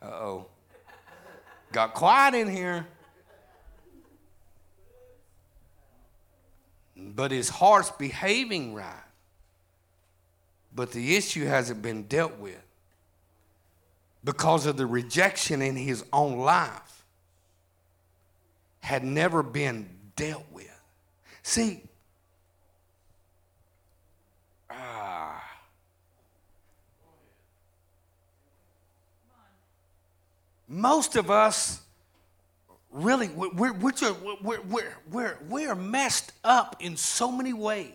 Uh 0.00 0.06
oh. 0.06 0.46
Got 1.72 1.94
quiet 1.94 2.34
in 2.34 2.48
here. 2.48 2.86
But 7.18 7.32
his 7.32 7.48
heart's 7.48 7.90
behaving 7.90 8.74
right. 8.74 8.94
But 10.72 10.92
the 10.92 11.16
issue 11.16 11.46
hasn't 11.46 11.82
been 11.82 12.04
dealt 12.04 12.38
with 12.38 12.62
because 14.22 14.66
of 14.66 14.76
the 14.76 14.86
rejection 14.86 15.60
in 15.60 15.74
his 15.74 16.04
own 16.12 16.38
life 16.38 17.04
had 18.78 19.02
never 19.02 19.42
been 19.42 19.88
dealt 20.14 20.44
with. 20.52 20.70
See, 21.42 21.82
ah, 24.70 25.42
most 30.68 31.16
of 31.16 31.32
us 31.32 31.80
really, 32.90 33.28
we're, 33.28 33.50
we're, 33.52 33.72
we're, 33.72 34.60
we're, 34.62 34.94
we're, 35.10 35.38
we're 35.48 35.74
messed 35.74 36.32
up 36.44 36.76
in 36.80 36.96
so 36.96 37.30
many 37.30 37.52
ways. 37.52 37.92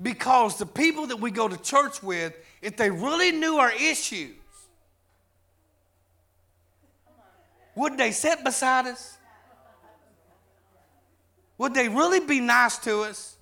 Because 0.00 0.58
the 0.58 0.66
people 0.66 1.06
that 1.06 1.20
we 1.20 1.30
go 1.30 1.46
to 1.48 1.56
church 1.56 2.02
with, 2.02 2.34
if 2.60 2.76
they 2.76 2.90
really 2.90 3.30
knew 3.30 3.56
our 3.56 3.72
issues, 3.72 4.34
would 7.76 7.96
they 7.96 8.10
sit 8.10 8.42
beside 8.42 8.86
us? 8.86 9.16
Would 11.58 11.74
they 11.74 11.88
really 11.88 12.20
be 12.20 12.40
nice 12.40 12.78
to 12.78 13.02
us? 13.02 13.36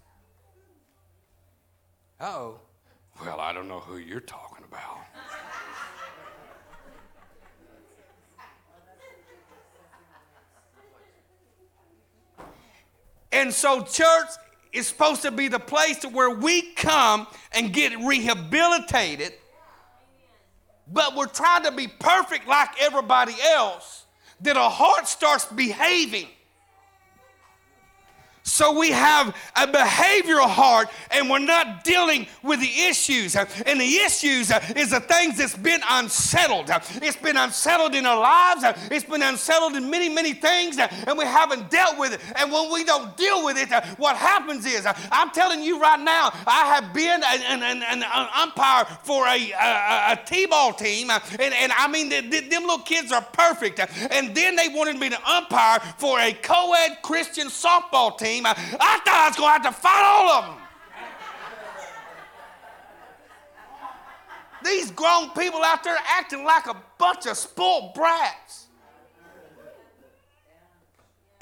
oh. 2.21 2.59
Well, 3.21 3.41
I 3.41 3.53
don't 3.53 3.69
know 3.69 3.79
who 3.79 3.99
you're 3.99 4.21
talking 4.21 4.65
about. 4.65 5.02
And 13.33 13.53
so, 13.53 13.83
church 13.83 14.29
is 14.73 14.87
supposed 14.87 15.23
to 15.23 15.31
be 15.31 15.49
the 15.49 15.59
place 15.59 15.99
to 15.99 16.09
where 16.09 16.31
we 16.31 16.73
come 16.73 17.27
and 17.53 17.73
get 17.73 17.99
rehabilitated, 17.99 19.33
but 20.87 21.17
we're 21.17 21.27
trying 21.27 21.65
to 21.65 21.73
be 21.73 21.89
perfect 21.89 22.47
like 22.47 22.69
everybody 22.81 23.35
else, 23.55 24.07
that 24.41 24.57
our 24.57 24.71
heart 24.71 25.07
starts 25.07 25.47
behaving. 25.47 26.29
So 28.45 28.77
we 28.77 28.91
have 28.91 29.37
a 29.55 29.69
behavioral 29.69 30.49
heart 30.49 30.89
and 31.13 31.31
we're 31.31 31.39
not 31.39 31.85
dealing 31.85 32.27
with 32.43 32.61
the 32.61 32.81
issues. 32.89 33.37
And 33.37 33.81
the 33.81 33.97
issues 33.99 34.51
is 34.75 34.91
the 34.91 35.01
things 35.01 35.39
that's 35.39 35.57
been 35.57 35.81
unsettled. 35.89 36.69
It's 36.97 37.17
been 37.17 37.37
unsettled 37.37 37.95
in 37.95 38.05
our 38.05 38.19
lives. 38.19 38.65
It's 38.91 39.05
been 39.05 39.23
unsettled 39.23 39.77
in 39.77 39.89
many, 39.89 40.09
many 40.09 40.33
things 40.33 40.79
and 40.79 41.17
we 41.17 41.25
haven't 41.25 41.71
dealt 41.71 41.99
with 41.99 42.15
it. 42.15 42.21
And 42.35 42.51
when 42.51 42.73
we 42.73 42.83
don't 42.83 43.17
deal 43.17 43.45
with 43.45 43.59
it, 43.59 43.73
what 43.99 44.17
happens 44.17 44.67
is, 44.67 44.87
I'm 45.13 45.31
telling 45.31 45.63
you 45.63 45.81
right 45.81 46.01
now, 46.01 46.31
I 46.45 46.75
have 46.75 46.93
been 46.93 47.23
an, 47.25 47.63
an, 47.63 48.03
an 48.03 48.29
umpire 48.37 48.87
for 49.05 49.25
a, 49.29 49.53
a, 49.53 50.13
a 50.13 50.21
T-ball 50.27 50.73
team. 50.73 51.11
And, 51.11 51.55
and 51.55 51.73
I 51.73 51.87
mean, 51.87 52.09
them 52.09 52.63
little 52.63 52.79
kids 52.81 53.13
are 53.13 53.23
perfect. 53.23 53.79
And 54.11 54.35
then 54.35 54.57
they 54.57 54.69
wanted 54.69 54.99
me 54.99 55.11
to 55.11 55.31
umpire 55.31 55.79
for 55.97 56.19
a 56.19 56.33
co-ed 56.33 56.99
Christian 57.03 57.47
softball 57.47 58.19
team 58.19 58.32
I, 58.41 58.51
I 58.51 58.99
thought 59.05 59.23
I 59.25 59.29
was 59.29 59.37
going 59.37 59.49
to 59.49 59.53
have 59.53 59.75
to 59.75 59.81
fight 59.81 60.03
all 60.05 60.31
of 60.31 60.45
them. 60.47 60.59
These 64.65 64.91
grown 64.93 65.31
people 65.31 65.63
out 65.63 65.83
there 65.83 65.97
acting 66.07 66.45
like 66.45 66.67
a 66.67 66.77
bunch 66.99 67.27
of 67.27 67.37
spoiled 67.37 67.95
brats. 67.95 68.62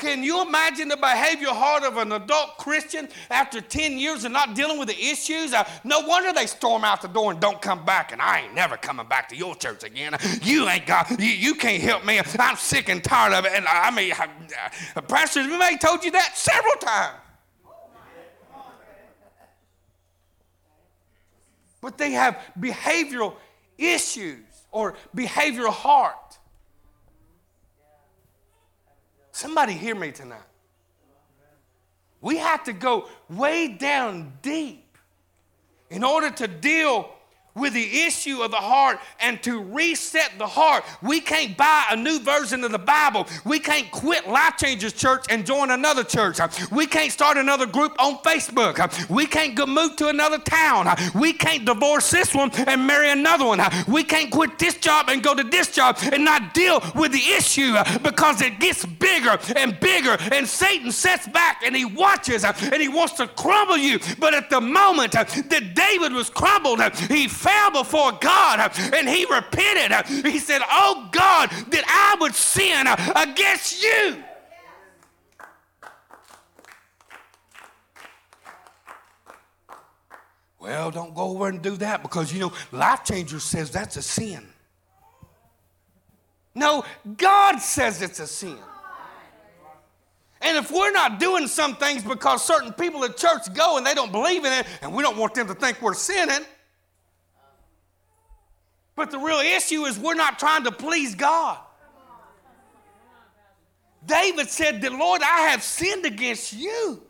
Can 0.00 0.24
you 0.24 0.40
imagine 0.40 0.88
the 0.88 0.96
behavioral 0.96 1.54
heart 1.54 1.84
of 1.84 1.98
an 1.98 2.12
adult 2.12 2.56
Christian 2.56 3.06
after 3.28 3.60
10 3.60 3.98
years 3.98 4.24
of 4.24 4.32
not 4.32 4.54
dealing 4.54 4.78
with 4.78 4.88
the 4.88 4.98
issues? 4.98 5.52
Uh, 5.52 5.68
no 5.84 6.00
wonder 6.00 6.32
they 6.32 6.46
storm 6.46 6.84
out 6.84 7.02
the 7.02 7.08
door 7.08 7.32
and 7.32 7.38
don't 7.38 7.60
come 7.60 7.84
back, 7.84 8.10
and 8.10 8.22
I 8.22 8.40
ain't 8.40 8.54
never 8.54 8.78
coming 8.78 9.06
back 9.06 9.28
to 9.28 9.36
your 9.36 9.54
church 9.54 9.84
again. 9.84 10.16
You 10.42 10.66
ain't 10.70 10.86
got, 10.86 11.10
you, 11.20 11.28
you 11.28 11.54
can't 11.54 11.82
help 11.82 12.06
me. 12.06 12.18
I'm 12.38 12.56
sick 12.56 12.88
and 12.88 13.04
tired 13.04 13.34
of 13.34 13.44
it. 13.44 13.52
And 13.54 13.66
I 13.66 13.90
mean, 13.90 14.12
uh, 14.12 15.00
Pastor 15.02 15.46
may 15.46 15.76
told 15.76 16.02
you 16.02 16.12
that 16.12 16.32
several 16.34 16.76
times. 16.76 17.18
But 21.82 21.98
they 21.98 22.12
have 22.12 22.38
behavioral 22.58 23.34
issues 23.76 24.44
or 24.72 24.96
behavioral 25.14 25.72
heart. 25.72 26.29
Somebody 29.40 29.72
hear 29.72 29.94
me 29.94 30.12
tonight. 30.12 30.42
We 32.20 32.36
have 32.36 32.62
to 32.64 32.74
go 32.74 33.08
way 33.30 33.68
down 33.68 34.34
deep 34.42 34.98
in 35.88 36.04
order 36.04 36.28
to 36.28 36.46
deal 36.46 37.08
with 37.54 37.74
the 37.74 38.02
issue 38.02 38.42
of 38.42 38.50
the 38.50 38.56
heart 38.56 38.98
and 39.20 39.42
to 39.42 39.60
reset 39.62 40.32
the 40.38 40.46
heart. 40.46 40.84
We 41.02 41.20
can't 41.20 41.56
buy 41.56 41.84
a 41.90 41.96
new 41.96 42.20
version 42.20 42.64
of 42.64 42.72
the 42.72 42.78
Bible. 42.78 43.26
We 43.44 43.58
can't 43.58 43.90
quit 43.90 44.28
Life 44.28 44.56
Changers 44.56 44.92
Church 44.92 45.24
and 45.30 45.44
join 45.44 45.70
another 45.70 46.04
church. 46.04 46.38
We 46.70 46.86
can't 46.86 47.12
start 47.12 47.36
another 47.36 47.66
group 47.66 47.94
on 47.98 48.18
Facebook. 48.18 49.08
We 49.08 49.26
can't 49.26 49.54
go 49.54 49.66
move 49.66 49.96
to 49.96 50.08
another 50.08 50.38
town. 50.38 50.88
We 51.14 51.32
can't 51.32 51.64
divorce 51.64 52.10
this 52.10 52.34
one 52.34 52.50
and 52.66 52.86
marry 52.86 53.10
another 53.10 53.46
one. 53.46 53.60
We 53.88 54.04
can't 54.04 54.30
quit 54.30 54.58
this 54.58 54.76
job 54.76 55.08
and 55.08 55.22
go 55.22 55.34
to 55.34 55.44
this 55.44 55.72
job 55.74 55.98
and 56.12 56.24
not 56.24 56.54
deal 56.54 56.80
with 56.94 57.12
the 57.12 57.18
issue 57.36 57.74
because 58.02 58.40
it 58.40 58.60
gets 58.60 58.84
bigger 58.84 59.38
and 59.56 59.78
bigger 59.80 60.16
and 60.32 60.46
Satan 60.46 60.92
sets 60.92 61.28
back 61.28 61.62
and 61.64 61.74
he 61.74 61.84
watches 61.84 62.44
and 62.44 62.80
he 62.80 62.88
wants 62.88 63.14
to 63.14 63.26
crumble 63.26 63.76
you. 63.76 63.98
But 64.18 64.34
at 64.34 64.50
the 64.50 64.60
moment 64.60 65.12
that 65.12 65.72
David 65.74 66.12
was 66.12 66.30
crumbled, 66.30 66.80
he 67.08 67.28
fell 67.40 67.70
before 67.70 68.12
God 68.20 68.72
and 68.94 69.08
he 69.08 69.24
repented. 69.24 70.06
He 70.26 70.38
said, 70.38 70.60
Oh 70.70 71.08
God, 71.10 71.50
that 71.68 71.84
I 71.86 72.16
would 72.20 72.34
sin 72.34 72.86
against 73.16 73.82
you. 73.82 74.22
Well, 80.58 80.90
don't 80.90 81.14
go 81.14 81.22
over 81.22 81.48
and 81.48 81.62
do 81.62 81.76
that 81.78 82.02
because 82.02 82.32
you 82.32 82.40
know, 82.40 82.52
Life 82.70 83.04
Changer 83.04 83.40
says 83.40 83.70
that's 83.70 83.96
a 83.96 84.02
sin. 84.02 84.46
No, 86.54 86.84
God 87.16 87.58
says 87.58 88.02
it's 88.02 88.20
a 88.20 88.26
sin. 88.26 88.58
And 90.42 90.56
if 90.56 90.70
we're 90.70 90.90
not 90.90 91.18
doing 91.18 91.46
some 91.46 91.76
things 91.76 92.02
because 92.02 92.44
certain 92.44 92.72
people 92.72 93.04
at 93.04 93.16
church 93.16 93.52
go 93.54 93.78
and 93.78 93.86
they 93.86 93.94
don't 93.94 94.12
believe 94.12 94.44
in 94.44 94.52
it, 94.52 94.66
and 94.82 94.92
we 94.92 95.02
don't 95.02 95.16
want 95.16 95.34
them 95.34 95.46
to 95.48 95.54
think 95.54 95.80
we're 95.80 95.94
sinning, 95.94 96.44
but 99.00 99.10
the 99.10 99.18
real 99.18 99.38
issue 99.38 99.86
is 99.86 99.98
we're 99.98 100.12
not 100.12 100.38
trying 100.38 100.62
to 100.62 100.70
please 100.70 101.14
God. 101.14 101.56
David 104.04 104.50
said 104.50 104.82
The 104.82 104.90
Lord, 104.90 105.22
I 105.22 105.48
have 105.48 105.62
sinned 105.62 106.04
against 106.04 106.52
you. 106.52 107.02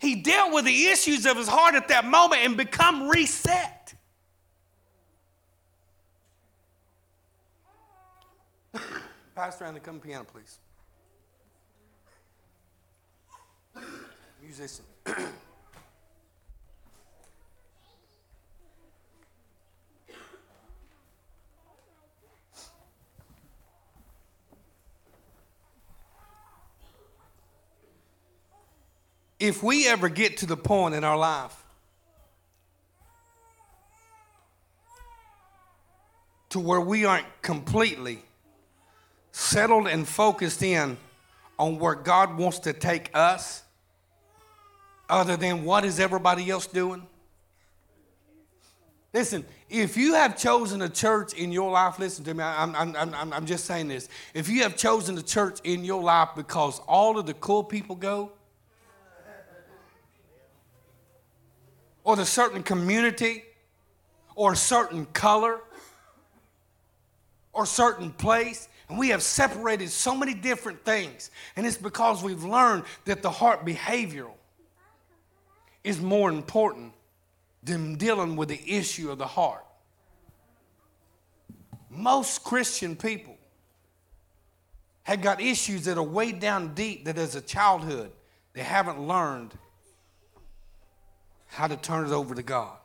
He 0.00 0.16
dealt 0.16 0.52
with 0.52 0.64
the 0.64 0.86
issues 0.86 1.24
of 1.24 1.36
his 1.36 1.46
heart 1.46 1.76
at 1.76 1.86
that 1.86 2.04
moment 2.04 2.42
and 2.44 2.56
become 2.56 3.08
reset. 3.08 3.94
Pastor 9.36 9.66
Andy, 9.66 9.78
come 9.78 10.00
piano, 10.00 10.24
please. 10.24 10.58
Musician. 14.42 14.84
if 29.38 29.62
we 29.62 29.88
ever 29.88 30.08
get 30.08 30.38
to 30.38 30.46
the 30.46 30.56
point 30.56 30.94
in 30.94 31.04
our 31.04 31.16
life 31.16 31.54
to 36.50 36.60
where 36.60 36.80
we 36.80 37.04
aren't 37.04 37.26
completely 37.42 38.22
settled 39.32 39.86
and 39.86 40.08
focused 40.08 40.62
in 40.62 40.96
on 41.58 41.78
where 41.78 41.94
God 41.94 42.38
wants 42.38 42.60
to 42.60 42.72
take 42.72 43.10
us, 43.14 43.62
other 45.08 45.36
than 45.36 45.64
what 45.64 45.84
is 45.84 46.00
everybody 46.00 46.50
else 46.50 46.66
doing? 46.66 47.06
Listen, 49.12 49.44
if 49.70 49.96
you 49.96 50.14
have 50.14 50.38
chosen 50.38 50.82
a 50.82 50.88
church 50.88 51.32
in 51.34 51.52
your 51.52 51.70
life, 51.70 51.98
listen 51.98 52.24
to 52.24 52.34
me, 52.34 52.42
I'm, 52.42 52.74
I'm, 52.74 52.96
I'm, 52.96 53.32
I'm 53.32 53.46
just 53.46 53.64
saying 53.64 53.88
this. 53.88 54.08
If 54.34 54.48
you 54.48 54.62
have 54.62 54.76
chosen 54.76 55.16
a 55.16 55.22
church 55.22 55.60
in 55.64 55.84
your 55.84 56.02
life 56.02 56.30
because 56.36 56.80
all 56.80 57.18
of 57.18 57.26
the 57.26 57.34
cool 57.34 57.64
people 57.64 57.96
go, 57.96 58.32
or 62.06 62.14
the 62.14 62.24
certain 62.24 62.62
community 62.62 63.42
or 64.36 64.52
a 64.52 64.56
certain 64.56 65.06
color 65.06 65.58
or 67.52 67.66
certain 67.66 68.12
place. 68.12 68.68
And 68.88 68.96
we 68.96 69.08
have 69.08 69.24
separated 69.24 69.90
so 69.90 70.16
many 70.16 70.32
different 70.32 70.84
things. 70.84 71.32
And 71.56 71.66
it's 71.66 71.76
because 71.76 72.22
we've 72.22 72.44
learned 72.44 72.84
that 73.06 73.22
the 73.22 73.30
heart 73.30 73.66
behavioral 73.66 74.36
is 75.82 76.00
more 76.00 76.30
important 76.30 76.92
than 77.64 77.96
dealing 77.96 78.36
with 78.36 78.50
the 78.50 78.62
issue 78.64 79.10
of 79.10 79.18
the 79.18 79.26
heart. 79.26 79.66
Most 81.90 82.44
Christian 82.44 82.94
people 82.94 83.36
have 85.02 85.20
got 85.22 85.40
issues 85.40 85.86
that 85.86 85.98
are 85.98 86.04
way 86.04 86.30
down 86.30 86.72
deep 86.72 87.06
that 87.06 87.18
as 87.18 87.34
a 87.34 87.40
childhood 87.40 88.12
they 88.52 88.62
haven't 88.62 89.00
learned 89.00 89.54
how 91.46 91.66
to 91.66 91.76
turn 91.76 92.06
it 92.06 92.12
over 92.12 92.34
to 92.34 92.42
God. 92.42 92.76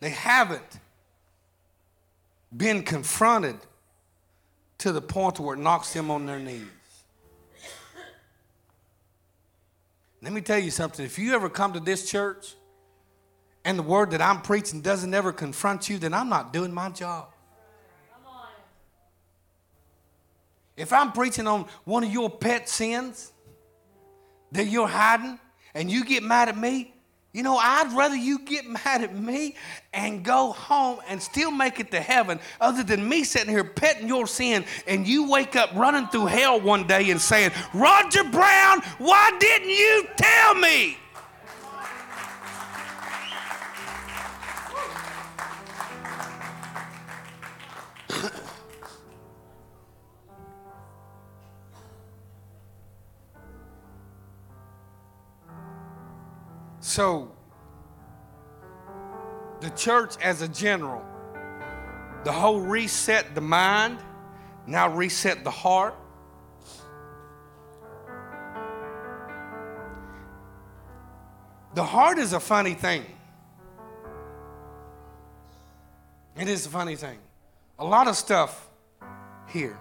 They 0.00 0.10
haven't 0.10 0.80
been 2.54 2.82
confronted 2.82 3.56
to 4.78 4.92
the 4.92 5.00
point 5.00 5.40
where 5.40 5.56
it 5.56 5.60
knocks 5.60 5.92
them 5.92 6.10
on 6.10 6.26
their 6.26 6.38
knees. 6.38 6.66
Let 10.20 10.32
me 10.32 10.40
tell 10.40 10.58
you 10.58 10.70
something. 10.70 11.04
If 11.04 11.18
you 11.18 11.34
ever 11.34 11.50
come 11.50 11.74
to 11.74 11.80
this 11.80 12.10
church 12.10 12.54
and 13.64 13.78
the 13.78 13.82
word 13.82 14.10
that 14.12 14.22
I'm 14.22 14.40
preaching 14.40 14.80
doesn't 14.80 15.12
ever 15.12 15.32
confront 15.32 15.88
you, 15.88 15.98
then 15.98 16.14
I'm 16.14 16.30
not 16.30 16.52
doing 16.52 16.72
my 16.72 16.90
job. 16.90 17.33
If 20.76 20.92
I'm 20.92 21.12
preaching 21.12 21.46
on 21.46 21.66
one 21.84 22.04
of 22.04 22.12
your 22.12 22.28
pet 22.28 22.68
sins 22.68 23.32
that 24.52 24.66
you're 24.66 24.88
hiding 24.88 25.38
and 25.74 25.90
you 25.90 26.04
get 26.04 26.22
mad 26.22 26.48
at 26.48 26.58
me, 26.58 26.94
you 27.32 27.42
know, 27.42 27.56
I'd 27.56 27.92
rather 27.92 28.14
you 28.16 28.38
get 28.40 28.66
mad 28.84 29.02
at 29.02 29.14
me 29.14 29.56
and 29.92 30.24
go 30.24 30.52
home 30.52 31.00
and 31.08 31.22
still 31.22 31.50
make 31.50 31.80
it 31.80 31.90
to 31.90 32.00
heaven 32.00 32.40
other 32.60 32.82
than 32.82 33.08
me 33.08 33.24
sitting 33.24 33.50
here 33.50 33.64
petting 33.64 34.08
your 34.08 34.26
sin 34.26 34.64
and 34.86 35.06
you 35.06 35.28
wake 35.28 35.56
up 35.56 35.70
running 35.74 36.06
through 36.08 36.26
hell 36.26 36.60
one 36.60 36.86
day 36.86 37.10
and 37.10 37.20
saying, 37.20 37.50
Roger 37.72 38.24
Brown, 38.24 38.80
why 38.98 39.30
didn't 39.38 39.70
you 39.70 40.06
tell 40.16 40.54
me? 40.54 40.98
So, 56.94 57.28
the 59.58 59.70
church 59.70 60.14
as 60.22 60.42
a 60.42 60.46
general, 60.48 61.02
the 62.22 62.30
whole 62.30 62.60
reset 62.60 63.34
the 63.34 63.40
mind, 63.40 63.98
now 64.68 64.88
reset 64.88 65.42
the 65.42 65.50
heart. 65.50 65.96
The 71.74 71.82
heart 71.82 72.18
is 72.18 72.32
a 72.32 72.38
funny 72.38 72.74
thing. 72.74 73.04
It 76.38 76.46
is 76.46 76.64
a 76.64 76.70
funny 76.70 76.94
thing. 76.94 77.18
A 77.80 77.84
lot 77.84 78.06
of 78.06 78.14
stuff 78.14 78.70
here. 79.48 79.76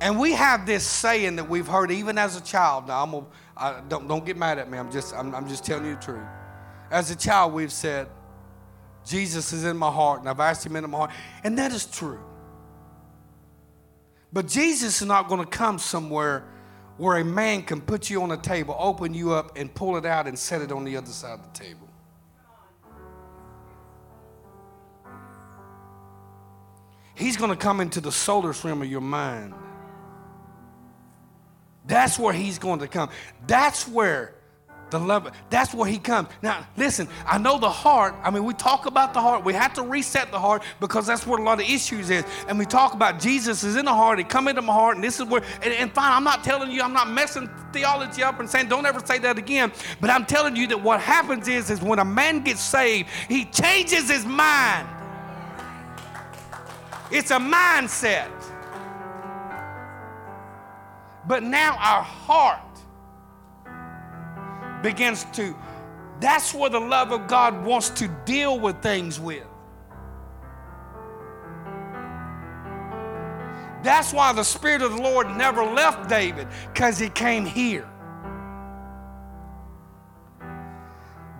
And 0.00 0.18
we 0.18 0.32
have 0.32 0.64
this 0.64 0.86
saying 0.86 1.36
that 1.36 1.48
we've 1.48 1.66
heard 1.66 1.90
even 1.90 2.18
as 2.18 2.36
a 2.36 2.40
child. 2.40 2.86
Now, 2.86 3.02
I'm 3.02 3.10
gonna, 3.10 3.82
don't, 3.88 4.06
don't 4.06 4.24
get 4.24 4.36
mad 4.36 4.58
at 4.58 4.70
me. 4.70 4.78
I'm 4.78 4.92
just, 4.92 5.14
I'm, 5.14 5.34
I'm 5.34 5.48
just 5.48 5.64
telling 5.64 5.86
you 5.86 5.96
the 5.96 6.00
truth. 6.00 6.26
As 6.90 7.10
a 7.10 7.16
child, 7.16 7.52
we've 7.52 7.72
said, 7.72 8.06
Jesus 9.04 9.52
is 9.52 9.64
in 9.64 9.76
my 9.76 9.90
heart, 9.90 10.20
and 10.20 10.28
I've 10.28 10.40
asked 10.40 10.64
him 10.64 10.76
into 10.76 10.88
my 10.88 10.98
heart. 10.98 11.10
And 11.42 11.58
that 11.58 11.72
is 11.72 11.86
true. 11.86 12.20
But 14.32 14.46
Jesus 14.46 15.00
is 15.00 15.08
not 15.08 15.28
going 15.28 15.40
to 15.40 15.46
come 15.46 15.78
somewhere 15.78 16.44
where 16.98 17.16
a 17.18 17.24
man 17.24 17.62
can 17.62 17.80
put 17.80 18.10
you 18.10 18.22
on 18.22 18.30
a 18.32 18.36
table, 18.36 18.76
open 18.78 19.14
you 19.14 19.32
up, 19.32 19.56
and 19.56 19.72
pull 19.72 19.96
it 19.96 20.04
out 20.04 20.26
and 20.26 20.38
set 20.38 20.60
it 20.60 20.70
on 20.70 20.84
the 20.84 20.96
other 20.96 21.10
side 21.10 21.38
of 21.38 21.52
the 21.52 21.58
table. 21.58 21.88
He's 27.14 27.36
going 27.36 27.50
to 27.50 27.56
come 27.56 27.80
into 27.80 28.00
the 28.00 28.12
solar 28.12 28.52
realm 28.62 28.82
of 28.82 28.88
your 28.88 29.00
mind. 29.00 29.54
That's 31.88 32.18
where 32.18 32.32
he's 32.32 32.58
going 32.60 32.78
to 32.80 32.86
come. 32.88 33.10
That's 33.46 33.88
where 33.88 34.34
The 34.90 34.98
love, 34.98 35.30
that's 35.50 35.74
where 35.74 35.88
he 35.88 35.98
comes. 35.98 36.28
Now, 36.42 36.66
listen, 36.78 37.08
I 37.26 37.36
know 37.36 37.58
the 37.58 37.68
heart. 37.68 38.14
I 38.22 38.30
mean, 38.30 38.44
we 38.44 38.54
talk 38.54 38.86
about 38.86 39.12
the 39.12 39.20
heart. 39.20 39.44
We 39.44 39.52
have 39.52 39.74
to 39.74 39.82
reset 39.82 40.30
the 40.30 40.38
heart 40.38 40.62
because 40.80 41.06
that's 41.06 41.26
where 41.26 41.38
a 41.38 41.42
lot 41.42 41.60
of 41.60 41.68
issues 41.68 42.08
is. 42.08 42.24
And 42.48 42.58
we 42.58 42.64
talk 42.64 42.94
about 42.94 43.20
Jesus 43.20 43.64
is 43.64 43.76
in 43.76 43.84
the 43.84 43.92
heart. 43.92 44.18
He 44.18 44.24
come 44.24 44.48
into 44.48 44.62
my 44.62 44.72
heart, 44.72 44.96
and 44.96 45.04
this 45.04 45.20
is 45.20 45.26
where, 45.26 45.42
and, 45.62 45.74
and 45.74 45.92
fine, 45.92 46.12
I'm 46.12 46.24
not 46.24 46.42
telling 46.42 46.70
you, 46.70 46.80
I'm 46.80 46.94
not 46.94 47.10
messing 47.10 47.50
theology 47.72 48.22
up 48.22 48.40
and 48.40 48.48
saying 48.48 48.68
don't 48.68 48.86
ever 48.86 49.00
say 49.04 49.18
that 49.18 49.36
again. 49.36 49.72
But 50.00 50.08
I'm 50.08 50.24
telling 50.24 50.56
you 50.56 50.66
that 50.68 50.82
what 50.82 51.00
happens 51.00 51.48
is, 51.48 51.68
is 51.70 51.82
when 51.82 51.98
a 51.98 52.04
man 52.04 52.42
gets 52.42 52.62
saved, 52.62 53.10
he 53.28 53.44
changes 53.44 54.08
his 54.08 54.24
mind. 54.24 54.88
It's 57.10 57.30
a 57.30 57.38
mindset. 57.38 58.30
But 61.28 61.42
now 61.42 61.76
our 61.78 62.02
heart 62.02 62.58
begins 64.82 65.24
to, 65.34 65.54
that's 66.20 66.54
where 66.54 66.70
the 66.70 66.80
love 66.80 67.12
of 67.12 67.26
God 67.28 67.64
wants 67.64 67.90
to 67.90 68.08
deal 68.24 68.58
with 68.58 68.80
things 68.82 69.20
with. 69.20 69.44
That's 73.82 74.12
why 74.12 74.32
the 74.32 74.42
Spirit 74.42 74.82
of 74.82 74.92
the 74.96 75.02
Lord 75.02 75.28
never 75.36 75.62
left 75.62 76.08
David, 76.08 76.48
because 76.72 76.98
he 76.98 77.10
came 77.10 77.44
here. 77.44 77.88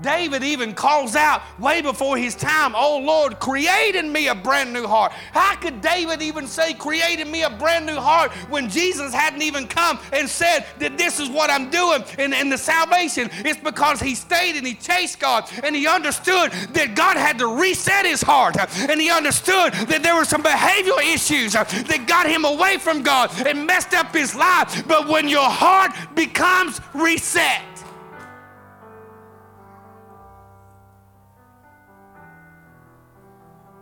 David 0.00 0.42
even 0.42 0.74
calls 0.74 1.16
out 1.16 1.42
way 1.58 1.82
before 1.82 2.16
his 2.16 2.34
time, 2.34 2.72
Oh 2.76 2.98
Lord, 2.98 3.40
create 3.40 3.94
in 3.94 4.12
me 4.12 4.28
a 4.28 4.34
brand 4.34 4.72
new 4.72 4.86
heart. 4.86 5.12
How 5.32 5.56
could 5.56 5.80
David 5.80 6.22
even 6.22 6.46
say, 6.46 6.74
Create 6.74 7.20
in 7.20 7.30
me 7.30 7.42
a 7.42 7.50
brand 7.50 7.86
new 7.86 7.96
heart 7.96 8.30
when 8.48 8.68
Jesus 8.68 9.12
hadn't 9.12 9.42
even 9.42 9.66
come 9.66 9.98
and 10.12 10.28
said 10.28 10.66
that 10.78 10.96
this 10.96 11.18
is 11.20 11.28
what 11.28 11.50
I'm 11.50 11.70
doing 11.70 12.04
in, 12.18 12.32
in 12.32 12.48
the 12.48 12.58
salvation? 12.58 13.28
It's 13.44 13.60
because 13.60 14.00
he 14.00 14.14
stayed 14.14 14.56
and 14.56 14.66
he 14.66 14.74
chased 14.74 15.18
God 15.18 15.48
and 15.62 15.74
he 15.74 15.86
understood 15.86 16.52
that 16.52 16.94
God 16.94 17.16
had 17.16 17.38
to 17.38 17.60
reset 17.60 18.06
his 18.06 18.22
heart 18.22 18.56
and 18.78 19.00
he 19.00 19.10
understood 19.10 19.72
that 19.72 20.02
there 20.02 20.14
were 20.14 20.24
some 20.24 20.42
behavioral 20.42 21.02
issues 21.02 21.52
that 21.52 22.04
got 22.06 22.28
him 22.28 22.44
away 22.44 22.78
from 22.78 23.02
God 23.02 23.30
and 23.46 23.66
messed 23.66 23.94
up 23.94 24.14
his 24.14 24.34
life. 24.34 24.86
But 24.86 25.08
when 25.08 25.28
your 25.28 25.48
heart 25.48 25.92
becomes 26.14 26.80
reset, 26.94 27.62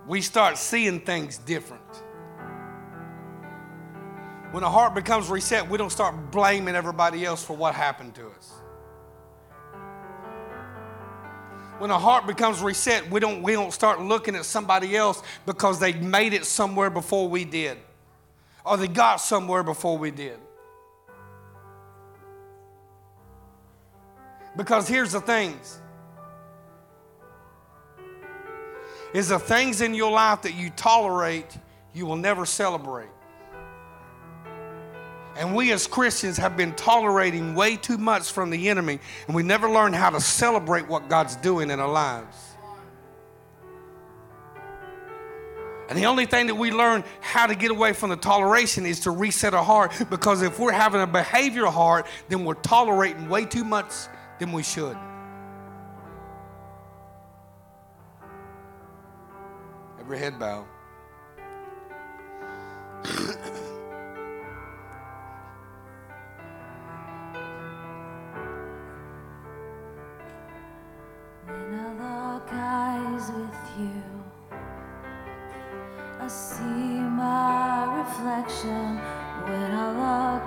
we 0.06 0.20
start 0.20 0.56
seeing 0.56 1.00
things 1.00 1.38
different. 1.38 1.82
When 4.52 4.62
a 4.62 4.70
heart 4.70 4.94
becomes 4.94 5.28
reset, 5.28 5.68
we 5.68 5.76
don't 5.76 5.90
start 5.90 6.30
blaming 6.30 6.74
everybody 6.74 7.24
else 7.24 7.44
for 7.44 7.56
what 7.56 7.74
happened 7.74 8.14
to 8.14 8.28
us. 8.28 8.52
When 11.78 11.90
a 11.90 11.98
heart 11.98 12.26
becomes 12.26 12.62
reset, 12.62 13.10
we 13.10 13.20
don't, 13.20 13.42
we 13.42 13.52
don't 13.52 13.72
start 13.72 14.00
looking 14.00 14.34
at 14.34 14.46
somebody 14.46 14.96
else 14.96 15.22
because 15.44 15.78
they 15.78 15.92
made 15.92 16.32
it 16.32 16.46
somewhere 16.46 16.88
before 16.88 17.28
we 17.28 17.44
did, 17.44 17.76
or 18.64 18.76
they 18.76 18.88
got 18.88 19.16
somewhere 19.16 19.62
before 19.62 19.98
we 19.98 20.10
did. 20.10 20.38
Because 24.56 24.88
here's 24.88 25.12
the 25.12 25.20
things 25.20 25.80
is 29.16 29.28
the 29.28 29.38
things 29.38 29.80
in 29.80 29.94
your 29.94 30.10
life 30.10 30.42
that 30.42 30.54
you 30.54 30.68
tolerate, 30.68 31.56
you 31.94 32.04
will 32.04 32.16
never 32.16 32.44
celebrate. 32.44 33.08
And 35.38 35.54
we 35.54 35.72
as 35.72 35.86
Christians 35.86 36.36
have 36.36 36.54
been 36.54 36.74
tolerating 36.74 37.54
way 37.54 37.76
too 37.76 37.96
much 37.96 38.30
from 38.30 38.50
the 38.50 38.68
enemy, 38.68 38.98
and 39.26 39.34
we 39.34 39.42
never 39.42 39.70
learn 39.70 39.94
how 39.94 40.10
to 40.10 40.20
celebrate 40.20 40.86
what 40.86 41.08
God's 41.08 41.36
doing 41.36 41.70
in 41.70 41.80
our 41.80 41.90
lives. 41.90 42.36
And 45.88 45.96
the 45.96 46.04
only 46.04 46.26
thing 46.26 46.48
that 46.48 46.56
we 46.56 46.70
learn 46.70 47.02
how 47.22 47.46
to 47.46 47.54
get 47.54 47.70
away 47.70 47.94
from 47.94 48.10
the 48.10 48.16
toleration 48.16 48.84
is 48.84 49.00
to 49.00 49.12
reset 49.12 49.54
our 49.54 49.64
heart 49.64 49.92
because 50.10 50.42
if 50.42 50.58
we're 50.58 50.72
having 50.72 51.00
a 51.00 51.06
behavioral 51.06 51.72
heart, 51.72 52.06
then 52.28 52.44
we're 52.44 52.54
tolerating 52.54 53.30
way 53.30 53.46
too 53.46 53.64
much 53.64 53.92
than 54.38 54.52
we 54.52 54.62
should. 54.62 54.96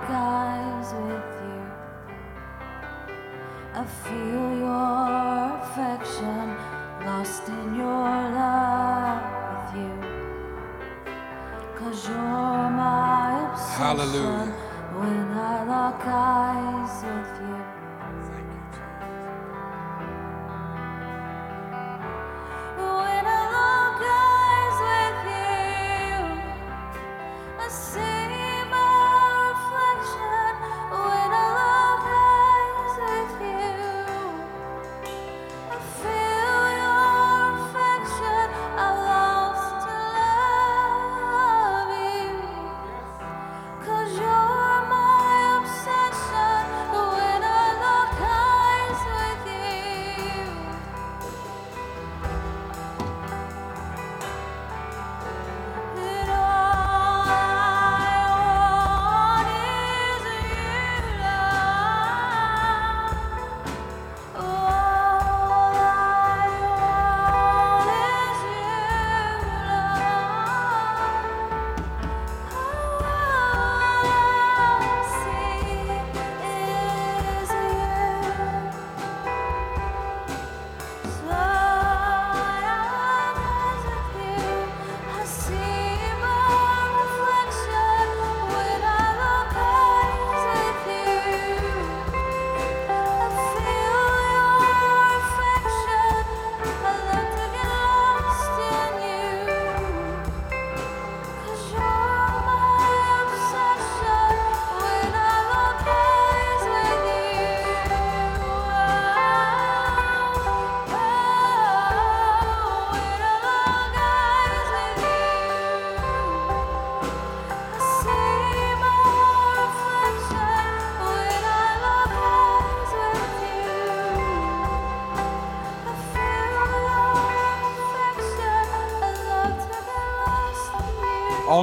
Eyes 0.08 0.92
with 0.94 1.30
you, 1.46 1.62
I 3.74 3.84
feel 4.04 4.48
your 4.58 5.00
affection 5.60 6.79
lost 7.04 7.48
in 7.48 7.74
your 7.76 8.10
love 8.38 9.74
you. 9.76 9.92
Cause 11.78 12.08
you're 12.08 12.16
my 12.16 13.50
obsession. 13.52 13.82
Hallelujah. 13.82 14.52
When 14.98 15.28
I 15.32 15.64
lock 15.64 16.02
eyes 16.04 17.04
with 17.04 17.48
you. 17.48 17.69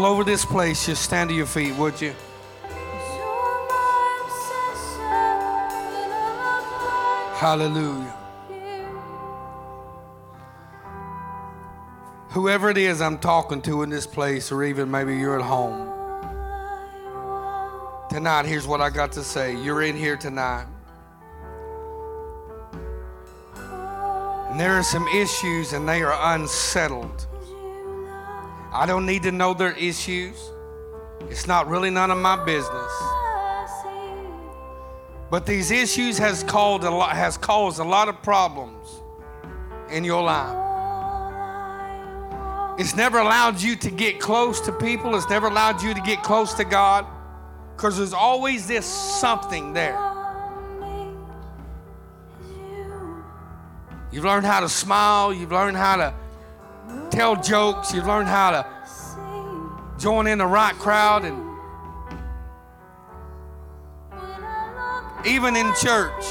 Over 0.07 0.23
this 0.23 0.45
place, 0.45 0.85
just 0.85 1.01
stand 1.01 1.29
to 1.29 1.35
your 1.35 1.45
feet, 1.45 1.75
would 1.75 1.99
you? 1.99 2.15
Hallelujah. 7.35 8.15
Whoever 12.29 12.69
it 12.69 12.77
is 12.77 13.01
I'm 13.01 13.17
talking 13.17 13.61
to 13.63 13.83
in 13.83 13.89
this 13.89 14.07
place, 14.07 14.49
or 14.49 14.63
even 14.63 14.89
maybe 14.89 15.17
you're 15.17 15.37
at 15.37 15.45
home, 15.45 15.89
tonight, 18.09 18.45
here's 18.45 18.65
what 18.65 18.79
I 18.79 18.89
got 18.89 19.11
to 19.13 19.23
say. 19.23 19.61
You're 19.61 19.81
in 19.81 19.97
here 19.97 20.15
tonight. 20.15 20.67
And 24.49 24.57
there 24.57 24.71
are 24.71 24.83
some 24.83 25.05
issues, 25.09 25.73
and 25.73 25.87
they 25.87 26.01
are 26.01 26.33
unsettled. 26.33 27.26
I 28.71 28.85
don't 28.85 29.05
need 29.05 29.23
to 29.23 29.31
know 29.31 29.53
their 29.53 29.73
issues. 29.73 30.51
It's 31.29 31.47
not 31.47 31.67
really 31.67 31.89
none 31.89 32.11
of 32.11 32.17
my 32.17 32.43
business. 32.43 32.91
But 35.29 35.45
these 35.45 35.71
issues 35.71 36.17
has 36.17 36.43
caused 36.43 36.83
a 36.83 36.91
lot, 36.91 37.15
has 37.15 37.37
caused 37.37 37.79
a 37.79 37.83
lot 37.83 38.07
of 38.07 38.21
problems 38.23 38.87
in 39.91 40.03
your 40.03 40.23
life. 40.23 40.65
It's 42.79 42.95
never 42.95 43.17
allowed 43.17 43.59
you 43.59 43.75
to 43.77 43.89
get 43.89 44.19
close 44.19 44.61
to 44.61 44.71
people. 44.71 45.15
It's 45.15 45.29
never 45.29 45.47
allowed 45.47 45.81
you 45.81 45.93
to 45.93 46.01
get 46.01 46.21
close 46.23 46.53
to 46.55 46.63
God 46.63 47.05
because 47.75 47.97
there's 47.97 48.13
always 48.13 48.67
this 48.67 48.85
something 48.85 49.73
there. 49.73 49.99
You've 54.11 54.23
learned 54.23 54.45
how 54.45 54.61
to 54.61 54.69
smile. 54.69 55.33
You've 55.33 55.51
learned 55.51 55.75
how 55.75 55.97
to 55.97 56.13
tell 57.09 57.35
jokes. 57.41 57.93
You've 57.93 58.07
learned 58.07 58.27
how 58.27 58.51
to 58.51 58.77
join 59.97 60.27
in 60.27 60.37
the 60.37 60.45
right 60.45 60.75
crowd 60.75 61.25
and 61.25 61.43
even 65.25 65.55
in 65.55 65.73
church 65.73 66.25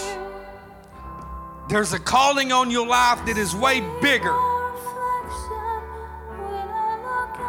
there's 1.68 1.92
a 1.92 1.98
calling 1.98 2.52
on 2.52 2.70
your 2.70 2.86
life 2.86 3.18
that 3.26 3.36
is 3.36 3.57
way 3.57 3.80
bigger 4.00 4.36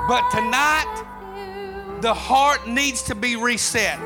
but 0.08 0.28
tonight 0.32 1.03
the 2.01 2.14
heart 2.14 2.68
needs 2.68 3.03
to 3.03 3.14
be 3.14 3.36
reset 3.36 3.99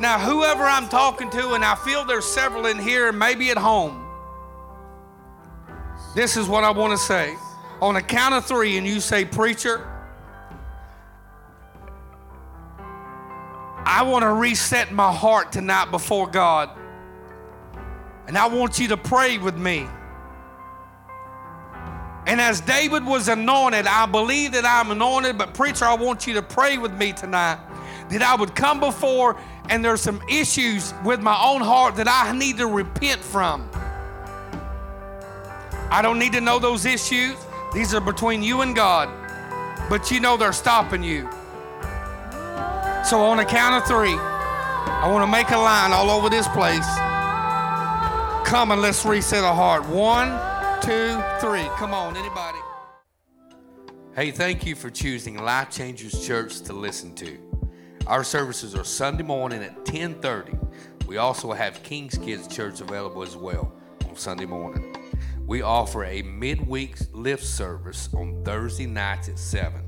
now 0.00 0.18
whoever 0.18 0.64
i'm 0.64 0.88
talking 0.88 1.30
to 1.30 1.52
and 1.52 1.64
i 1.64 1.76
feel 1.76 2.04
there's 2.04 2.24
several 2.24 2.66
in 2.66 2.78
here 2.78 3.12
maybe 3.12 3.50
at 3.50 3.56
home 3.56 4.01
this 6.14 6.36
is 6.36 6.48
what 6.48 6.64
i 6.64 6.70
want 6.70 6.92
to 6.92 6.98
say 6.98 7.36
on 7.82 7.96
a 7.96 8.00
count 8.00 8.32
of 8.32 8.46
three 8.46 8.78
and 8.78 8.86
you 8.86 9.00
say, 9.00 9.24
Preacher, 9.24 9.84
I 13.84 14.04
want 14.04 14.22
to 14.22 14.32
reset 14.32 14.92
my 14.92 15.12
heart 15.12 15.50
tonight 15.50 15.90
before 15.90 16.28
God. 16.28 16.70
And 18.28 18.38
I 18.38 18.46
want 18.46 18.78
you 18.78 18.86
to 18.88 18.96
pray 18.96 19.36
with 19.38 19.58
me. 19.58 19.88
And 22.28 22.40
as 22.40 22.60
David 22.60 23.04
was 23.04 23.26
anointed, 23.26 23.88
I 23.88 24.06
believe 24.06 24.52
that 24.52 24.64
I'm 24.64 24.92
anointed, 24.92 25.36
but 25.36 25.54
preacher, 25.54 25.84
I 25.84 25.94
want 25.94 26.24
you 26.24 26.34
to 26.34 26.42
pray 26.42 26.78
with 26.78 26.92
me 26.92 27.12
tonight 27.12 27.58
that 28.10 28.22
I 28.22 28.36
would 28.36 28.54
come 28.54 28.78
before 28.78 29.36
and 29.70 29.84
there's 29.84 30.00
some 30.00 30.22
issues 30.30 30.94
with 31.04 31.20
my 31.20 31.36
own 31.44 31.62
heart 31.62 31.96
that 31.96 32.06
I 32.08 32.30
need 32.30 32.58
to 32.58 32.68
repent 32.68 33.20
from. 33.20 33.68
I 35.92 36.00
don't 36.00 36.18
need 36.18 36.32
to 36.32 36.40
know 36.40 36.58
those 36.58 36.86
issues. 36.86 37.36
These 37.74 37.92
are 37.92 38.00
between 38.00 38.42
you 38.42 38.62
and 38.62 38.74
God, 38.74 39.10
but 39.90 40.10
you 40.10 40.20
know 40.20 40.38
they're 40.38 40.54
stopping 40.54 41.02
you. 41.02 41.28
So, 43.04 43.20
on 43.20 43.40
a 43.40 43.44
count 43.44 43.74
of 43.74 43.86
three, 43.86 44.16
I 44.16 45.10
want 45.12 45.22
to 45.22 45.30
make 45.30 45.50
a 45.50 45.58
line 45.58 45.92
all 45.92 46.08
over 46.08 46.30
this 46.30 46.48
place. 46.48 46.86
Come 48.48 48.70
and 48.70 48.80
let's 48.80 49.04
reset 49.04 49.44
our 49.44 49.54
heart. 49.54 49.86
One, 49.86 50.28
two, 50.80 51.22
three. 51.40 51.68
Come 51.76 51.92
on, 51.92 52.16
anybody. 52.16 52.58
Hey, 54.16 54.30
thank 54.30 54.64
you 54.64 54.74
for 54.74 54.88
choosing 54.88 55.36
Life 55.36 55.68
Changers 55.68 56.26
Church 56.26 56.62
to 56.62 56.72
listen 56.72 57.14
to. 57.16 57.38
Our 58.06 58.24
services 58.24 58.74
are 58.74 58.84
Sunday 58.84 59.24
morning 59.24 59.62
at 59.62 59.84
10:30. 59.84 60.58
We 61.06 61.18
also 61.18 61.52
have 61.52 61.82
King's 61.82 62.16
Kids 62.16 62.48
Church 62.48 62.80
available 62.80 63.22
as 63.22 63.36
well 63.36 63.70
on 64.08 64.16
Sunday 64.16 64.46
morning. 64.46 65.01
We 65.52 65.60
offer 65.60 66.06
a 66.06 66.22
midweek 66.22 66.96
lift 67.12 67.44
service 67.44 68.08
on 68.14 68.42
Thursday 68.42 68.86
nights 68.86 69.28
at 69.28 69.38
7. 69.38 69.82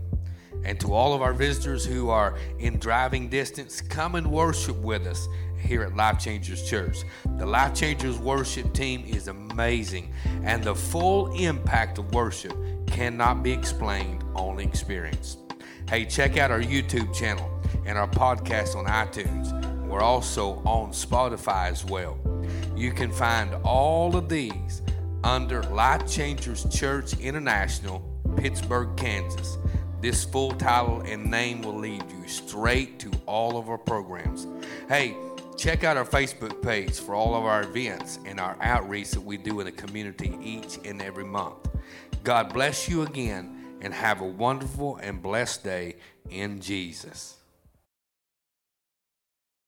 And 0.63 0.79
to 0.81 0.93
all 0.93 1.15
of 1.15 1.23
our 1.23 1.33
visitors 1.33 1.87
who 1.87 2.11
are 2.11 2.37
in 2.59 2.79
driving 2.79 3.31
distance, 3.31 3.81
come 3.81 4.15
and 4.17 4.31
worship 4.31 4.77
with 4.77 5.07
us 5.07 5.27
here 5.57 5.83
at 5.83 5.97
Life 5.97 6.19
Changers 6.19 6.69
Church. 6.69 6.99
The 7.39 7.47
Life 7.47 7.73
Changers 7.73 8.19
worship 8.19 8.75
team 8.75 9.05
is 9.07 9.29
amazing, 9.29 10.13
and 10.43 10.63
the 10.63 10.75
full 10.75 11.33
impact 11.33 11.97
of 11.97 12.13
worship 12.13 12.53
cannot 12.87 13.43
be 13.43 13.51
explained, 13.51 14.23
only 14.35 14.65
experienced. 14.65 15.39
Hey, 15.89 16.05
check 16.05 16.37
out 16.37 16.51
our 16.51 16.61
YouTube 16.61 17.15
channel 17.15 17.51
and 17.87 17.97
our 17.97 18.09
podcast 18.09 18.77
on 18.77 18.85
iTunes. 18.85 19.51
We're 19.87 20.03
also 20.03 20.57
on 20.67 20.91
Spotify 20.91 21.71
as 21.71 21.87
well. 21.87 22.19
You 22.77 22.93
can 22.93 23.11
find 23.11 23.55
all 23.65 24.15
of 24.15 24.29
these 24.29 24.83
under 25.25 25.63
Life 25.65 26.07
Changers 26.07 26.67
Church 26.71 27.19
International, 27.19 28.05
Pittsburg, 28.37 28.95
Kansas. 28.95 29.57
This 30.03 30.23
full 30.23 30.53
title 30.53 31.01
and 31.01 31.31
name 31.31 31.63
will 31.63 31.79
lead 31.79 32.05
you 32.11 32.29
straight 32.29 32.99
to 32.99 33.11
all 33.25 33.57
of 33.57 33.71
our 33.71 33.79
programs. 33.79 34.47
Hey, 34.87 35.17
check 35.57 35.83
out 35.83 35.97
our 35.97 36.05
Facebook 36.05 36.61
page 36.61 37.01
for 37.01 37.15
all 37.15 37.35
of 37.35 37.45
our 37.45 37.63
events 37.63 38.19
and 38.27 38.39
our 38.39 38.55
outreach 38.61 39.13
that 39.13 39.23
we 39.23 39.39
do 39.39 39.61
in 39.61 39.65
the 39.65 39.73
community 39.73 40.37
each 40.43 40.79
and 40.85 41.01
every 41.01 41.25
month. 41.25 41.71
God 42.23 42.53
bless 42.53 42.87
you 42.87 43.01
again 43.01 43.79
and 43.81 43.95
have 43.95 44.21
a 44.21 44.27
wonderful 44.27 44.97
and 44.97 45.23
blessed 45.23 45.65
day 45.65 45.97
in 46.29 46.61
Jesus. 46.61 47.39